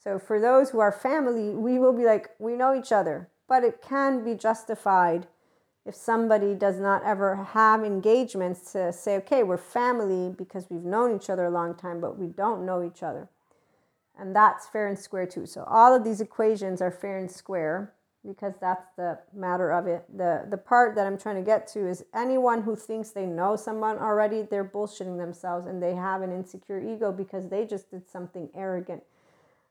So 0.04 0.18
for 0.18 0.39
those 0.39 0.72
who 0.72 0.80
are 0.80 0.91
family, 0.91 1.52
we 1.52 1.78
will 1.78 1.93
be 1.93 2.06
like, 2.06 2.32
we 2.39 2.56
know 2.56 2.74
each 2.74 2.91
other, 2.91 3.30
but 3.47 3.64
it 3.64 3.82
can 3.82 4.24
be 4.24 4.34
justified 4.34 5.28
if 5.86 5.95
somebody 5.95 6.56
does 6.56 6.80
not 6.80 7.04
ever 7.04 7.36
have 7.36 7.84
engagements 7.84 8.72
to 8.72 8.91
say, 8.93 9.16
okay, 9.18 9.43
we're 9.43 9.58
family 9.58 10.34
because 10.36 10.68
we've 10.70 10.84
known 10.84 11.16
each 11.16 11.30
other 11.30 11.45
a 11.45 11.52
long 11.52 11.76
time, 11.76 11.99
but 11.99 12.18
we 12.18 12.28
don't 12.28 12.66
know 12.66 12.84
each 12.84 13.04
other. 13.04 13.30
And 14.18 14.36
that's 14.36 14.68
fair 14.68 14.88
and 14.88 14.97
square 14.97 15.26
too. 15.26 15.45
So 15.45 15.64
all 15.64 15.95
of 15.95 16.04
these 16.04 16.22
equations 16.22 16.82
are 16.82 16.91
fair 16.91 17.18
and 17.18 17.30
square 17.30 17.93
because 18.26 18.54
that's 18.62 18.86
the 18.95 19.20
matter 19.34 19.72
of 19.72 19.88
it. 19.88 20.06
The 20.16 20.45
the 20.47 20.58
part 20.58 20.93
that 20.95 21.08
I'm 21.08 21.18
trying 21.18 21.38
to 21.38 21.41
get 21.41 21.66
to 21.70 21.88
is 21.88 22.06
anyone 22.14 22.62
who 22.62 22.76
thinks 22.76 23.10
they 23.10 23.26
know 23.26 23.56
someone 23.56 23.97
already, 23.97 24.43
they're 24.43 24.64
bullshitting 24.64 25.18
themselves 25.18 25.66
and 25.66 25.82
they 25.82 25.95
have 25.95 26.22
an 26.22 26.32
insecure 26.32 26.80
ego 26.80 27.12
because 27.12 27.49
they 27.49 27.66
just 27.66 27.89
did 27.89 28.08
something 28.08 28.49
arrogant. 28.54 29.02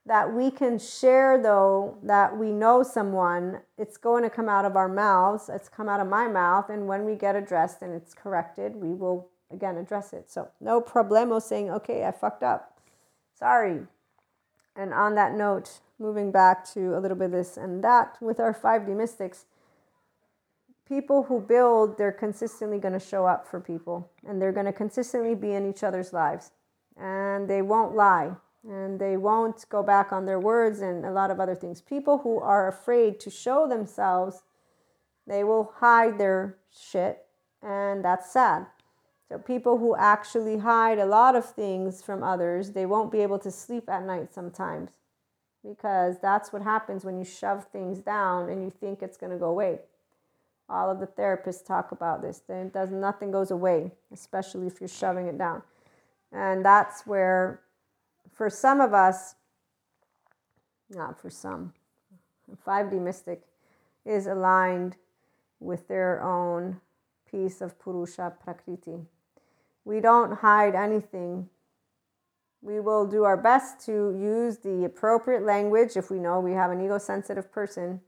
That 0.07 0.33
we 0.33 0.51
can 0.51 0.79
share 0.79 1.41
though 1.41 1.99
that 2.03 2.37
we 2.37 2.53
know 2.53 2.83
someone, 2.83 3.61
it's 3.77 3.97
going 3.97 4.23
to 4.23 4.31
come 4.31 4.49
out 4.49 4.65
of 4.65 4.75
our 4.75 4.89
mouths, 4.89 5.51
it's 5.53 5.69
come 5.69 5.89
out 5.89 6.01
of 6.01 6.09
my 6.09 6.27
mouth, 6.27 6.71
and 6.71 6.89
when 6.89 7.05
we 7.05 7.15
get 7.15 7.37
addressed 7.37 7.83
and 7.83 7.93
it's 7.93 8.15
corrected, 8.15 8.77
we 8.77 8.95
will 8.95 9.29
again 9.53 9.77
address 9.77 10.13
it. 10.13 10.31
So 10.31 10.49
no 10.61 10.81
problemo 10.81 11.41
saying, 11.41 11.71
okay, 11.71 12.05
I 12.05 12.13
fucked 12.13 12.43
up. 12.43 12.79
Sorry. 13.39 13.81
And 14.77 14.95
on 14.95 15.15
that 15.17 15.35
note, 15.35 15.81
moving 15.99 16.33
back 16.33 16.65
to 16.73 16.97
a 16.97 16.99
little 16.99 17.17
bit 17.17 17.33
this 17.33 17.57
and 17.57 17.85
that 17.85 18.17
with 18.21 18.41
our 18.41 18.55
5D 18.55 18.97
mystics, 18.97 19.45
people 20.89 21.25
who 21.25 21.41
build, 21.41 21.99
they're 21.99 22.11
consistently 22.11 22.79
going 22.79 22.95
to 22.95 23.01
show 23.01 23.27
up 23.27 23.47
for 23.47 23.61
people 23.61 24.11
and 24.27 24.41
they're 24.41 24.53
going 24.53 24.67
to 24.67 24.73
consistently 24.73 25.35
be 25.35 25.53
in 25.53 25.69
each 25.69 25.83
other's 25.83 26.13
lives 26.13 26.53
and 26.97 27.49
they 27.49 27.63
won't 27.63 27.95
lie 27.95 28.33
and 28.69 29.01
they 29.01 29.17
won't 29.17 29.67
go 29.69 29.83
back 29.83 30.13
on 30.13 30.27
their 30.27 30.39
words 30.39 30.81
and 30.81 31.05
a 31.05 31.11
lot 31.11 31.31
of 31.31 31.41
other 31.41 31.55
things. 31.55 31.81
People 31.81 32.19
who 32.19 32.39
are 32.39 32.69
afraid 32.69 33.19
to 33.21 33.31
show 33.31 33.67
themselves, 33.67 34.43
they 35.27 35.45
will 35.45 35.73
hide 35.77 36.19
their 36.19 36.57
shit 36.71 37.25
and 37.63 38.05
that's 38.05 38.31
sad. 38.33 38.67
So 39.29 39.39
people 39.39 39.79
who 39.79 39.95
actually 39.97 40.59
hide 40.59 40.99
a 40.99 41.07
lot 41.07 41.37
of 41.37 41.45
things 41.45 42.03
from 42.03 42.23
others, 42.23 42.73
they 42.73 42.87
won't 42.87 43.13
be 43.13 43.21
able 43.21 43.39
to 43.41 43.51
sleep 43.51 43.89
at 43.89 44.05
night 44.05 44.35
sometimes 44.35 44.91
because 45.65 46.19
that's 46.21 46.53
what 46.53 46.63
happens 46.63 47.05
when 47.05 47.19
you 47.19 47.25
shove 47.25 47.67
things 47.67 48.01
down 48.01 48.49
and 48.49 48.63
you 48.63 48.71
think 48.71 49.03
it's 49.03 49.17
going 49.17 49.33
to 49.33 49.39
go 49.39 49.51
away. 49.51 49.79
All 50.69 50.91
of 50.91 51.01
the 51.01 51.07
therapists 51.07 51.65
talk 51.65 51.93
about 51.93 52.23
this. 52.23 52.43
Then 52.47 52.71
does 52.71 52.91
nothing 52.91 53.31
goes 53.31 53.51
away, 53.51 53.93
especially 54.13 54.67
if 54.67 54.81
you're 54.81 54.89
shoving 54.89 55.27
it 55.27 55.37
down. 55.37 55.63
And 56.33 56.65
that's 56.65 57.07
where 57.07 57.61
for 58.41 58.49
some 58.49 58.81
of 58.81 58.95
us, 58.95 59.35
not 60.89 61.21
for 61.21 61.29
some, 61.29 61.75
5D 62.67 62.99
mystic 62.99 63.43
is 64.07 64.27
aligned 64.27 64.97
with 65.59 65.87
their 65.89 66.23
own 66.23 66.81
piece 67.31 67.61
of 67.61 67.79
Purusha 67.79 68.33
Prakriti. 68.43 68.97
We 69.85 70.01
don't 70.01 70.39
hide 70.39 70.75
anything 70.75 71.51
we 72.63 72.81
will 72.81 73.07
do 73.07 73.25
our 73.25 73.37
best 73.37 73.85
to 73.85 74.17
use 74.19 74.57
the 74.57 74.87
appropriate 74.87 75.43
language 75.43 75.99
if 75.99 76.11
we 76.11 76.19
know 76.19 76.41
we 76.41 76.53
have 76.53 76.71
an 76.71 76.81
ego 76.81 76.97
sensitive 76.97 77.53
person. 77.53 78.01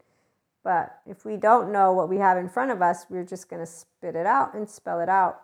But 0.65 0.99
if 1.05 1.27
we 1.27 1.37
don't 1.37 1.71
know 1.71 1.93
what 1.93 2.09
we 2.09 2.17
have 2.17 2.39
in 2.39 2.49
front 2.49 2.71
of 2.71 2.81
us, 2.81 3.05
we're 3.11 3.27
just 3.27 3.51
going 3.51 3.61
to 3.61 3.71
spit 3.71 4.17
it 4.17 4.25
out 4.25 4.55
and 4.55 4.67
spell 4.67 5.01
it 5.01 5.11
out. 5.11 5.43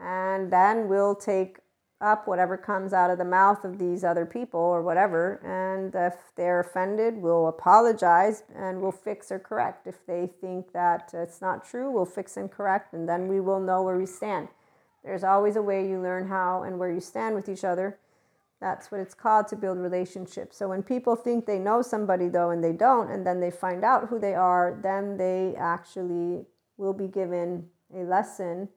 And 0.00 0.52
then 0.52 0.88
we'll 0.88 1.14
take 1.14 1.58
up 2.02 2.26
whatever 2.26 2.56
comes 2.56 2.92
out 2.92 3.10
of 3.10 3.18
the 3.18 3.24
mouth 3.24 3.64
of 3.64 3.78
these 3.78 4.02
other 4.04 4.26
people 4.26 4.60
or 4.60 4.82
whatever. 4.82 5.40
And 5.44 5.94
if 5.94 6.14
they're 6.36 6.60
offended, 6.60 7.16
we'll 7.16 7.46
apologize 7.46 8.42
and 8.54 8.82
we'll 8.82 8.92
fix 8.92 9.30
or 9.30 9.38
correct. 9.38 9.86
If 9.86 10.04
they 10.06 10.26
think 10.40 10.72
that 10.72 11.10
it's 11.14 11.40
not 11.40 11.64
true, 11.64 11.90
we'll 11.90 12.04
fix 12.04 12.36
and 12.36 12.50
correct, 12.50 12.92
and 12.92 13.08
then 13.08 13.28
we 13.28 13.40
will 13.40 13.60
know 13.60 13.82
where 13.82 13.96
we 13.96 14.06
stand. 14.06 14.48
There's 15.04 15.24
always 15.24 15.56
a 15.56 15.62
way 15.62 15.88
you 15.88 16.00
learn 16.00 16.28
how 16.28 16.62
and 16.62 16.78
where 16.78 16.90
you 16.90 17.00
stand 17.00 17.34
with 17.34 17.48
each 17.48 17.64
other. 17.64 17.98
That's 18.60 18.92
what 18.92 19.00
it's 19.00 19.14
called 19.14 19.48
to 19.48 19.56
build 19.56 19.78
relationships. 19.78 20.56
So 20.56 20.68
when 20.68 20.84
people 20.84 21.16
think 21.16 21.46
they 21.46 21.58
know 21.58 21.82
somebody 21.82 22.28
though 22.28 22.50
and 22.50 22.62
they 22.62 22.72
don't, 22.72 23.10
and 23.10 23.26
then 23.26 23.40
they 23.40 23.50
find 23.50 23.82
out 23.84 24.08
who 24.08 24.20
they 24.20 24.34
are, 24.34 24.78
then 24.82 25.16
they 25.16 25.56
actually 25.56 26.46
will 26.76 26.92
be 26.92 27.08
given 27.08 27.68
a 27.92 28.04
lesson. 28.04 28.68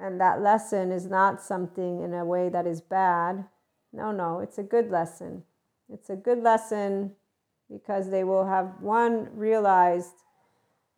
And 0.00 0.20
that 0.20 0.40
lesson 0.40 0.90
is 0.90 1.06
not 1.06 1.42
something 1.42 2.00
in 2.02 2.14
a 2.14 2.24
way 2.24 2.48
that 2.48 2.66
is 2.66 2.80
bad. 2.80 3.44
No, 3.92 4.12
no, 4.12 4.40
it's 4.40 4.58
a 4.58 4.62
good 4.62 4.90
lesson. 4.90 5.42
It's 5.92 6.10
a 6.10 6.16
good 6.16 6.42
lesson 6.42 7.12
because 7.70 8.10
they 8.10 8.24
will 8.24 8.46
have 8.46 8.80
one 8.80 9.28
realized 9.34 10.14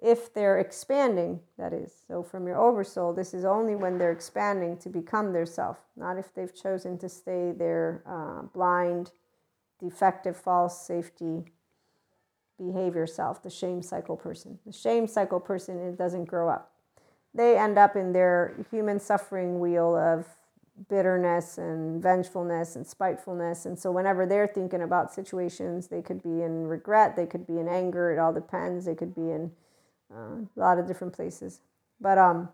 if 0.02 0.34
they're 0.34 0.58
expanding, 0.58 1.40
that 1.58 1.72
is. 1.72 1.92
So 2.08 2.22
from 2.22 2.46
your 2.46 2.58
oversoul, 2.58 3.12
this 3.12 3.34
is 3.34 3.44
only 3.44 3.76
when 3.76 3.98
they're 3.98 4.12
expanding 4.12 4.76
to 4.78 4.88
become 4.88 5.32
their 5.32 5.46
self, 5.46 5.78
not 5.96 6.18
if 6.18 6.34
they've 6.34 6.54
chosen 6.54 6.98
to 6.98 7.08
stay 7.08 7.52
their 7.52 8.02
uh, 8.06 8.42
blind, 8.52 9.12
defective, 9.80 10.36
false 10.36 10.84
safety 10.86 11.44
behavior 12.58 13.06
self, 13.06 13.42
the 13.42 13.50
shame 13.50 13.82
cycle 13.82 14.16
person. 14.16 14.58
The 14.66 14.72
shame 14.72 15.06
cycle 15.06 15.40
person, 15.40 15.78
it 15.78 15.98
doesn't 15.98 16.24
grow 16.24 16.48
up. 16.48 16.71
They 17.34 17.56
end 17.56 17.78
up 17.78 17.96
in 17.96 18.12
their 18.12 18.54
human 18.70 19.00
suffering 19.00 19.58
wheel 19.58 19.96
of 19.96 20.26
bitterness 20.88 21.58
and 21.58 22.02
vengefulness 22.02 22.76
and 22.76 22.86
spitefulness. 22.86 23.66
And 23.66 23.78
so, 23.78 23.90
whenever 23.90 24.26
they're 24.26 24.46
thinking 24.46 24.82
about 24.82 25.12
situations, 25.12 25.88
they 25.88 26.02
could 26.02 26.22
be 26.22 26.42
in 26.42 26.66
regret, 26.66 27.16
they 27.16 27.26
could 27.26 27.46
be 27.46 27.58
in 27.58 27.68
anger, 27.68 28.12
it 28.12 28.18
all 28.18 28.32
depends. 28.32 28.84
They 28.84 28.94
could 28.94 29.14
be 29.14 29.30
in 29.30 29.50
uh, 30.14 30.36
a 30.56 30.60
lot 30.60 30.78
of 30.78 30.86
different 30.86 31.12
places. 31.12 31.60
But 32.00 32.18
um, 32.18 32.48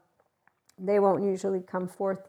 they 0.79 0.99
won't 0.99 1.23
usually 1.25 1.61
come 1.61 1.89
forth. 1.89 2.29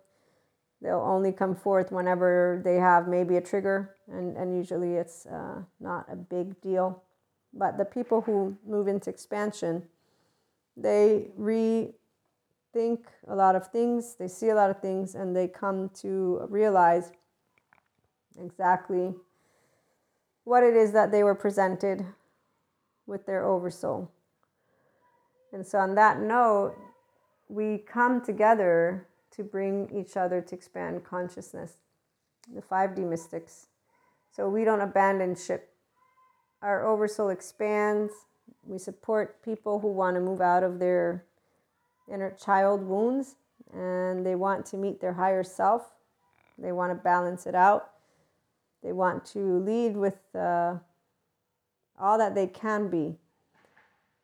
They'll 0.81 1.01
only 1.01 1.33
come 1.33 1.55
forth 1.55 1.91
whenever 1.91 2.61
they 2.63 2.75
have 2.75 3.07
maybe 3.07 3.35
a 3.35 3.41
trigger, 3.41 3.95
and, 4.09 4.37
and 4.37 4.55
usually 4.55 4.95
it's 4.95 5.25
uh, 5.25 5.63
not 5.79 6.05
a 6.09 6.15
big 6.15 6.59
deal. 6.61 7.03
But 7.53 7.77
the 7.77 7.85
people 7.85 8.21
who 8.21 8.55
move 8.65 8.87
into 8.87 9.09
expansion, 9.09 9.83
they 10.77 11.27
rethink 12.75 12.99
a 13.27 13.35
lot 13.35 13.55
of 13.55 13.67
things, 13.67 14.15
they 14.15 14.27
see 14.27 14.49
a 14.49 14.55
lot 14.55 14.69
of 14.69 14.79
things, 14.81 15.15
and 15.15 15.35
they 15.35 15.47
come 15.47 15.89
to 16.01 16.45
realize 16.49 17.11
exactly 18.41 19.13
what 20.43 20.63
it 20.63 20.75
is 20.75 20.91
that 20.91 21.11
they 21.11 21.23
were 21.23 21.35
presented 21.35 22.05
with 23.05 23.25
their 23.25 23.45
oversoul. 23.45 24.11
And 25.51 25.65
so, 25.65 25.79
on 25.79 25.95
that 25.95 26.19
note, 26.19 26.75
we 27.47 27.79
come 27.79 28.21
together 28.21 29.07
to 29.31 29.43
bring 29.43 29.89
each 29.93 30.15
other 30.15 30.41
to 30.41 30.55
expand 30.55 31.03
consciousness, 31.03 31.77
the 32.53 32.61
5D 32.61 32.99
mystics. 32.99 33.67
So, 34.31 34.47
we 34.47 34.63
don't 34.63 34.81
abandon 34.81 35.35
ship. 35.35 35.73
Our 36.61 36.85
oversoul 36.85 37.29
expands. 37.29 38.11
We 38.63 38.77
support 38.77 39.41
people 39.43 39.79
who 39.79 39.87
want 39.87 40.15
to 40.15 40.21
move 40.21 40.41
out 40.41 40.63
of 40.63 40.77
their 40.77 41.25
inner 42.11 42.31
child 42.31 42.83
wounds 42.83 43.35
and 43.73 44.25
they 44.25 44.35
want 44.35 44.65
to 44.67 44.77
meet 44.77 44.99
their 44.99 45.13
higher 45.13 45.43
self. 45.43 45.93
They 46.57 46.71
want 46.71 46.91
to 46.91 46.95
balance 46.95 47.45
it 47.45 47.55
out. 47.55 47.91
They 48.83 48.91
want 48.91 49.25
to 49.27 49.59
lead 49.59 49.95
with 49.95 50.19
uh, 50.35 50.75
all 51.99 52.17
that 52.17 52.35
they 52.35 52.47
can 52.47 52.89
be 52.89 53.17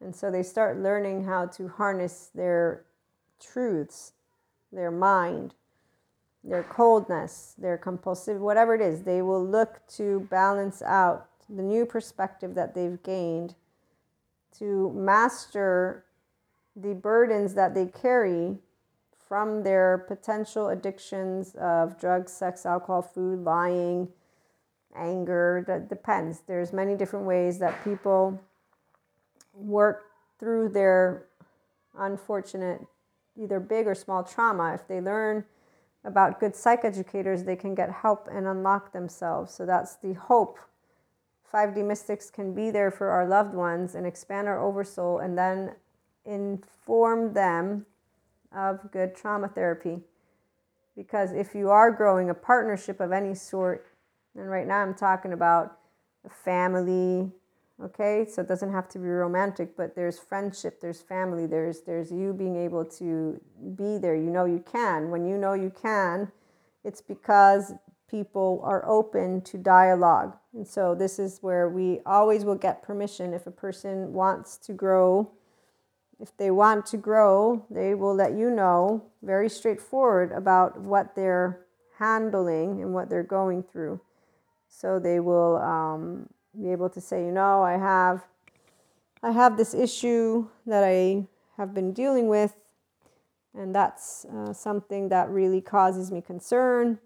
and 0.02 0.16
so 0.16 0.30
they 0.30 0.44
start 0.44 0.80
learning 0.80 1.26
how 1.26 1.48
to 1.48 1.68
harness 1.68 2.30
their 2.36 2.86
truths, 3.40 4.14
their 4.72 4.92
mind, 4.92 5.56
their 6.44 6.64
coldness, 6.64 7.56
their 7.58 7.78
compulsive, 7.78 8.40
whatever 8.40 8.76
it 8.76 8.82
is. 8.82 9.04
They 9.04 9.22
will 9.22 9.44
look 9.44 9.82
to 9.96 10.28
balance 10.30 10.82
out 10.84 11.28
the 11.50 11.64
new 11.64 11.86
perspective 11.88 12.56
that 12.56 12.76
they've 12.76 13.02
gained 13.02 13.56
to 14.60 14.92
master 14.94 16.05
the 16.76 16.94
burdens 16.94 17.54
that 17.54 17.74
they 17.74 17.86
carry 17.86 18.58
from 19.28 19.64
their 19.64 20.06
potential 20.08 20.70
addictions 20.70 21.56
of 21.56 22.00
drugs, 22.00 22.32
sex, 22.32 22.66
alcohol, 22.66 23.02
food, 23.02 23.44
lying, 23.44 24.08
anger. 24.96 25.64
That 25.68 25.90
depends. 25.90 26.42
There's 26.48 26.72
many 26.74 26.96
different 26.96 27.26
ways 27.26 27.60
that 27.60 27.84
people 27.84 28.40
work 29.54 30.04
through 30.40 30.70
their 30.70 31.26
unfortunate, 31.98 32.86
either 33.36 33.60
big 33.60 33.88
or 33.88 33.96
small 33.96 34.24
trauma. 34.24 34.74
If 34.74 34.88
they 34.88 35.02
learn 35.02 35.46
about 36.04 36.40
good 36.40 36.54
psychoeducators, 36.54 37.46
they 37.46 37.56
can 37.56 37.74
get 37.74 37.90
help 37.90 38.28
and 38.32 38.46
unlock 38.46 38.92
themselves. 38.92 39.54
So 39.54 39.66
that's 39.66 39.96
the 39.96 40.14
hope. 40.14 40.60
5D 41.52 41.86
mystics 41.86 42.30
can 42.30 42.54
be 42.54 42.70
there 42.70 42.92
for 42.92 43.10
our 43.10 43.26
loved 43.26 43.54
ones 43.54 43.96
and 43.96 44.06
expand 44.06 44.48
our 44.48 44.62
oversoul 44.62 45.20
and 45.20 45.38
then 45.38 45.72
inform 46.26 47.34
them 47.34 47.86
of 48.56 48.92
good 48.92 49.16
trauma 49.16 49.48
therapy. 49.48 50.00
Because 50.96 51.34
if 51.34 51.54
you 51.54 51.70
are 51.70 51.92
growing 51.92 52.30
a 52.30 52.34
partnership 52.34 53.00
of 53.00 53.12
any 53.12 53.36
sort, 53.36 53.88
and 54.36 54.50
right 54.50 54.68
now 54.68 54.80
I'm 54.80 54.94
talking 54.94 55.34
about 55.34 55.78
a 56.26 56.30
family, 56.30 57.32
okay? 57.84 58.26
So 58.30 58.42
it 58.42 58.48
doesn't 58.48 58.72
have 58.72 58.88
to 58.90 59.00
be 59.00 59.08
romantic, 59.08 59.76
but 59.76 59.96
there's 59.96 60.18
friendship, 60.18 60.80
there's 60.80 61.02
family, 61.02 61.46
there's 61.46 61.82
there's 61.82 62.12
you 62.12 62.34
being 62.34 62.56
able 62.56 62.86
to 62.86 63.40
be 63.76 63.98
there. 63.98 64.16
You 64.16 64.30
know 64.30 64.46
you 64.46 64.64
can. 64.72 65.10
When 65.10 65.26
you 65.26 65.38
know 65.38 65.54
you 65.54 65.72
can, 65.82 66.32
it's 66.84 67.02
because 67.02 67.74
people 68.10 68.62
are 68.64 68.88
open 68.88 69.42
to 69.42 69.58
dialogue. 69.58 70.38
And 70.54 70.66
so 70.66 70.96
this 70.96 71.20
is 71.20 71.40
where 71.42 71.70
we 71.70 72.00
always 72.06 72.46
will 72.46 72.56
get 72.56 72.84
permission 72.84 73.34
if 73.34 73.48
a 73.48 73.52
person 73.52 74.14
wants 74.14 74.58
to 74.60 74.74
grow 74.74 75.30
if 76.20 76.36
they 76.38 76.52
want 76.52 76.86
to 76.88 76.98
grow, 76.98 77.66
they 77.70 77.94
will 77.94 78.16
let 78.16 78.34
you 78.34 78.50
know 78.50 79.04
very 79.22 79.50
straightforward 79.50 80.32
about 80.32 80.80
what 80.80 81.16
they're 81.16 81.66
handling 81.98 82.82
and 82.82 82.94
what 82.94 83.10
they're 83.10 83.24
going 83.24 83.64
through. 83.64 84.00
So 84.68 85.00
they 85.00 85.20
will 85.20 85.58
um, 85.58 86.30
be 86.60 86.72
able 86.72 86.90
to 86.90 87.02
say, 87.02 87.26
you 87.26 87.32
know, 87.32 87.64
I 87.64 87.78
have, 87.78 88.26
I 89.24 89.32
have 89.32 89.58
this 89.58 89.74
issue 89.74 90.48
that 90.66 90.84
I 90.84 91.26
have 91.58 91.74
been 91.74 91.94
dealing 91.94 92.28
with, 92.28 92.56
and 93.54 93.74
that's 93.74 94.26
uh, 94.26 94.54
something 94.54 95.10
that 95.10 95.30
really 95.30 95.62
causes 95.62 96.12
me 96.12 96.22
concern. 96.22 97.00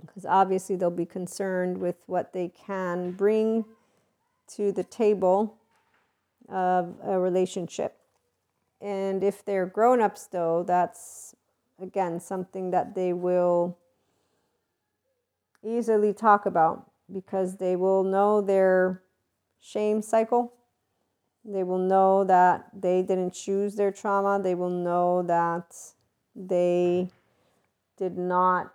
Because 0.00 0.24
obviously 0.24 0.76
they'll 0.76 0.90
be 0.90 1.04
concerned 1.04 1.76
with 1.76 1.96
what 2.06 2.32
they 2.32 2.48
can 2.48 3.12
bring 3.12 3.66
to 4.54 4.72
the 4.72 4.84
table 4.84 5.58
of 6.48 6.94
a 7.04 7.18
relationship. 7.18 7.99
And 8.80 9.22
if 9.22 9.44
they're 9.44 9.66
grown 9.66 10.00
ups, 10.00 10.26
though, 10.26 10.62
that's 10.62 11.34
again 11.80 12.20
something 12.20 12.70
that 12.70 12.94
they 12.94 13.12
will 13.12 13.78
easily 15.62 16.12
talk 16.12 16.46
about 16.46 16.90
because 17.12 17.56
they 17.56 17.76
will 17.76 18.04
know 18.04 18.40
their 18.40 19.02
shame 19.60 20.00
cycle. 20.00 20.54
They 21.44 21.62
will 21.62 21.78
know 21.78 22.24
that 22.24 22.68
they 22.78 23.02
didn't 23.02 23.32
choose 23.32 23.76
their 23.76 23.90
trauma. 23.90 24.40
They 24.42 24.54
will 24.54 24.70
know 24.70 25.22
that 25.22 25.74
they 26.34 27.10
did 27.96 28.16
not 28.16 28.72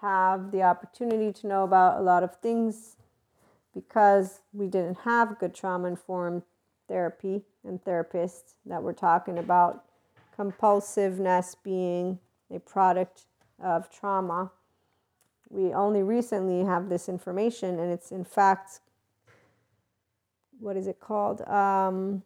have 0.00 0.50
the 0.50 0.62
opportunity 0.62 1.32
to 1.32 1.46
know 1.46 1.64
about 1.64 1.98
a 1.98 2.02
lot 2.02 2.22
of 2.22 2.36
things 2.36 2.96
because 3.74 4.40
we 4.52 4.66
didn't 4.66 4.98
have 5.00 5.38
good 5.38 5.54
trauma 5.54 5.88
informed 5.88 6.42
therapy 6.88 7.42
and 7.66 7.82
therapists 7.84 8.54
that 8.64 8.82
we're 8.82 8.92
talking 8.92 9.38
about 9.38 9.84
compulsiveness 10.36 11.56
being 11.62 12.18
a 12.50 12.58
product 12.60 13.24
of 13.62 13.90
trauma. 13.90 14.50
We 15.48 15.72
only 15.72 16.02
recently 16.02 16.64
have 16.64 16.88
this 16.88 17.08
information, 17.08 17.78
and 17.78 17.92
it's 17.92 18.10
in 18.10 18.24
fact, 18.24 18.80
what 20.58 20.76
is 20.76 20.86
it 20.86 21.00
called? 21.00 21.42
Um, 21.42 22.22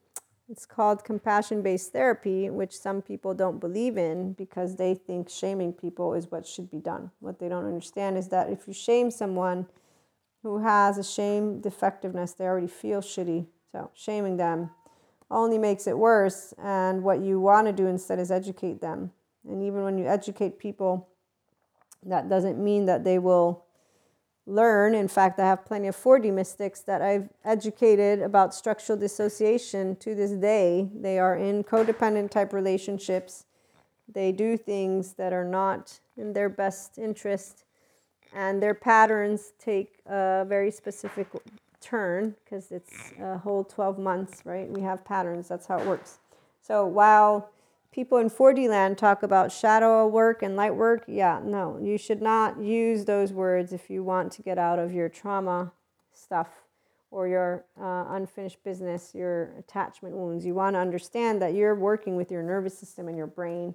it's 0.49 0.66
called 0.66 1.05
compassion 1.05 1.62
based 1.62 1.93
therapy, 1.93 2.51
which 2.51 2.76
some 2.76 3.03
people 3.03 3.34
don't 3.34 3.61
believe 3.61 3.97
in 3.97 4.32
because 4.32 4.76
they 4.76 4.95
think 4.95 5.28
shaming 5.28 5.72
people 5.72 6.14
is 6.14 6.30
what 6.30 6.47
should 6.47 6.70
be 6.70 6.78
done. 6.78 7.12
What 7.20 7.38
they 7.38 7.49
don't 7.49 7.66
understand 7.66 8.18
is 8.18 8.28
that 8.28 8.51
if 8.51 8.66
you 8.66 8.74
shame 8.74 9.11
someone 9.11 9.66
who 10.43 10.59
has 10.59 10.99
a 10.99 11.05
shame 11.05 11.61
defectiveness, 11.61 12.32
they 12.32 12.47
already 12.47 12.66
feel 12.66 13.01
shitty. 13.01 13.47
So, 13.70 13.91
shaming 13.95 14.38
them 14.38 14.70
only 15.31 15.59
makes 15.59 15.87
it 15.87 15.97
worse. 15.97 16.53
And 16.62 17.03
what 17.03 17.20
you 17.20 17.41
want 17.41 17.66
to 17.66 17.72
do 17.72 17.87
instead 17.87 18.18
is 18.18 18.31
educate 18.31 18.81
them. 18.81 19.12
And 19.49 19.62
even 19.62 19.83
when 19.83 19.97
you 19.99 20.07
educate 20.07 20.59
people, 20.59 21.09
that 22.05 22.28
doesn't 22.28 22.62
mean 22.62 22.87
that 22.87 23.05
they 23.05 23.18
will 23.18 23.64
learn. 24.47 24.95
In 24.95 25.09
fact, 25.09 25.39
I 25.39 25.47
have 25.47 25.64
plenty 25.64 25.89
of 25.89 25.97
4D 25.97 26.33
mystics 26.33 26.81
that 26.81 27.03
I've 27.03 27.28
educated 27.45 28.20
about 28.20 28.55
structural 28.55 28.99
dissociation 28.99 29.97
to 29.97 30.14
this 30.14 30.33
day. 30.33 30.89
They 30.95 31.18
are 31.18 31.37
in 31.37 31.62
codependent 31.62 32.31
type 32.31 32.53
relationships. 32.53 33.45
They 34.12 34.33
do 34.33 34.57
things 34.57 35.14
that 35.14 35.33
are 35.33 35.45
not 35.45 36.01
in 36.16 36.33
their 36.33 36.49
best 36.49 36.99
interest, 36.99 37.64
and 38.35 38.61
their 38.61 38.74
patterns 38.74 39.53
take 39.59 40.01
a 40.07 40.45
very 40.49 40.70
specific 40.70 41.28
turn 41.81 42.35
because 42.45 42.70
it's 42.70 43.12
a 43.20 43.39
whole 43.39 43.64
12 43.64 43.99
months, 43.99 44.43
right? 44.45 44.68
We 44.68 44.83
have 44.83 45.05
patterns, 45.05 45.49
that's 45.49 45.66
how 45.66 45.78
it 45.78 45.87
works. 45.87 46.18
So 46.61 46.87
while 46.87 47.51
people 47.93 48.18
in 48.18 48.31
4D 48.31 48.68
land 48.68 48.99
talk 48.99 49.22
about 49.22 49.51
shadow 49.51 50.07
work 50.07 50.43
and 50.43 50.57
light 50.57 50.74
work, 50.74 51.05
yeah, 51.07 51.41
no, 51.43 51.78
you 51.83 51.99
should 51.99 52.22
not 52.22 52.61
use 52.61 53.05
those 53.05 53.33
words 53.33 53.72
if 53.72 53.91
you 53.91 54.03
want 54.03 54.33
to 54.33 54.43
get 54.43 54.59
out 54.59 54.78
of 54.78 54.93
your 54.93 55.09
trauma 55.09 55.72
stuff 56.12 56.49
or 57.11 57.26
your 57.26 57.64
uh, 57.81 58.05
unfinished 58.11 58.62
business, 58.62 59.12
your 59.14 59.53
attachment 59.59 60.14
wounds. 60.14 60.47
You 60.47 60.55
want 60.55 60.74
to 60.74 60.81
understand 60.81 61.43
that 61.43 61.55
you're 61.55 61.74
working 61.74 62.14
with 62.14 62.31
your 62.31 62.43
nervous 62.43 62.78
system 62.78 63.09
and 63.09 63.16
your 63.16 63.26
brain, 63.26 63.74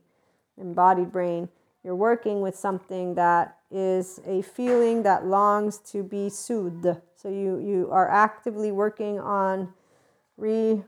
embodied 0.57 1.11
brain. 1.11 1.49
You're 1.83 1.95
working 1.95 2.41
with 2.41 2.55
something 2.55 3.15
that 3.15 3.57
is 3.75 4.21
a 4.25 4.41
feeling 4.41 5.03
that 5.03 5.25
longs 5.25 5.79
to 5.79 6.01
be 6.01 6.29
soothed. 6.29 6.87
So 7.17 7.29
you, 7.29 7.59
you 7.59 7.89
are 7.91 8.09
actively 8.09 8.71
working 8.71 9.19
on 9.19 9.73
re 10.37 10.83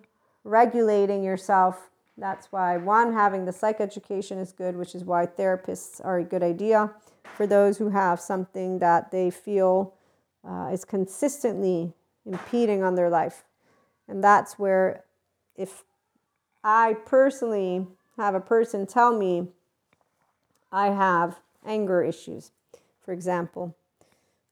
regulating 0.45 1.21
yourself. 1.21 1.89
That's 2.17 2.51
why, 2.51 2.77
one, 2.77 3.13
having 3.13 3.43
the 3.43 3.51
psychoeducation 3.51 4.41
is 4.41 4.53
good, 4.53 4.77
which 4.77 4.95
is 4.95 5.03
why 5.03 5.25
therapists 5.25 6.03
are 6.03 6.19
a 6.19 6.23
good 6.23 6.41
idea 6.41 6.93
for 7.35 7.45
those 7.45 7.77
who 7.77 7.89
have 7.89 8.19
something 8.19 8.79
that 8.79 9.11
they 9.11 9.29
feel 9.29 9.93
uh, 10.47 10.69
is 10.71 10.85
consistently 10.85 11.93
impeding 12.25 12.83
on 12.83 12.95
their 12.95 13.09
life. 13.09 13.43
And 14.07 14.23
that's 14.23 14.57
where, 14.57 15.03
if 15.57 15.83
I 16.63 16.95
personally 17.05 17.85
have 18.15 18.33
a 18.33 18.39
person 18.39 18.87
tell 18.87 19.15
me 19.15 19.49
I 20.71 20.87
have 20.87 21.39
anger 21.65 22.01
issues, 22.01 22.51
for 23.07 23.13
example. 23.13 23.73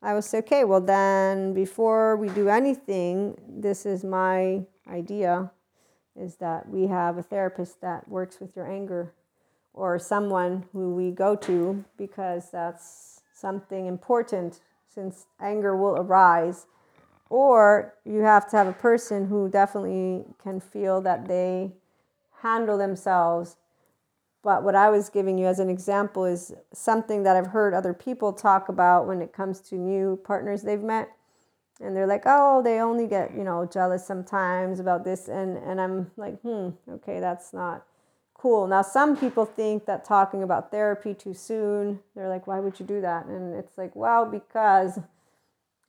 I 0.02 0.14
was 0.14 0.34
okay, 0.34 0.64
well, 0.64 0.80
then 0.80 1.54
before 1.54 2.16
we 2.16 2.30
do 2.30 2.48
anything, 2.48 3.36
this 3.50 3.86
is 3.86 4.06
my 4.06 4.62
idea 4.88 5.52
is 6.16 6.38
that 6.38 6.70
we 6.70 6.88
have 6.88 7.18
a 7.18 7.22
therapist 7.22 7.82
that 7.82 8.08
works 8.08 8.40
with 8.40 8.56
your 8.56 8.72
anger 8.72 9.12
or 9.74 10.00
someone 10.00 10.64
who 10.72 10.96
we 10.96 11.12
go 11.12 11.36
to 11.36 11.84
because 11.98 12.50
that's 12.50 13.24
something 13.34 13.88
important 13.88 14.62
since 14.88 15.26
anger 15.42 15.76
will 15.76 15.98
arise. 15.98 16.68
Or 17.30 17.96
you 18.06 18.22
have 18.22 18.50
to 18.52 18.56
have 18.56 18.68
a 18.68 18.80
person 18.90 19.26
who 19.26 19.50
definitely 19.50 20.24
can 20.42 20.62
feel 20.62 21.02
that 21.02 21.28
they 21.28 21.74
handle 22.42 22.78
themselves 22.78 23.58
but 24.46 24.62
what 24.62 24.76
I 24.76 24.92
was 24.92 25.10
giving 25.10 25.40
you 25.40 25.48
as 25.48 25.58
an 25.58 25.72
example 25.72 26.24
is 26.24 26.54
something 26.72 27.24
that 27.24 27.36
I've 27.36 27.48
heard 27.48 27.74
other 27.74 27.96
people 27.96 28.32
talk 28.32 28.70
about 28.70 29.08
when 29.08 29.20
it 29.20 29.34
comes 29.34 29.60
to 29.62 29.76
new 29.76 30.22
partners 30.24 30.62
they've 30.62 30.80
met. 30.80 31.10
And 31.82 31.96
they're 31.96 32.06
like, 32.06 32.22
oh, 32.28 32.62
they 32.62 32.80
only 32.80 33.08
get, 33.08 33.36
you 33.36 33.44
know, 33.44 33.66
jealous 33.66 34.06
sometimes 34.06 34.80
about 34.80 35.04
this. 35.04 35.28
And, 35.28 35.58
and 35.58 35.82
I'm 35.82 36.12
like, 36.16 36.40
hmm, 36.42 36.70
okay, 36.88 37.20
that's 37.20 37.54
not 37.54 37.88
cool. 38.36 38.68
Now, 38.68 38.84
some 38.84 39.18
people 39.18 39.46
think 39.46 39.88
that 39.88 40.06
talking 40.06 40.44
about 40.44 40.70
therapy 40.70 41.16
too 41.16 41.34
soon, 41.34 42.00
they're 42.16 42.30
like, 42.30 42.46
why 42.46 42.60
would 42.60 42.80
you 42.80 42.86
do 42.86 43.02
that? 43.02 43.26
And 43.26 43.56
it's 43.56 43.80
like, 43.80 43.96
well, 43.96 44.28
because 44.28 45.00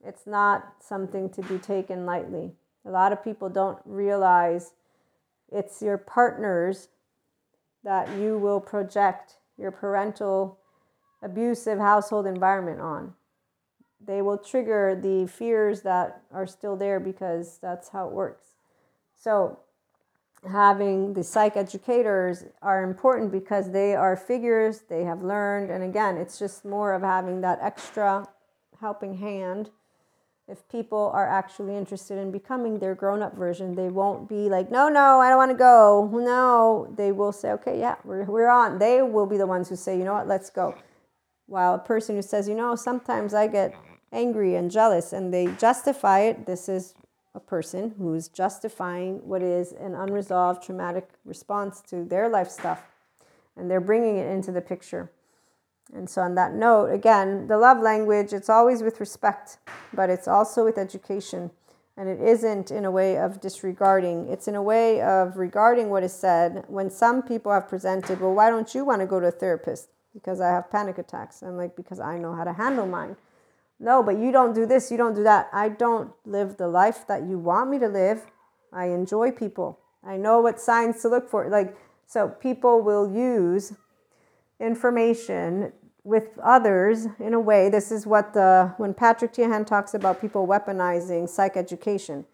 it's 0.03 0.25
not 0.25 0.73
something 0.79 1.29
to 1.29 1.43
be 1.43 1.59
taken 1.59 2.07
lightly. 2.07 2.53
A 2.87 2.89
lot 2.89 3.11
of 3.11 3.23
people 3.23 3.49
don't 3.49 3.77
realize 3.85 4.73
it's 5.51 5.79
your 5.79 5.99
partners 5.99 6.89
that 7.87 8.09
you 8.19 8.37
will 8.37 8.59
project 8.59 9.37
your 9.57 9.71
parental 9.71 10.59
abusive 11.21 11.79
household 11.79 12.27
environment 12.27 12.81
on. 12.81 13.13
They 14.05 14.21
will 14.21 14.37
trigger 14.37 14.99
the 15.01 15.25
fears 15.25 15.83
that 15.83 16.21
are 16.33 16.45
still 16.45 16.75
there 16.75 16.99
because 16.99 17.59
that's 17.61 17.87
how 17.87 18.07
it 18.07 18.13
works. 18.13 18.43
So, 19.15 19.59
having 20.45 21.13
the 21.13 21.23
psych 21.23 21.55
educators 21.55 22.43
are 22.61 22.83
important 22.83 23.31
because 23.31 23.71
they 23.71 23.95
are 23.95 24.17
figures 24.17 24.81
they 24.87 25.03
have 25.03 25.23
learned 25.23 25.71
and 25.71 25.83
again 25.83 26.15
it's 26.15 26.37
just 26.37 26.63
more 26.63 26.93
of 26.93 27.01
having 27.01 27.41
that 27.41 27.57
extra 27.59 28.23
helping 28.79 29.17
hand 29.17 29.71
if 30.47 30.67
people 30.69 31.11
are 31.13 31.27
actually 31.27 31.75
interested 31.75 32.17
in 32.17 32.31
becoming 32.31 32.79
their 32.79 32.95
grown-up 32.95 33.35
version 33.35 33.75
they 33.75 33.89
won't 33.89 34.29
be 34.29 34.49
like 34.49 34.71
no 34.71 34.87
no 34.89 35.19
i 35.19 35.29
don't 35.29 35.37
want 35.37 35.51
to 35.51 35.57
go. 35.57 36.09
No 36.13 36.93
they 36.95 37.11
will 37.11 37.31
say 37.31 37.51
okay 37.51 37.79
yeah 37.79 37.95
we're, 38.03 38.23
we're 38.25 38.49
on. 38.49 38.79
They 38.79 39.01
will 39.01 39.25
be 39.25 39.37
the 39.37 39.47
ones 39.47 39.69
who 39.69 39.75
say 39.75 39.97
you 39.97 40.03
know 40.03 40.13
what 40.13 40.27
let's 40.27 40.49
go. 40.49 40.75
While 41.47 41.75
a 41.75 41.79
person 41.79 42.15
who 42.15 42.21
says 42.21 42.47
you 42.47 42.55
know 42.55 42.75
sometimes 42.75 43.33
i 43.33 43.47
get 43.47 43.73
angry 44.11 44.55
and 44.55 44.71
jealous 44.71 45.13
and 45.13 45.33
they 45.33 45.47
justify 45.57 46.19
it 46.21 46.45
this 46.45 46.69
is 46.69 46.93
a 47.35 47.39
person 47.39 47.93
who's 47.97 48.29
justifying 48.29 49.15
what 49.27 49.43
is 49.43 49.71
an 49.73 49.93
unresolved 49.93 50.63
traumatic 50.63 51.09
response 51.25 51.81
to 51.81 52.03
their 52.03 52.29
life 52.29 52.49
stuff 52.49 52.81
and 53.57 53.69
they're 53.69 53.81
bringing 53.81 54.17
it 54.17 54.27
into 54.27 54.51
the 54.51 54.61
picture. 54.61 55.11
And 55.93 56.09
so, 56.09 56.21
on 56.21 56.35
that 56.35 56.53
note, 56.53 56.87
again, 56.87 57.47
the 57.47 57.57
love 57.57 57.79
language, 57.79 58.33
it's 58.33 58.49
always 58.49 58.83
with 58.83 58.99
respect, 58.99 59.57
but 59.93 60.09
it's 60.09 60.27
also 60.27 60.65
with 60.65 60.77
education. 60.77 61.51
And 61.95 62.09
it 62.09 62.21
isn't 62.21 62.69
in 62.69 62.85
a 62.85 62.91
way 62.91 63.17
of 63.17 63.41
disregarding, 63.41 64.27
it's 64.27 64.47
in 64.47 64.55
a 64.55 64.61
way 64.61 65.01
of 65.01 65.37
regarding 65.37 65.89
what 65.89 66.03
is 66.03 66.13
said. 66.13 66.65
When 66.67 66.91
some 66.91 67.23
people 67.23 67.51
have 67.51 67.67
presented, 67.67 68.21
well, 68.21 68.33
why 68.33 68.49
don't 68.49 68.75
you 68.75 68.85
want 68.85 69.01
to 69.01 69.07
go 69.07 69.19
to 69.19 69.27
a 69.27 69.31
therapist? 69.31 69.89
Because 70.13 70.39
I 70.39 70.49
have 70.49 70.69
panic 70.69 70.97
attacks. 70.97 71.41
I'm 71.41 71.57
like, 71.57 71.75
because 71.75 71.99
I 71.99 72.17
know 72.17 72.35
how 72.35 72.43
to 72.43 72.53
handle 72.53 72.85
mine. 72.85 73.15
No, 73.79 74.03
but 74.03 74.17
you 74.17 74.31
don't 74.31 74.53
do 74.53 74.65
this, 74.65 74.91
you 74.91 74.97
don't 74.97 75.15
do 75.15 75.23
that. 75.23 75.49
I 75.53 75.69
don't 75.69 76.11
live 76.25 76.57
the 76.57 76.67
life 76.67 77.05
that 77.07 77.23
you 77.23 77.37
want 77.37 77.69
me 77.69 77.79
to 77.79 77.87
live. 77.87 78.25
I 78.73 78.87
enjoy 78.87 79.31
people. 79.31 79.79
I 80.03 80.17
know 80.17 80.41
what 80.41 80.59
signs 80.59 81.01
to 81.01 81.09
look 81.09 81.29
for. 81.29 81.49
Like, 81.49 81.75
so 82.05 82.29
people 82.29 82.81
will 82.81 83.11
use 83.11 83.73
information 84.59 85.73
with 86.07 86.39
others 86.41 87.05
in 87.19 87.33
a 87.33 87.39
way. 87.39 87.69
This 87.69 87.91
is 87.91 88.07
what 88.07 88.33
the, 88.33 88.73
when 88.77 88.93
Patrick 88.93 89.33
Teahan 89.33 89.65
talks 89.65 89.93
about 89.93 90.21
people 90.21 90.47
weaponizing 90.47 91.27
psych 91.27 91.57
education 91.57 92.25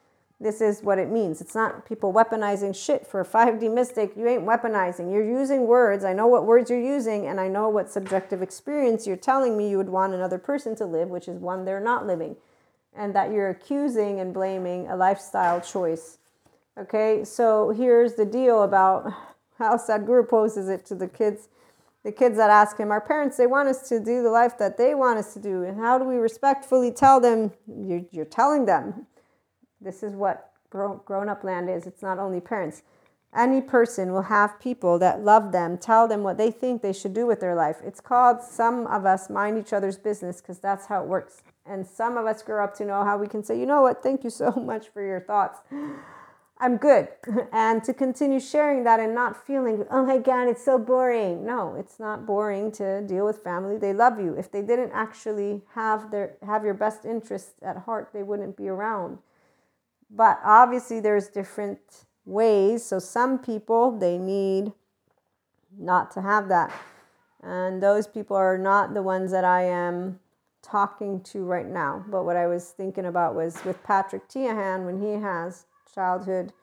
this 0.44 0.62
is 0.62 0.84
what 0.84 1.00
it 1.00 1.10
means. 1.10 1.42
It's 1.42 1.56
not 1.56 1.86
people 1.86 2.14
weaponizing 2.14 2.76
shit 2.76 3.08
for 3.08 3.22
a 3.22 3.26
5D 3.26 3.74
mystic. 3.74 4.14
You 4.16 4.28
ain't 4.28 4.44
weaponizing. 4.44 5.12
You're 5.12 5.26
using 5.26 5.68
words. 5.68 6.04
I 6.04 6.14
know 6.14 6.28
what 6.28 6.46
words 6.46 6.70
you're 6.70 6.82
using, 6.82 7.28
and 7.28 7.40
I 7.40 7.48
know 7.48 7.70
what 7.70 7.90
subjective 7.90 8.42
experience 8.42 9.08
you're 9.08 9.16
telling 9.16 9.58
me 9.58 9.70
you 9.70 9.78
would 9.78 9.90
want 9.90 10.14
another 10.14 10.38
person 10.38 10.76
to 10.76 10.86
live, 10.86 11.10
which 11.10 11.28
is 11.28 11.40
one 11.40 11.66
they're 11.66 11.80
not 11.80 12.06
living. 12.06 12.36
And 12.96 13.16
that 13.16 13.32
you're 13.32 13.50
accusing 13.50 14.20
and 14.20 14.34
blaming 14.34 14.88
a 14.88 14.96
lifestyle 14.96 15.62
choice. 15.62 16.18
Okay, 16.78 17.24
so 17.24 17.70
here's 17.70 18.16
the 18.16 18.26
deal 18.26 18.64
about 18.64 19.14
how 19.58 19.78
Sadhguru 19.78 20.28
poses 20.28 20.68
it 20.68 20.86
to 20.88 20.96
the 20.96 21.08
kids. 21.08 21.48
The 22.04 22.12
kids 22.12 22.38
that 22.38 22.50
ask 22.50 22.78
him, 22.78 22.92
Our 22.92 23.02
parents, 23.02 23.38
they 23.38 23.48
want 23.48 23.70
us 23.70 23.88
to 23.90 24.00
do 24.00 24.24
the 24.24 24.30
life 24.30 24.58
that 24.58 24.78
they 24.78 24.94
want 24.94 25.20
us 25.20 25.34
to 25.34 25.40
do. 25.40 25.64
And 25.64 25.80
how 25.80 25.98
do 25.98 26.06
we 26.06 26.16
respectfully 26.16 26.92
tell 26.92 27.20
them? 27.20 27.52
You're, 27.68 28.04
you're 28.12 28.26
telling 28.26 28.66
them 28.66 29.08
this 29.80 30.04
is 30.04 30.14
what 30.14 30.52
grown 30.70 31.30
up 31.30 31.44
land 31.44 31.70
is. 31.70 31.86
It's 31.86 32.02
not 32.02 32.20
only 32.20 32.42
parents. 32.42 32.82
Any 33.36 33.62
person 33.62 34.14
will 34.14 34.24
have 34.24 34.60
people 34.60 35.00
that 35.00 35.24
love 35.24 35.52
them, 35.52 35.78
tell 35.78 36.08
them 36.08 36.22
what 36.22 36.38
they 36.38 36.52
think 36.52 36.82
they 36.82 36.94
should 36.94 37.14
do 37.14 37.26
with 37.26 37.40
their 37.40 37.56
life. 37.56 37.78
It's 37.84 38.00
called 38.00 38.42
some 38.42 38.86
of 38.88 39.06
us 39.06 39.30
mind 39.30 39.58
each 39.58 39.74
other's 39.74 39.98
business 39.98 40.40
because 40.40 40.60
that's 40.60 40.86
how 40.86 41.02
it 41.02 41.08
works. 41.08 41.42
And 41.66 41.86
some 41.86 42.18
of 42.18 42.28
us 42.28 42.44
grow 42.44 42.64
up 42.64 42.76
to 42.76 42.86
know 42.86 43.04
how 43.04 43.18
we 43.18 43.28
can 43.28 43.44
say, 43.44 43.60
you 43.60 43.66
know 43.66 43.82
what, 43.82 44.04
thank 44.04 44.24
you 44.24 44.30
so 44.30 44.52
much 44.66 44.90
for 44.90 45.04
your 45.04 45.20
thoughts. 45.20 45.60
I'm 46.64 46.78
good. 46.78 47.10
And 47.52 47.84
to 47.84 47.94
continue 47.94 48.40
sharing 48.40 48.86
that 48.86 49.00
and 49.00 49.14
not 49.14 49.46
feeling, 49.46 49.86
oh 49.92 50.06
my 50.06 50.18
God, 50.18 50.48
it's 50.48 50.64
so 50.64 50.78
boring. 50.78 51.46
No, 51.46 51.76
it's 51.76 52.00
not 52.00 52.26
boring 52.26 52.72
to 52.74 53.02
deal 53.02 53.26
with 53.26 53.40
family. 53.44 53.78
They 53.78 53.94
love 53.94 54.18
you. 54.18 54.34
If 54.34 54.50
they 54.50 54.62
didn't 54.62 54.92
actually 54.92 55.62
have 55.76 56.10
their 56.10 56.38
have 56.42 56.64
your 56.64 56.74
best 56.74 57.04
interest 57.06 57.50
at 57.62 57.78
heart, 57.78 58.12
they 58.14 58.24
wouldn't 58.24 58.56
be 58.56 58.70
around. 58.70 59.18
But 60.10 60.40
obviously, 60.44 61.02
there's 61.02 61.28
different 61.28 62.06
ways. 62.26 62.86
So 62.86 62.98
some 62.98 63.40
people 63.40 63.92
they 63.92 64.18
need 64.18 64.72
not 65.78 66.12
to 66.12 66.22
have 66.22 66.48
that, 66.48 66.72
and 67.42 67.84
those 67.84 68.08
people 68.08 68.38
are 68.38 68.58
not 68.58 68.94
the 68.94 69.04
ones 69.04 69.32
that 69.32 69.44
I 69.44 69.64
am 69.64 70.20
talking 70.62 71.22
to 71.32 71.44
right 71.44 71.68
now. 71.68 72.06
But 72.08 72.24
what 72.24 72.38
I 72.38 72.48
was 72.48 72.70
thinking 72.70 73.06
about 73.06 73.36
was 73.36 73.64
with 73.66 73.84
Patrick 73.84 74.30
Teahan 74.30 74.86
when 74.86 75.02
he 75.02 75.22
has 75.22 75.66
childhood 75.94 76.54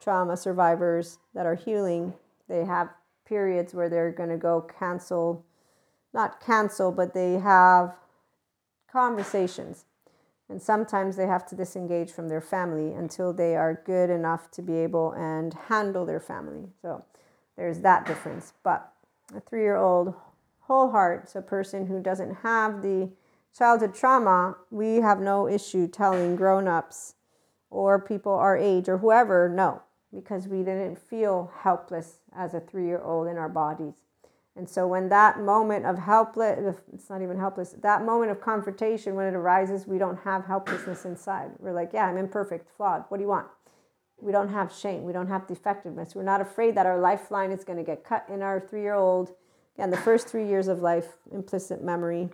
trauma 0.00 0.36
survivors 0.36 1.18
that 1.34 1.46
are 1.46 1.54
healing, 1.54 2.14
they 2.48 2.64
have 2.64 2.88
periods 3.26 3.74
where 3.74 3.88
they're 3.88 4.12
going 4.12 4.30
to 4.30 4.36
go 4.36 4.60
cancel, 4.60 5.44
not 6.14 6.40
cancel, 6.40 6.92
but 6.92 7.14
they 7.14 7.34
have 7.34 7.94
conversations 8.90 9.84
and 10.48 10.60
sometimes 10.62 11.16
they 11.16 11.26
have 11.26 11.46
to 11.46 11.54
disengage 11.54 12.10
from 12.10 12.28
their 12.28 12.40
family 12.40 12.92
until 12.92 13.32
they 13.32 13.54
are 13.54 13.82
good 13.84 14.08
enough 14.08 14.50
to 14.52 14.62
be 14.62 14.76
able 14.76 15.12
and 15.12 15.52
handle 15.68 16.06
their 16.06 16.20
family. 16.20 16.68
So 16.80 17.04
there's 17.56 17.80
that 17.80 18.06
difference. 18.06 18.54
But 18.62 18.90
a 19.36 19.40
three 19.40 19.62
year 19.62 19.76
old 19.76 20.14
whole 20.60 20.90
heart, 20.90 21.28
so 21.28 21.40
a 21.40 21.42
person 21.42 21.86
who 21.86 22.00
doesn't 22.00 22.36
have 22.36 22.82
the 22.82 23.10
childhood 23.56 23.94
trauma, 23.94 24.56
we 24.70 24.96
have 24.96 25.20
no 25.20 25.48
issue 25.48 25.86
telling 25.86 26.34
grown 26.34 26.66
ups 26.66 27.14
or 27.70 28.00
people 28.00 28.32
our 28.32 28.56
age 28.56 28.88
or 28.88 28.98
whoever 28.98 29.48
no, 29.48 29.82
because 30.12 30.48
we 30.48 30.58
didn't 30.58 30.98
feel 30.98 31.52
helpless 31.62 32.20
as 32.36 32.54
a 32.54 32.60
three 32.60 32.86
year 32.86 33.00
old 33.00 33.28
in 33.28 33.36
our 33.36 33.48
bodies. 33.48 33.94
And 34.56 34.68
so 34.68 34.88
when 34.88 35.08
that 35.10 35.38
moment 35.38 35.86
of 35.86 35.98
helpless, 35.98 36.76
it's 36.92 37.08
not 37.08 37.22
even 37.22 37.38
helpless, 37.38 37.76
that 37.80 38.04
moment 38.04 38.32
of 38.32 38.40
confrontation, 38.40 39.14
when 39.14 39.26
it 39.26 39.34
arises, 39.34 39.86
we 39.86 39.98
don't 39.98 40.18
have 40.24 40.46
helplessness 40.46 41.04
inside. 41.04 41.52
We're 41.60 41.72
like, 41.72 41.92
yeah, 41.92 42.06
I'm 42.06 42.16
imperfect, 42.16 42.68
flawed. 42.76 43.04
What 43.08 43.18
do 43.18 43.22
you 43.22 43.28
want? 43.28 43.46
We 44.20 44.32
don't 44.32 44.48
have 44.48 44.72
shame. 44.74 45.04
We 45.04 45.12
don't 45.12 45.28
have 45.28 45.46
defectiveness. 45.46 46.16
We're 46.16 46.24
not 46.24 46.40
afraid 46.40 46.74
that 46.74 46.86
our 46.86 46.98
lifeline 46.98 47.52
is 47.52 47.62
going 47.62 47.78
to 47.78 47.84
get 47.84 48.02
cut 48.02 48.26
in 48.28 48.42
our 48.42 48.58
three 48.58 48.82
year 48.82 48.94
old. 48.94 49.32
Again, 49.76 49.90
the 49.90 49.96
first 49.96 50.26
three 50.26 50.48
years 50.48 50.66
of 50.66 50.80
life, 50.80 51.06
implicit 51.32 51.84
memory. 51.84 52.28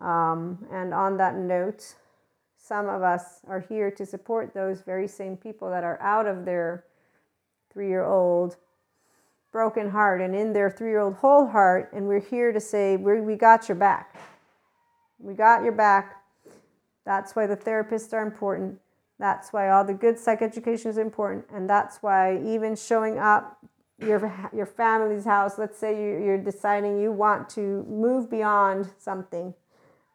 Um, 0.00 0.66
and 0.70 0.92
on 0.92 1.16
that 1.16 1.34
note, 1.34 1.94
some 2.66 2.88
of 2.88 3.02
us 3.02 3.40
are 3.46 3.60
here 3.60 3.90
to 3.90 4.06
support 4.06 4.54
those 4.54 4.80
very 4.80 5.06
same 5.06 5.36
people 5.36 5.68
that 5.68 5.84
are 5.84 6.00
out 6.00 6.26
of 6.26 6.46
their 6.46 6.84
three 7.70 7.88
year 7.88 8.04
old 8.04 8.56
broken 9.52 9.90
heart 9.90 10.22
and 10.22 10.34
in 10.34 10.54
their 10.54 10.70
three 10.70 10.88
year 10.88 11.00
old 11.00 11.14
whole 11.16 11.46
heart. 11.46 11.90
And 11.92 12.08
we're 12.08 12.20
here 12.20 12.52
to 12.52 12.60
say, 12.60 12.96
we 12.96 13.20
we 13.20 13.36
got 13.36 13.68
your 13.68 13.76
back. 13.76 14.16
We 15.18 15.34
got 15.34 15.62
your 15.62 15.72
back. 15.72 16.22
That's 17.04 17.36
why 17.36 17.46
the 17.46 17.56
therapists 17.56 18.14
are 18.14 18.22
important. 18.22 18.80
That's 19.18 19.52
why 19.52 19.68
all 19.68 19.84
the 19.84 19.92
good 19.92 20.18
psych 20.18 20.40
education 20.40 20.90
is 20.90 20.96
important. 20.96 21.44
And 21.52 21.68
that's 21.68 21.98
why 21.98 22.40
even 22.46 22.76
showing 22.76 23.18
up 23.18 23.58
your, 23.98 24.32
your 24.54 24.66
family's 24.66 25.26
house, 25.26 25.58
let's 25.58 25.78
say 25.78 25.94
you're 25.94 26.42
deciding 26.42 26.98
you 26.98 27.12
want 27.12 27.50
to 27.50 27.84
move 27.88 28.30
beyond 28.30 28.90
something, 28.98 29.52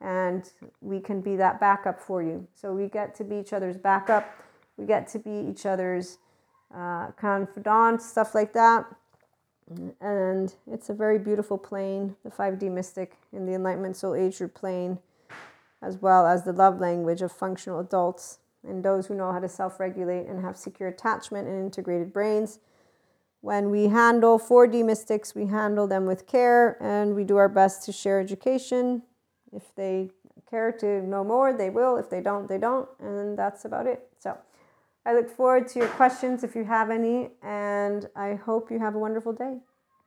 and 0.01 0.51
we 0.81 0.99
can 0.99 1.21
be 1.21 1.35
that 1.35 1.59
backup 1.59 1.99
for 1.99 2.21
you. 2.23 2.47
So 2.53 2.73
we 2.73 2.87
get 2.87 3.15
to 3.15 3.23
be 3.23 3.37
each 3.37 3.53
other's 3.53 3.77
backup. 3.77 4.29
We 4.77 4.85
get 4.85 5.07
to 5.09 5.19
be 5.19 5.47
each 5.49 5.65
other's 5.65 6.19
uh, 6.73 7.07
confidant, 7.17 8.01
stuff 8.01 8.33
like 8.33 8.53
that 8.53 8.85
and 10.01 10.55
it's 10.67 10.89
a 10.89 10.93
very 10.93 11.19
beautiful 11.19 11.57
plane, 11.57 12.15
the 12.23 12.31
5D 12.31 12.71
mystic 12.71 13.17
in 13.31 13.45
the 13.45 13.53
Enlightenment 13.53 13.95
Soul 13.95 14.15
Age 14.15 14.37
group 14.37 14.55
plane, 14.55 14.99
as 15.81 15.97
well 15.97 16.25
as 16.25 16.43
the 16.43 16.53
love 16.53 16.79
language 16.79 17.21
of 17.21 17.31
functional 17.31 17.79
adults 17.79 18.39
and 18.67 18.83
those 18.83 19.07
who 19.07 19.13
know 19.13 19.31
how 19.31 19.39
to 19.39 19.47
self 19.47 19.79
regulate 19.79 20.25
and 20.27 20.43
have 20.43 20.57
secure 20.57 20.89
attachment 20.89 21.47
and 21.47 21.63
integrated 21.63 22.11
brains. 22.11 22.59
When 23.41 23.69
we 23.69 23.85
handle 23.87 24.37
4D 24.37 24.83
mystics, 24.83 25.33
we 25.33 25.45
handle 25.45 25.87
them 25.87 26.05
with 26.05 26.27
care 26.27 26.81
and 26.81 27.15
we 27.15 27.23
do 27.23 27.37
our 27.37 27.47
best 27.47 27.85
to 27.85 27.93
share 27.93 28.19
education. 28.19 29.03
If 29.53 29.63
they 29.75 30.11
care 30.49 30.71
to 30.73 31.01
know 31.01 31.23
more, 31.23 31.53
they 31.53 31.69
will. 31.69 31.97
If 31.97 32.09
they 32.09 32.21
don't, 32.21 32.47
they 32.47 32.57
don't. 32.57 32.87
And 32.99 33.37
that's 33.37 33.65
about 33.65 33.87
it. 33.87 34.07
So 34.19 34.37
I 35.05 35.13
look 35.13 35.29
forward 35.29 35.67
to 35.69 35.79
your 35.79 35.87
questions 35.89 36.43
if 36.43 36.55
you 36.55 36.65
have 36.65 36.89
any, 36.89 37.29
and 37.41 38.07
I 38.15 38.35
hope 38.35 38.69
you 38.71 38.79
have 38.79 38.95
a 38.95 38.99
wonderful 38.99 39.33
day. 39.33 39.57